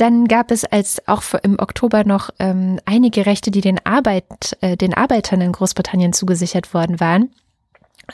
Dann 0.00 0.28
gab 0.28 0.50
es 0.50 0.64
als 0.64 1.06
auch 1.06 1.22
im 1.42 1.58
Oktober 1.58 2.04
noch 2.04 2.30
ähm, 2.38 2.80
einige 2.86 3.26
Rechte, 3.26 3.50
die 3.50 3.60
den 3.60 3.84
Arbeit, 3.84 4.56
äh, 4.62 4.74
den 4.74 4.94
Arbeitern 4.94 5.42
in 5.42 5.52
Großbritannien 5.52 6.14
zugesichert 6.14 6.72
worden 6.72 7.00
waren 7.00 7.28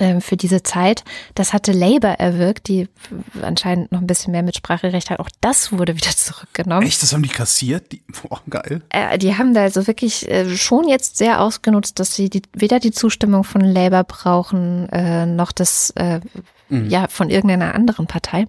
ähm, 0.01 0.21
für 0.21 0.37
diese 0.37 0.65
Zeit. 0.65 1.05
Das 1.37 1.53
hatte 1.53 1.71
Labour 1.71 2.11
erwirkt, 2.11 2.67
die 2.67 2.89
anscheinend 3.41 3.93
noch 3.93 4.01
ein 4.01 4.09
bisschen 4.09 4.33
mehr 4.33 4.43
Mitspracherecht 4.43 5.11
hat. 5.11 5.21
Auch 5.21 5.29
das 5.41 5.71
wurde 5.71 5.95
wieder 5.95 6.11
zurückgenommen. 6.17 6.89
Echt? 6.89 7.05
Das 7.05 7.13
haben 7.13 7.23
die 7.23 7.29
kassiert? 7.29 7.93
Die, 7.93 8.03
boah, 8.21 8.41
geil. 8.51 8.83
Äh, 8.89 9.17
die 9.19 9.39
haben 9.39 9.55
da 9.55 9.63
also 9.63 9.87
wirklich 9.87 10.29
äh, 10.29 10.57
schon 10.57 10.89
jetzt 10.89 11.19
sehr 11.19 11.41
ausgenutzt, 11.41 12.01
dass 12.01 12.17
sie 12.17 12.29
die, 12.31 12.43
weder 12.53 12.81
die 12.81 12.91
Zustimmung 12.91 13.45
von 13.45 13.61
Labour 13.61 14.03
brauchen, 14.03 14.89
äh, 14.89 15.25
noch 15.25 15.53
das 15.53 15.91
äh, 15.91 16.19
mhm. 16.69 16.91
ja 16.91 17.07
von 17.07 17.31
irgendeiner 17.31 17.77
anderen 17.77 18.09
Partei. 18.09 18.47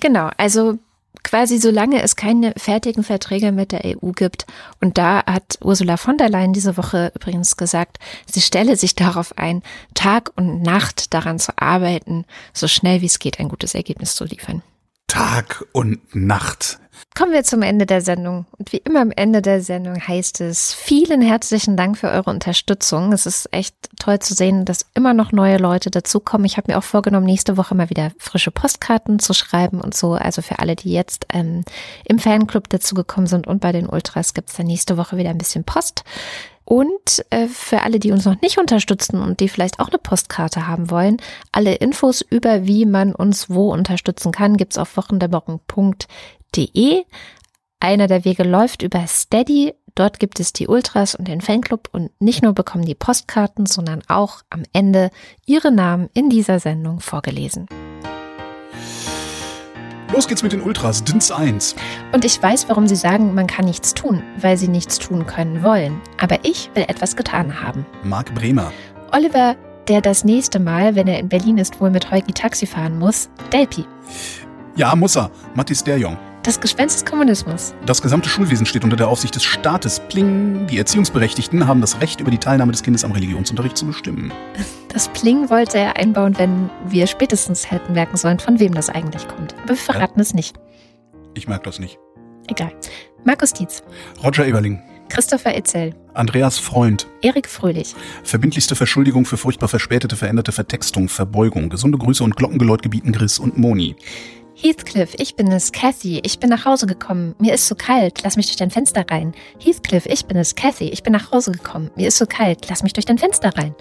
Genau, 0.00 0.30
also 0.38 0.78
quasi 1.22 1.58
solange 1.58 2.02
es 2.02 2.16
keine 2.16 2.52
fertigen 2.56 3.02
Verträge 3.02 3.52
mit 3.52 3.72
der 3.72 3.84
EU 3.84 4.12
gibt. 4.12 4.46
Und 4.80 4.98
da 4.98 5.24
hat 5.26 5.58
Ursula 5.62 5.96
von 5.96 6.18
der 6.18 6.28
Leyen 6.28 6.52
diese 6.52 6.76
Woche 6.76 7.12
übrigens 7.14 7.56
gesagt, 7.56 7.98
sie 8.30 8.40
stelle 8.40 8.76
sich 8.76 8.94
darauf 8.94 9.36
ein, 9.38 9.62
Tag 9.94 10.30
und 10.36 10.62
Nacht 10.62 11.14
daran 11.14 11.38
zu 11.38 11.52
arbeiten, 11.56 12.24
so 12.52 12.68
schnell 12.68 13.00
wie 13.00 13.06
es 13.06 13.18
geht 13.18 13.40
ein 13.40 13.48
gutes 13.48 13.74
Ergebnis 13.74 14.14
zu 14.14 14.24
liefern. 14.24 14.62
Tag 15.06 15.64
und 15.72 16.14
Nacht. 16.14 16.78
Kommen 17.14 17.32
wir 17.32 17.44
zum 17.44 17.62
Ende 17.62 17.86
der 17.86 18.02
Sendung. 18.02 18.44
Und 18.58 18.72
wie 18.72 18.78
immer 18.78 19.00
am 19.00 19.10
Ende 19.10 19.40
der 19.40 19.62
Sendung 19.62 19.96
heißt 20.06 20.42
es, 20.42 20.74
vielen 20.74 21.22
herzlichen 21.22 21.76
Dank 21.76 21.96
für 21.96 22.08
eure 22.10 22.30
Unterstützung. 22.30 23.12
Es 23.12 23.24
ist 23.24 23.48
echt 23.52 23.74
toll 23.98 24.18
zu 24.18 24.34
sehen, 24.34 24.66
dass 24.66 24.84
immer 24.94 25.14
noch 25.14 25.32
neue 25.32 25.56
Leute 25.56 25.90
dazukommen. 25.90 26.44
Ich 26.44 26.58
habe 26.58 26.70
mir 26.70 26.78
auch 26.78 26.84
vorgenommen, 26.84 27.24
nächste 27.24 27.56
Woche 27.56 27.74
mal 27.74 27.88
wieder 27.88 28.12
frische 28.18 28.50
Postkarten 28.50 29.18
zu 29.18 29.32
schreiben 29.32 29.80
und 29.80 29.94
so. 29.94 30.12
Also 30.12 30.42
für 30.42 30.58
alle, 30.58 30.76
die 30.76 30.92
jetzt 30.92 31.26
ähm, 31.32 31.64
im 32.04 32.18
Fanclub 32.18 32.68
dazugekommen 32.68 33.26
sind 33.26 33.46
und 33.46 33.60
bei 33.60 33.72
den 33.72 33.88
Ultras 33.88 34.34
gibt 34.34 34.50
es 34.50 34.56
dann 34.56 34.66
nächste 34.66 34.98
Woche 34.98 35.16
wieder 35.16 35.30
ein 35.30 35.38
bisschen 35.38 35.64
Post. 35.64 36.04
Und 36.66 37.24
äh, 37.30 37.46
für 37.46 37.80
alle, 37.82 37.98
die 38.00 38.10
uns 38.10 38.24
noch 38.24 38.40
nicht 38.42 38.58
unterstützen 38.58 39.22
und 39.22 39.38
die 39.38 39.48
vielleicht 39.48 39.78
auch 39.78 39.86
eine 39.88 39.98
Postkarte 39.98 40.66
haben 40.66 40.90
wollen, 40.90 41.18
alle 41.52 41.76
Infos 41.76 42.22
über, 42.22 42.66
wie 42.66 42.86
man 42.86 43.14
uns 43.14 43.48
wo 43.48 43.72
unterstützen 43.72 44.32
kann, 44.32 44.56
gibt's 44.56 44.76
auf 44.76 44.96
wochendämmerung.de. 44.96 47.04
Einer 47.78 48.06
der 48.08 48.24
Wege 48.24 48.42
läuft 48.42 48.82
über 48.82 49.06
Steady. 49.06 49.74
Dort 49.94 50.18
gibt 50.18 50.40
es 50.40 50.52
die 50.52 50.66
Ultras 50.66 51.14
und 51.14 51.28
den 51.28 51.40
Fanclub 51.40 51.88
und 51.92 52.10
nicht 52.20 52.42
nur 52.42 52.52
bekommen 52.52 52.84
die 52.84 52.96
Postkarten, 52.96 53.66
sondern 53.66 54.02
auch 54.08 54.42
am 54.50 54.64
Ende 54.72 55.12
ihre 55.46 55.70
Namen 55.70 56.10
in 56.14 56.30
dieser 56.30 56.58
Sendung 56.58 56.98
vorgelesen. 56.98 57.68
Los 60.16 60.26
geht's 60.26 60.42
mit 60.42 60.52
den 60.52 60.62
Ultras, 60.62 61.04
DINS 61.04 61.30
1. 61.30 61.76
Und 62.12 62.24
ich 62.24 62.42
weiß, 62.42 62.70
warum 62.70 62.86
Sie 62.86 62.96
sagen, 62.96 63.34
man 63.34 63.46
kann 63.46 63.66
nichts 63.66 63.92
tun, 63.92 64.22
weil 64.40 64.56
Sie 64.56 64.66
nichts 64.66 64.98
tun 64.98 65.26
können 65.26 65.62
wollen. 65.62 66.00
Aber 66.18 66.38
ich 66.42 66.70
will 66.72 66.84
etwas 66.88 67.16
getan 67.16 67.62
haben. 67.62 67.84
Marc 68.02 68.34
Bremer. 68.34 68.72
Oliver, 69.12 69.56
der 69.88 70.00
das 70.00 70.24
nächste 70.24 70.58
Mal, 70.58 70.94
wenn 70.94 71.06
er 71.06 71.18
in 71.18 71.28
Berlin 71.28 71.58
ist, 71.58 71.82
wohl 71.82 71.90
mit 71.90 72.10
Heuki 72.10 72.32
Taxi 72.32 72.64
fahren 72.64 72.98
muss, 72.98 73.28
Delpi. 73.52 73.84
Ja, 74.74 74.96
muss 74.96 75.18
er. 75.18 75.30
Mathis 75.54 75.84
Derjong. 75.84 76.16
Das 76.46 76.60
Gespenst 76.60 76.94
des 76.94 77.04
Kommunismus. 77.04 77.74
Das 77.86 78.00
gesamte 78.00 78.28
Schulwesen 78.28 78.66
steht 78.66 78.84
unter 78.84 78.96
der 78.96 79.08
Aufsicht 79.08 79.34
des 79.34 79.42
Staates. 79.42 79.98
Pling. 79.98 80.68
Die 80.68 80.78
Erziehungsberechtigten 80.78 81.66
haben 81.66 81.80
das 81.80 82.00
Recht, 82.00 82.20
über 82.20 82.30
die 82.30 82.38
Teilnahme 82.38 82.70
des 82.70 82.84
Kindes 82.84 83.02
am 83.02 83.10
Religionsunterricht 83.10 83.76
zu 83.76 83.84
bestimmen. 83.84 84.30
Das 84.92 85.08
Pling 85.08 85.50
wollte 85.50 85.78
er 85.78 85.96
einbauen, 85.96 86.38
wenn 86.38 86.70
wir 86.86 87.08
spätestens 87.08 87.68
hätten 87.68 87.94
merken 87.94 88.16
sollen, 88.16 88.38
von 88.38 88.60
wem 88.60 88.72
das 88.72 88.88
eigentlich 88.90 89.26
kommt. 89.26 89.56
Aber 89.58 89.70
wir 89.70 89.76
verraten 89.76 90.20
es 90.20 90.34
nicht. 90.34 90.56
Ich 91.34 91.48
merke 91.48 91.64
das 91.64 91.80
nicht. 91.80 91.98
Egal. 92.46 92.70
Markus 93.24 93.52
Dietz, 93.52 93.82
Roger 94.22 94.46
Eberling. 94.46 94.80
Christopher 95.08 95.52
Etzel, 95.52 95.96
Andreas 96.14 96.60
Freund. 96.60 97.08
Erik 97.22 97.48
Fröhlich, 97.48 97.96
Verbindlichste 98.22 98.76
Verschuldigung 98.76 99.24
für 99.24 99.36
furchtbar 99.36 99.66
verspätete, 99.66 100.14
veränderte 100.14 100.52
Vertextung, 100.52 101.08
Verbeugung. 101.08 101.70
Gesunde 101.70 101.98
Grüße 101.98 102.22
und 102.22 102.36
Glockengeläut 102.36 102.82
gebieten 102.82 103.10
Chris 103.10 103.40
und 103.40 103.58
Moni. 103.58 103.96
Heathcliff, 104.58 105.14
ich 105.18 105.36
bin 105.36 105.52
es, 105.52 105.70
Cathy, 105.70 106.20
ich 106.24 106.38
bin 106.38 106.48
nach 106.48 106.64
Hause 106.64 106.86
gekommen. 106.86 107.34
Mir 107.38 107.52
ist 107.52 107.68
so 107.68 107.74
kalt, 107.74 108.22
lass 108.24 108.36
mich 108.38 108.46
durch 108.46 108.56
dein 108.56 108.70
Fenster 108.70 109.04
rein. 109.10 109.34
Heathcliff, 109.62 110.06
ich 110.06 110.24
bin 110.24 110.38
es, 110.38 110.54
Cathy, 110.54 110.88
ich 110.88 111.02
bin 111.02 111.12
nach 111.12 111.30
Hause 111.30 111.52
gekommen. 111.52 111.90
Mir 111.94 112.08
ist 112.08 112.16
so 112.16 112.24
kalt, 112.24 112.66
lass 112.70 112.82
mich 112.82 112.94
durch 112.94 113.04
dein 113.04 113.18
Fenster 113.18 113.50
rein. 113.54 113.74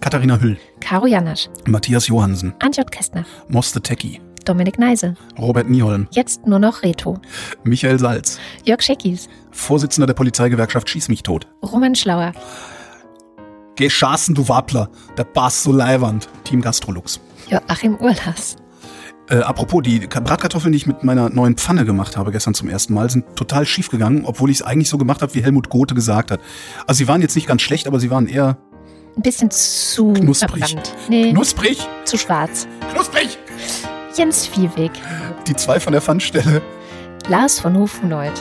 Katharina 0.00 0.40
Hüll. 0.40 0.58
Caro 0.80 1.06
Janasch, 1.06 1.50
Matthias 1.66 2.06
Johansen. 2.08 2.54
Antjot 2.60 2.90
Kästner, 2.90 3.26
Moste 3.48 3.82
Tecki. 3.82 4.22
Dominik 4.46 4.78
Neise, 4.78 5.16
Robert 5.38 5.68
Nieholm. 5.68 6.08
jetzt 6.12 6.46
nur 6.46 6.58
noch 6.58 6.82
Reto, 6.82 7.18
Michael 7.64 7.98
Salz. 7.98 8.40
Jörg 8.64 8.80
Scheckis, 8.80 9.28
Vorsitzender 9.50 10.06
der 10.06 10.14
Polizeigewerkschaft 10.14 10.88
Schieß 10.88 11.08
mich 11.08 11.22
tot. 11.22 11.46
Roman 11.62 11.94
Schlauer, 11.94 12.32
Geh 13.76 13.88
schaßen, 13.90 14.34
du 14.34 14.48
Wappler. 14.48 14.90
Der 15.16 15.24
Bass 15.24 15.62
so 15.62 15.72
leiwand. 15.72 16.28
Team 16.44 16.60
Gastrolux. 16.60 17.20
Joachim 17.48 17.96
Urlas, 17.96 18.56
Äh, 19.32 19.36
apropos, 19.40 19.82
die 19.82 20.00
Ka- 20.00 20.20
Bratkartoffeln, 20.20 20.72
die 20.72 20.76
ich 20.76 20.86
mit 20.86 21.04
meiner 21.04 21.30
neuen 21.30 21.56
Pfanne 21.56 21.86
gemacht 21.86 22.18
habe 22.18 22.32
gestern 22.32 22.52
zum 22.52 22.68
ersten 22.68 22.92
Mal, 22.92 23.08
sind 23.08 23.24
total 23.34 23.64
schief 23.64 23.88
gegangen, 23.88 24.24
obwohl 24.26 24.50
ich 24.50 24.58
es 24.58 24.62
eigentlich 24.62 24.90
so 24.90 24.98
gemacht 24.98 25.22
habe, 25.22 25.34
wie 25.34 25.42
Helmut 25.42 25.70
Gothe 25.70 25.94
gesagt 25.94 26.30
hat. 26.30 26.40
Also 26.86 26.98
sie 26.98 27.08
waren 27.08 27.22
jetzt 27.22 27.34
nicht 27.34 27.46
ganz 27.46 27.62
schlecht, 27.62 27.86
aber 27.86 27.98
sie 27.98 28.10
waren 28.10 28.26
eher 28.26 28.58
ein 29.16 29.22
bisschen 29.22 29.50
zu 29.50 30.12
Knusprig. 30.12 30.76
Nee, 31.08 31.30
knusprig. 31.32 31.78
zu 32.04 32.18
schwarz. 32.18 32.66
Knusprig! 32.92 33.38
Jens 34.16 34.46
Viehweg, 34.46 34.90
Die 35.46 35.56
zwei 35.56 35.80
von 35.80 35.92
der 35.94 36.02
Pfannstelle. 36.02 36.60
Lars 37.28 37.58
von 37.60 37.78
Hofhunold, 37.78 38.32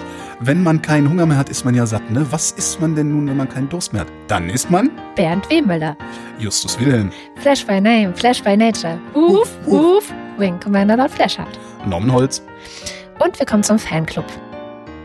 Wenn 0.42 0.62
man 0.64 0.82
keinen 0.82 1.08
Hunger 1.10 1.26
mehr 1.28 1.38
hat, 1.38 1.50
ist 1.50 1.64
man 1.64 1.76
ja 1.76 1.86
satt, 1.86 2.10
ne? 2.12 2.26
Was 2.32 2.52
isst 2.52 2.82
man 2.82 2.96
denn 2.96 3.12
nun, 3.12 3.30
wenn 3.30 3.38
man 3.38 3.48
keinen 3.48 3.70
Durst 3.70 3.94
mehr 3.94 4.02
hat? 4.02 4.08
Dann 4.28 4.50
isst 4.50 4.72
man 4.72 4.89
Bernd 5.16 5.48
Wehmüller, 5.50 5.96
Justus 6.39 6.78
Wilhelm, 6.80 7.12
Flash 7.38 7.66
by 7.66 7.80
Name, 7.80 8.12
Flash 8.16 8.42
by 8.44 8.58
Nature, 8.58 9.00
Uf, 9.14 9.50
Uf, 9.68 10.12
Wing 10.42 10.60
Commander 10.60 10.98
Lord 10.98 11.12
Flashheart. 11.12 11.58
Norman 11.86 12.12
Holz, 12.12 12.44
Und 13.24 13.39
wir 13.39 13.46
kommen 13.46 13.64
zum 13.64 13.80
Fanclub. 13.80 14.26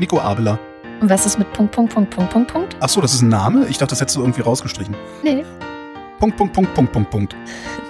Nico 0.00 0.18
Abeler. 0.18 0.58
Und 1.00 1.10
was 1.10 1.26
ist 1.26 1.38
mit 1.38 1.52
Punkt, 1.52 1.72
Punkt, 1.72 1.92
Punkt, 1.94 2.10
Punkt, 2.10 2.32
Punkt, 2.32 2.52
Punkt? 2.52 2.76
Ach 2.80 2.88
so, 2.88 3.00
das 3.02 3.12
ist 3.14 3.22
ein 3.22 3.28
Name? 3.28 3.66
Ich 3.68 3.76
dachte, 3.76 3.90
das 3.90 4.00
hättest 4.00 4.16
du 4.16 4.22
irgendwie 4.22 4.40
rausgestrichen. 4.40 4.96
Nee, 5.22 5.44
Punkt, 6.18 6.36
Punkt, 6.38 6.54
Punkt, 6.54 6.74
Punkt, 6.74 6.92
Punkt, 6.92 7.10
Punkt. 7.10 7.36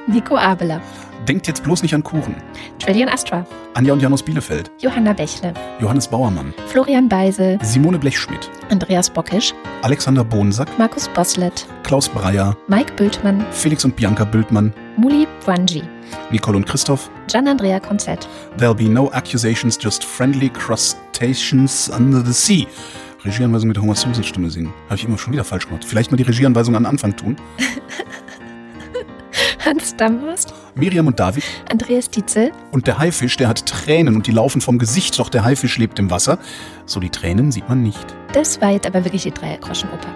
Nico 0.09 0.36
Abeler, 0.36 0.80
Denkt 1.28 1.48
jetzt 1.48 1.64
bloß 1.64 1.82
nicht 1.82 1.94
an 1.94 2.02
Kuchen. 2.02 2.36
Trillion 2.78 3.08
Astra, 3.08 3.44
Anja 3.74 3.92
und 3.92 4.00
Janus 4.00 4.22
Bielefeld, 4.22 4.70
Johanna 4.80 5.12
Bächle, 5.12 5.52
Johannes 5.80 6.06
Bauermann, 6.06 6.54
Florian 6.68 7.08
Beisel, 7.08 7.58
Simone 7.62 7.98
Blechschmidt, 7.98 8.48
Andreas 8.70 9.10
Bockisch, 9.10 9.52
Alexander 9.82 10.22
Bohnsack, 10.22 10.68
Markus 10.78 11.08
Boslett, 11.08 11.66
Klaus 11.82 12.08
Breyer, 12.08 12.56
Mike 12.68 12.92
Bültmann, 12.96 13.44
Felix 13.50 13.84
und 13.84 13.96
Bianca 13.96 14.24
Bültmann, 14.24 14.72
Muli 14.96 15.26
Bwanji, 15.44 15.82
Nicole 16.30 16.58
und 16.58 16.66
Christoph. 16.66 17.10
Gian 17.26 17.48
Andrea 17.48 17.80
Konzett, 17.80 18.28
There'll 18.58 18.74
be 18.74 18.88
no 18.88 19.10
accusations, 19.12 19.76
just 19.82 20.04
friendly 20.04 20.48
crustaceans 20.48 21.90
under 21.90 22.24
the 22.24 22.32
sea. 22.32 22.68
Regieanweisung 23.24 23.68
mit 23.68 23.76
der 23.76 23.82
Homer 23.82 23.96
Simpson 23.96 24.22
Stimme 24.22 24.50
singen. 24.50 24.72
Habe 24.84 24.94
ich 24.94 25.04
immer 25.04 25.18
schon 25.18 25.32
wieder 25.32 25.42
falsch 25.42 25.66
gemacht. 25.66 25.84
Vielleicht 25.84 26.12
mal 26.12 26.16
die 26.16 26.22
Regieanweisung 26.22 26.76
an 26.76 26.84
den 26.84 26.90
Anfang 26.90 27.16
tun. 27.16 27.34
Hans 29.64 29.96
Damhorst, 29.96 30.54
Miriam 30.77 31.07
und 31.07 31.18
David. 31.18 31.43
Andreas 31.70 32.11
Dietzel, 32.11 32.53
Und 32.70 32.87
der 32.87 32.99
Haifisch, 32.99 33.37
der 33.37 33.49
hat 33.49 33.64
Tränen 33.66 34.14
und 34.14 34.27
die 34.27 34.31
laufen 34.31 34.61
vom 34.61 34.79
Gesicht, 34.79 35.18
doch 35.18 35.29
der 35.31 35.43
Haifisch 35.45 35.79
lebt 35.79 35.99
im 35.99 36.11
Wasser. 36.11 36.39
So 36.85 37.01
die 37.01 37.09
Tränen 37.11 37.51
sieht 37.51 37.68
man 37.68 37.83
nicht. 37.83 38.05
das 38.33 38.61
war 38.61 38.70
jetzt 38.72 38.87
aber 38.87 39.05
wirklich 39.05 39.22
die 39.22 39.31
Dreiergroschenoper. 39.33 40.09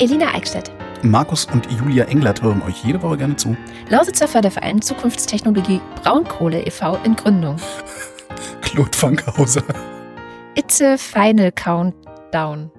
Elina 0.00 0.34
Eickstedt, 0.34 0.72
Markus 1.02 1.46
und 1.46 1.70
Julia 1.70 2.04
Englert 2.06 2.42
hören 2.42 2.62
euch 2.66 2.84
jede 2.84 3.00
Woche 3.02 3.16
gerne 3.18 3.36
zu. 3.36 3.56
Lausitzer 3.88 4.26
Förderverein 4.28 4.82
Zukunftstechnologie 4.82 5.80
Braunkohle 6.02 6.66
e.V. 6.66 6.98
in 7.04 7.14
Gründung. 7.16 7.56
Claude 8.62 8.90
Fankhauser. 8.96 9.62
It's 10.56 10.80
a 10.82 10.96
Final 10.98 11.52
Countdown. 11.52 12.70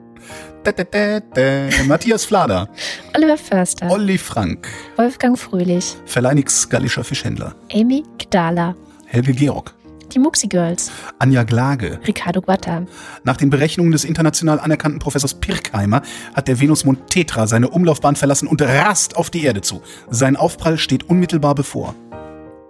Da, 0.63 0.71
da, 0.71 1.19
da. 1.19 1.83
Matthias 1.85 2.25
Flader. 2.25 2.67
Oliver 3.15 3.37
Förster, 3.37 3.89
Olli 3.89 4.17
Frank. 4.17 4.67
Wolfgang 4.97 5.37
Fröhlich, 5.37 5.95
Verleinix 6.05 6.67
gallischer 6.69 7.03
Fischhändler. 7.03 7.55
Amy 7.73 8.03
Gdala, 8.17 8.75
Helge 9.05 9.33
Georg. 9.33 9.73
die 10.13 10.19
Muxi 10.19 10.47
Girls, 10.47 10.91
Anja 11.19 11.43
Glage. 11.43 11.99
Ricardo 12.05 12.41
Guatta, 12.41 12.83
Nach 13.23 13.37
den 13.37 13.49
Berechnungen 13.49 13.91
des 13.93 14.03
international 14.03 14.59
anerkannten 14.59 14.99
Professors 14.99 15.35
Pirkheimer 15.35 16.01
hat 16.33 16.47
der 16.49 16.59
Venusmond 16.59 17.09
Tetra 17.09 17.47
seine 17.47 17.69
Umlaufbahn 17.69 18.15
verlassen 18.17 18.47
und 18.47 18.61
rast 18.61 19.15
auf 19.15 19.29
die 19.29 19.43
Erde 19.45 19.61
zu. 19.61 19.81
Sein 20.09 20.35
Aufprall 20.35 20.77
steht 20.77 21.09
unmittelbar 21.09 21.55
bevor. 21.55 21.95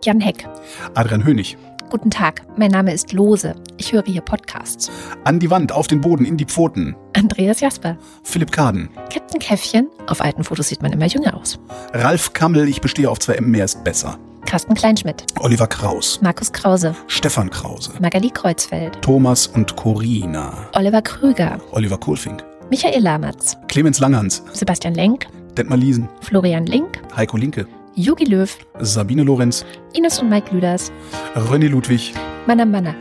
Jan 0.04 0.20
Heck. 0.20 0.48
Adrian 0.94 1.24
Hönig. 1.24 1.58
Guten 1.90 2.12
Tag, 2.12 2.42
mein 2.58 2.72
Name 2.72 2.94
ist 2.94 3.14
Lose. 3.14 3.56
Ich 3.78 3.94
höre 3.94 4.04
hier 4.04 4.20
Podcasts. 4.20 4.92
An 5.24 5.40
die 5.40 5.50
Wand, 5.50 5.72
auf 5.72 5.88
den 5.88 6.02
Boden, 6.02 6.26
in 6.26 6.36
die 6.36 6.44
Pfoten. 6.44 6.98
Andreas 7.16 7.62
Jasper, 7.62 7.98
Philipp 8.24 8.52
Kaden. 8.52 8.90
Captain 9.10 9.40
Käffchen. 9.40 9.88
Auf 10.08 10.20
alten 10.20 10.44
Fotos 10.44 10.68
sieht 10.68 10.82
man 10.82 10.92
immer 10.92 11.06
jünger 11.06 11.38
aus. 11.38 11.60
Ralf 11.94 12.34
Kammel, 12.34 12.68
ich 12.68 12.82
bestehe 12.82 13.10
auf 13.10 13.20
2M, 13.20 13.42
mehr 13.42 13.64
ist 13.64 13.86
besser. 13.86 14.20
Carsten 14.46 14.74
Kleinschmidt, 14.74 15.26
Oliver 15.40 15.68
Kraus. 15.68 16.20
Markus 16.22 16.52
Krause, 16.52 16.94
Stefan 17.08 17.50
Krause. 17.50 17.94
Magali 18.02 18.32
Kreuzfeld, 18.32 19.02
Thomas 19.02 19.48
und 19.48 19.78
Corina. 19.78 20.68
Oliver 20.74 21.02
Krüger, 21.02 21.58
Oliver 21.72 21.98
Kohlfink. 21.98 22.44
Michael 22.70 23.02
Lamatz, 23.02 23.56
Clemens 23.70 24.00
Langhans. 24.02 24.44
Sebastian 24.52 24.94
Lenk, 24.94 25.28
Detmar 25.58 25.78
Liesen. 25.78 26.10
Florian 26.20 26.66
Link, 26.66 27.00
Heiko 27.16 27.38
Linke. 27.38 27.66
Jogi 28.00 28.26
Löw, 28.26 28.48
Sabine 28.80 29.24
Lorenz. 29.24 29.66
Ines 29.94 30.22
und 30.22 30.30
Mike 30.30 30.54
Lüders, 30.54 30.92
René 31.34 31.68
Ludwig. 31.68 32.14
Mana 32.46 32.64
Mana, 32.64 32.94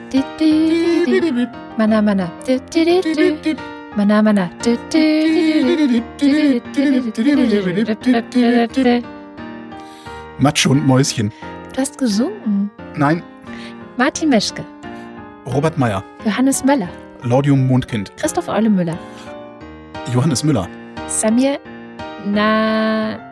Mana 1.77 2.01
Mana. 2.01 2.33
Mana 3.95 4.23
Mana. 4.23 4.51
Matsche 10.39 10.71
und 10.71 10.87
Mäuschen. 10.87 11.31
Du 11.75 11.79
hast 11.83 11.99
gesungen. 11.99 12.71
Nein, 12.95 13.23
Martin 13.99 14.31
Meschke, 14.31 14.65
Robert 15.45 15.77
Meyer. 15.77 16.03
Johannes 16.25 16.65
Möller, 16.65 16.89
Lordium 17.23 17.67
Mondkind. 17.67 18.17
Christoph 18.17 18.49
Eule 18.49 18.71
Müller, 18.71 18.97
Johannes 20.15 20.43
Müller. 20.43 20.67
Samir 21.07 21.59
Na 22.25 23.26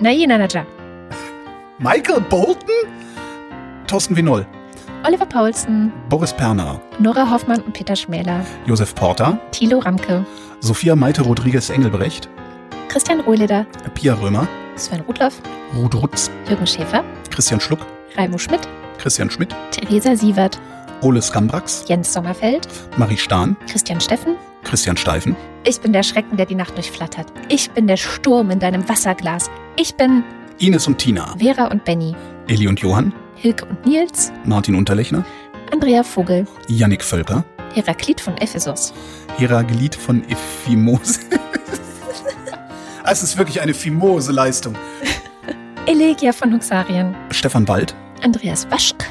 Naina 0.00 0.38
Naja, 0.38 0.64
Michael 1.78 2.20
Bolton? 2.20 2.70
Thorsten 3.88 4.14
Winol. 4.16 4.46
Oliver 5.04 5.26
Paulsen, 5.26 5.92
Boris 6.08 6.32
Perner, 6.32 6.80
Nora 7.00 7.28
Hoffmann 7.28 7.60
und 7.62 7.72
Peter 7.72 7.96
Schmäler, 7.96 8.44
Josef 8.66 8.94
Porter, 8.94 9.40
Thilo 9.50 9.78
Ramke, 9.80 10.24
Sophia 10.60 10.94
Maite 10.94 11.22
Rodriguez 11.22 11.70
Engelbrecht, 11.70 12.28
Christian 12.88 13.20
Rohleder, 13.20 13.66
Pia 13.94 14.14
Römer, 14.14 14.46
Sven 14.76 15.00
Rudloff, 15.00 15.40
Ruth 15.74 15.94
Rutz, 15.94 16.30
Jürgen 16.48 16.66
Schäfer, 16.66 17.02
Christian 17.30 17.60
Schluck, 17.60 17.80
Raimo 18.16 18.38
Schmidt, 18.38 18.68
Christian 18.98 19.30
Schmidt, 19.30 19.54
Theresa 19.72 20.14
Sievert, 20.16 20.60
Ole 21.02 21.22
Skambrax, 21.22 21.84
Jens 21.88 22.12
Sommerfeld, 22.12 22.68
Marie 22.96 23.16
Stahn, 23.16 23.56
Christian 23.68 24.00
Steffen. 24.00 24.36
Christian 24.64 24.96
Steifen, 24.96 25.36
Ich 25.64 25.80
bin 25.80 25.92
der 25.92 26.02
Schrecken, 26.02 26.36
der 26.36 26.46
die 26.46 26.54
Nacht 26.54 26.76
durchflattert. 26.76 27.32
Ich 27.48 27.70
bin 27.70 27.86
der 27.86 27.96
Sturm 27.96 28.50
in 28.50 28.58
deinem 28.58 28.88
Wasserglas. 28.88 29.50
Ich 29.76 29.94
bin 29.94 30.24
Ines 30.58 30.86
und 30.86 30.98
Tina, 30.98 31.34
Vera 31.38 31.66
und 31.66 31.84
Benny, 31.84 32.14
Eli 32.48 32.66
und 32.68 32.80
Johann, 32.80 33.12
Hilke 33.36 33.64
und 33.66 33.86
Nils, 33.86 34.32
Martin 34.44 34.74
Unterlechner, 34.74 35.24
Andrea 35.72 36.02
Vogel, 36.02 36.46
Yannick 36.68 37.04
Völker, 37.04 37.44
Heraklit 37.74 38.20
von 38.20 38.36
Ephesus, 38.38 38.92
Heragelit 39.36 39.94
von 39.94 40.24
Ephimose. 40.28 41.20
es 43.04 43.22
ist 43.22 43.36
wirklich 43.38 43.60
eine 43.60 43.74
fimose 43.74 44.32
Leistung. 44.32 44.74
Elegia 45.86 46.32
von 46.32 46.52
Huxarien, 46.52 47.14
Stefan 47.30 47.66
Wald, 47.68 47.94
Andreas 48.22 48.68
Waschk. 48.70 49.04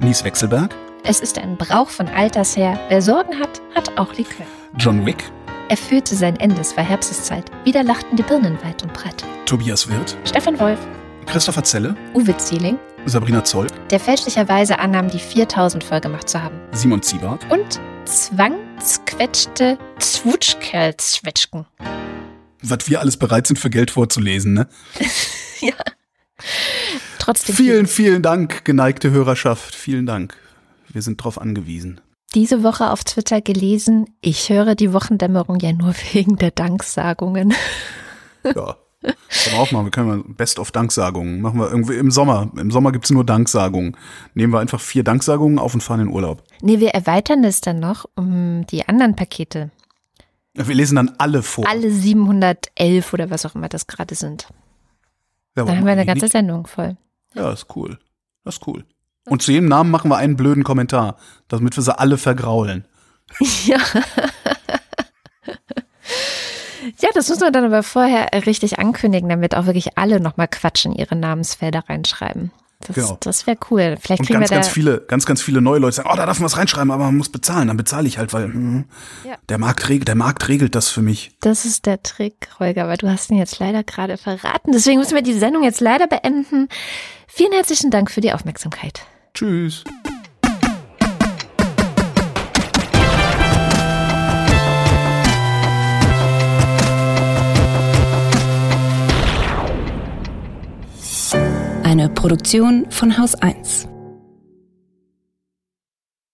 Nies 0.00 0.24
Wechselberg, 0.24 0.74
Es 1.04 1.20
ist 1.20 1.38
ein 1.38 1.56
Brauch 1.56 1.90
von 1.90 2.08
alters 2.08 2.56
her. 2.56 2.78
Wer 2.88 3.02
Sorgen 3.02 3.38
hat, 3.38 3.60
hat 3.74 3.98
auch 3.98 4.14
Likör. 4.14 4.46
John 4.78 5.04
Wick, 5.04 5.24
Er 5.68 5.76
führte 5.76 6.14
sein 6.14 6.36
Ende, 6.36 6.60
es 6.60 6.76
war 6.76 6.84
Herbsteszeit. 6.84 7.44
Wieder 7.64 7.82
lachten 7.82 8.16
die 8.16 8.22
Birnen 8.22 8.58
weit 8.64 8.82
und 8.82 8.92
breit. 8.92 9.24
Tobias 9.46 9.88
Wirth, 9.88 10.16
Stefan 10.24 10.58
Wolf, 10.58 10.78
Christopher 11.26 11.62
Zelle, 11.64 11.94
Uwe 12.14 12.36
Zieling, 12.38 12.78
Sabrina 13.06 13.44
Zoll, 13.44 13.66
der 13.90 14.00
fälschlicherweise 14.00 14.78
annahm, 14.78 15.08
die 15.10 15.18
4000 15.18 15.84
voll 15.84 16.00
gemacht 16.00 16.28
zu 16.28 16.42
haben. 16.42 16.58
Simon 16.72 17.02
Ziebart, 17.02 17.44
Und 17.50 17.80
zwangsquetschte 18.06 19.78
Zwutschkerlzwetschgen. 19.98 21.66
was 22.62 22.88
wir 22.88 23.00
alles 23.00 23.16
bereit 23.18 23.46
sind 23.46 23.58
für 23.58 23.70
Geld 23.70 23.90
vorzulesen, 23.90 24.54
ne? 24.54 24.68
Ja. 25.60 25.72
Trotzdem. 27.18 27.54
Vielen, 27.56 27.86
vielen 27.86 28.20
Dank, 28.22 28.66
geneigte 28.66 29.10
Hörerschaft. 29.10 29.74
Vielen 29.74 30.04
Dank. 30.04 30.36
Wir 30.94 31.02
sind 31.02 31.22
drauf 31.22 31.40
angewiesen. 31.40 32.00
Diese 32.34 32.62
Woche 32.62 32.90
auf 32.90 33.04
Twitter 33.04 33.40
gelesen, 33.40 34.06
ich 34.20 34.48
höre 34.48 34.74
die 34.74 34.92
Wochendämmerung 34.92 35.58
ja 35.60 35.72
nur 35.72 35.94
wegen 36.12 36.36
der 36.36 36.52
Danksagungen. 36.52 37.52
Ja. 38.44 38.76
Können 39.02 39.16
wir 39.50 39.58
auch 39.58 39.70
machen. 39.72 39.86
Wir 39.86 39.90
können 39.90 40.08
mal 40.08 40.22
Best 40.26 40.58
of 40.58 40.70
Danksagungen. 40.70 41.42
Machen 41.42 41.58
wir 41.60 41.68
irgendwie 41.70 41.96
im 41.96 42.10
Sommer. 42.10 42.50
Im 42.56 42.70
Sommer 42.70 42.90
gibt's 42.92 43.10
nur 43.10 43.24
Danksagungen. 43.24 43.96
Nehmen 44.32 44.52
wir 44.52 44.60
einfach 44.60 44.80
vier 44.80 45.04
Danksagungen 45.04 45.58
auf 45.58 45.74
und 45.74 45.82
fahren 45.82 46.00
in 46.00 46.08
Urlaub. 46.08 46.42
Nee, 46.62 46.80
wir 46.80 46.90
erweitern 46.90 47.42
das 47.42 47.60
dann 47.60 47.80
noch 47.80 48.06
um 48.14 48.66
die 48.68 48.88
anderen 48.88 49.14
Pakete. 49.14 49.70
Wir 50.54 50.74
lesen 50.74 50.96
dann 50.96 51.12
alle 51.18 51.42
vor. 51.42 51.68
Alle 51.68 51.90
711 51.90 53.12
oder 53.12 53.28
was 53.28 53.44
auch 53.44 53.54
immer 53.56 53.68
das 53.68 53.86
gerade 53.88 54.14
sind. 54.14 54.46
Ja, 55.56 55.64
Dann 55.64 55.78
haben 55.78 55.84
wir 55.84 55.92
eine 55.92 56.06
ganze 56.06 56.26
nicht? 56.26 56.32
Sendung 56.32 56.66
voll. 56.66 56.96
Ja, 57.34 57.52
ist 57.52 57.66
cool. 57.76 57.98
Das 58.44 58.54
ist 58.54 58.66
cool. 58.66 58.84
Und 59.26 59.42
zu 59.42 59.52
jedem 59.52 59.68
Namen 59.68 59.90
machen 59.90 60.10
wir 60.10 60.16
einen 60.16 60.36
blöden 60.36 60.64
Kommentar, 60.64 61.16
damit 61.48 61.76
wir 61.76 61.82
sie 61.82 61.98
alle 61.98 62.18
vergraulen. 62.18 62.84
Ja. 63.66 63.78
Ja, 67.00 67.08
das 67.14 67.28
muss 67.30 67.40
man 67.40 67.52
dann 67.52 67.64
aber 67.64 67.82
vorher 67.82 68.28
richtig 68.46 68.78
ankündigen, 68.78 69.28
damit 69.28 69.54
auch 69.56 69.64
wirklich 69.66 69.96
alle 69.96 70.20
nochmal 70.20 70.48
Quatsch 70.48 70.84
in 70.84 70.92
ihre 70.92 71.16
Namensfelder 71.16 71.82
reinschreiben. 71.88 72.50
Das, 72.80 72.96
Genau. 72.96 73.16
das 73.20 73.46
wäre 73.46 73.56
cool. 73.70 73.96
Vielleicht 73.98 74.20
Und 74.20 74.26
kriegen 74.26 74.40
ganz, 74.40 74.50
wir 74.50 74.56
da. 74.56 74.60
ganz 74.60 74.68
viele, 74.68 75.00
ganz, 75.00 75.24
ganz 75.24 75.40
viele 75.40 75.62
neue 75.62 75.78
Leute 75.78 75.96
sagen, 75.96 76.10
oh, 76.12 76.16
da 76.16 76.26
darf 76.26 76.38
man 76.38 76.44
was 76.44 76.58
reinschreiben, 76.58 76.90
aber 76.90 77.04
man 77.04 77.16
muss 77.16 77.30
bezahlen. 77.30 77.68
Dann 77.68 77.78
bezahle 77.78 78.06
ich 78.06 78.18
halt, 78.18 78.34
weil 78.34 78.44
hm, 78.52 78.84
Ja. 79.26 79.36
der, 79.48 79.56
Markt 79.58 79.88
regelt, 79.88 80.08
der 80.08 80.14
Markt 80.14 80.46
regelt 80.48 80.74
das 80.74 80.90
für 80.90 81.00
mich. 81.00 81.32
Das 81.40 81.64
ist 81.64 81.86
der 81.86 82.02
Trick, 82.02 82.48
Holger, 82.58 82.84
aber 82.84 82.98
du 82.98 83.08
hast 83.10 83.30
ihn 83.30 83.38
jetzt 83.38 83.58
leider 83.58 83.82
gerade 83.82 84.18
verraten. 84.18 84.72
Deswegen 84.72 84.98
müssen 84.98 85.14
wir 85.14 85.22
die 85.22 85.32
Sendung 85.32 85.62
jetzt 85.64 85.80
leider 85.80 86.06
beenden. 86.06 86.68
Vielen 87.26 87.52
herzlichen 87.52 87.90
Dank 87.90 88.10
für 88.10 88.20
die 88.20 88.32
Aufmerksamkeit. 88.34 89.06
Tschüss. 89.34 89.82
Eine 101.82 102.08
Produktion 102.10 102.86
von 102.90 103.18
Haus 103.18 103.34
1. 103.34 103.88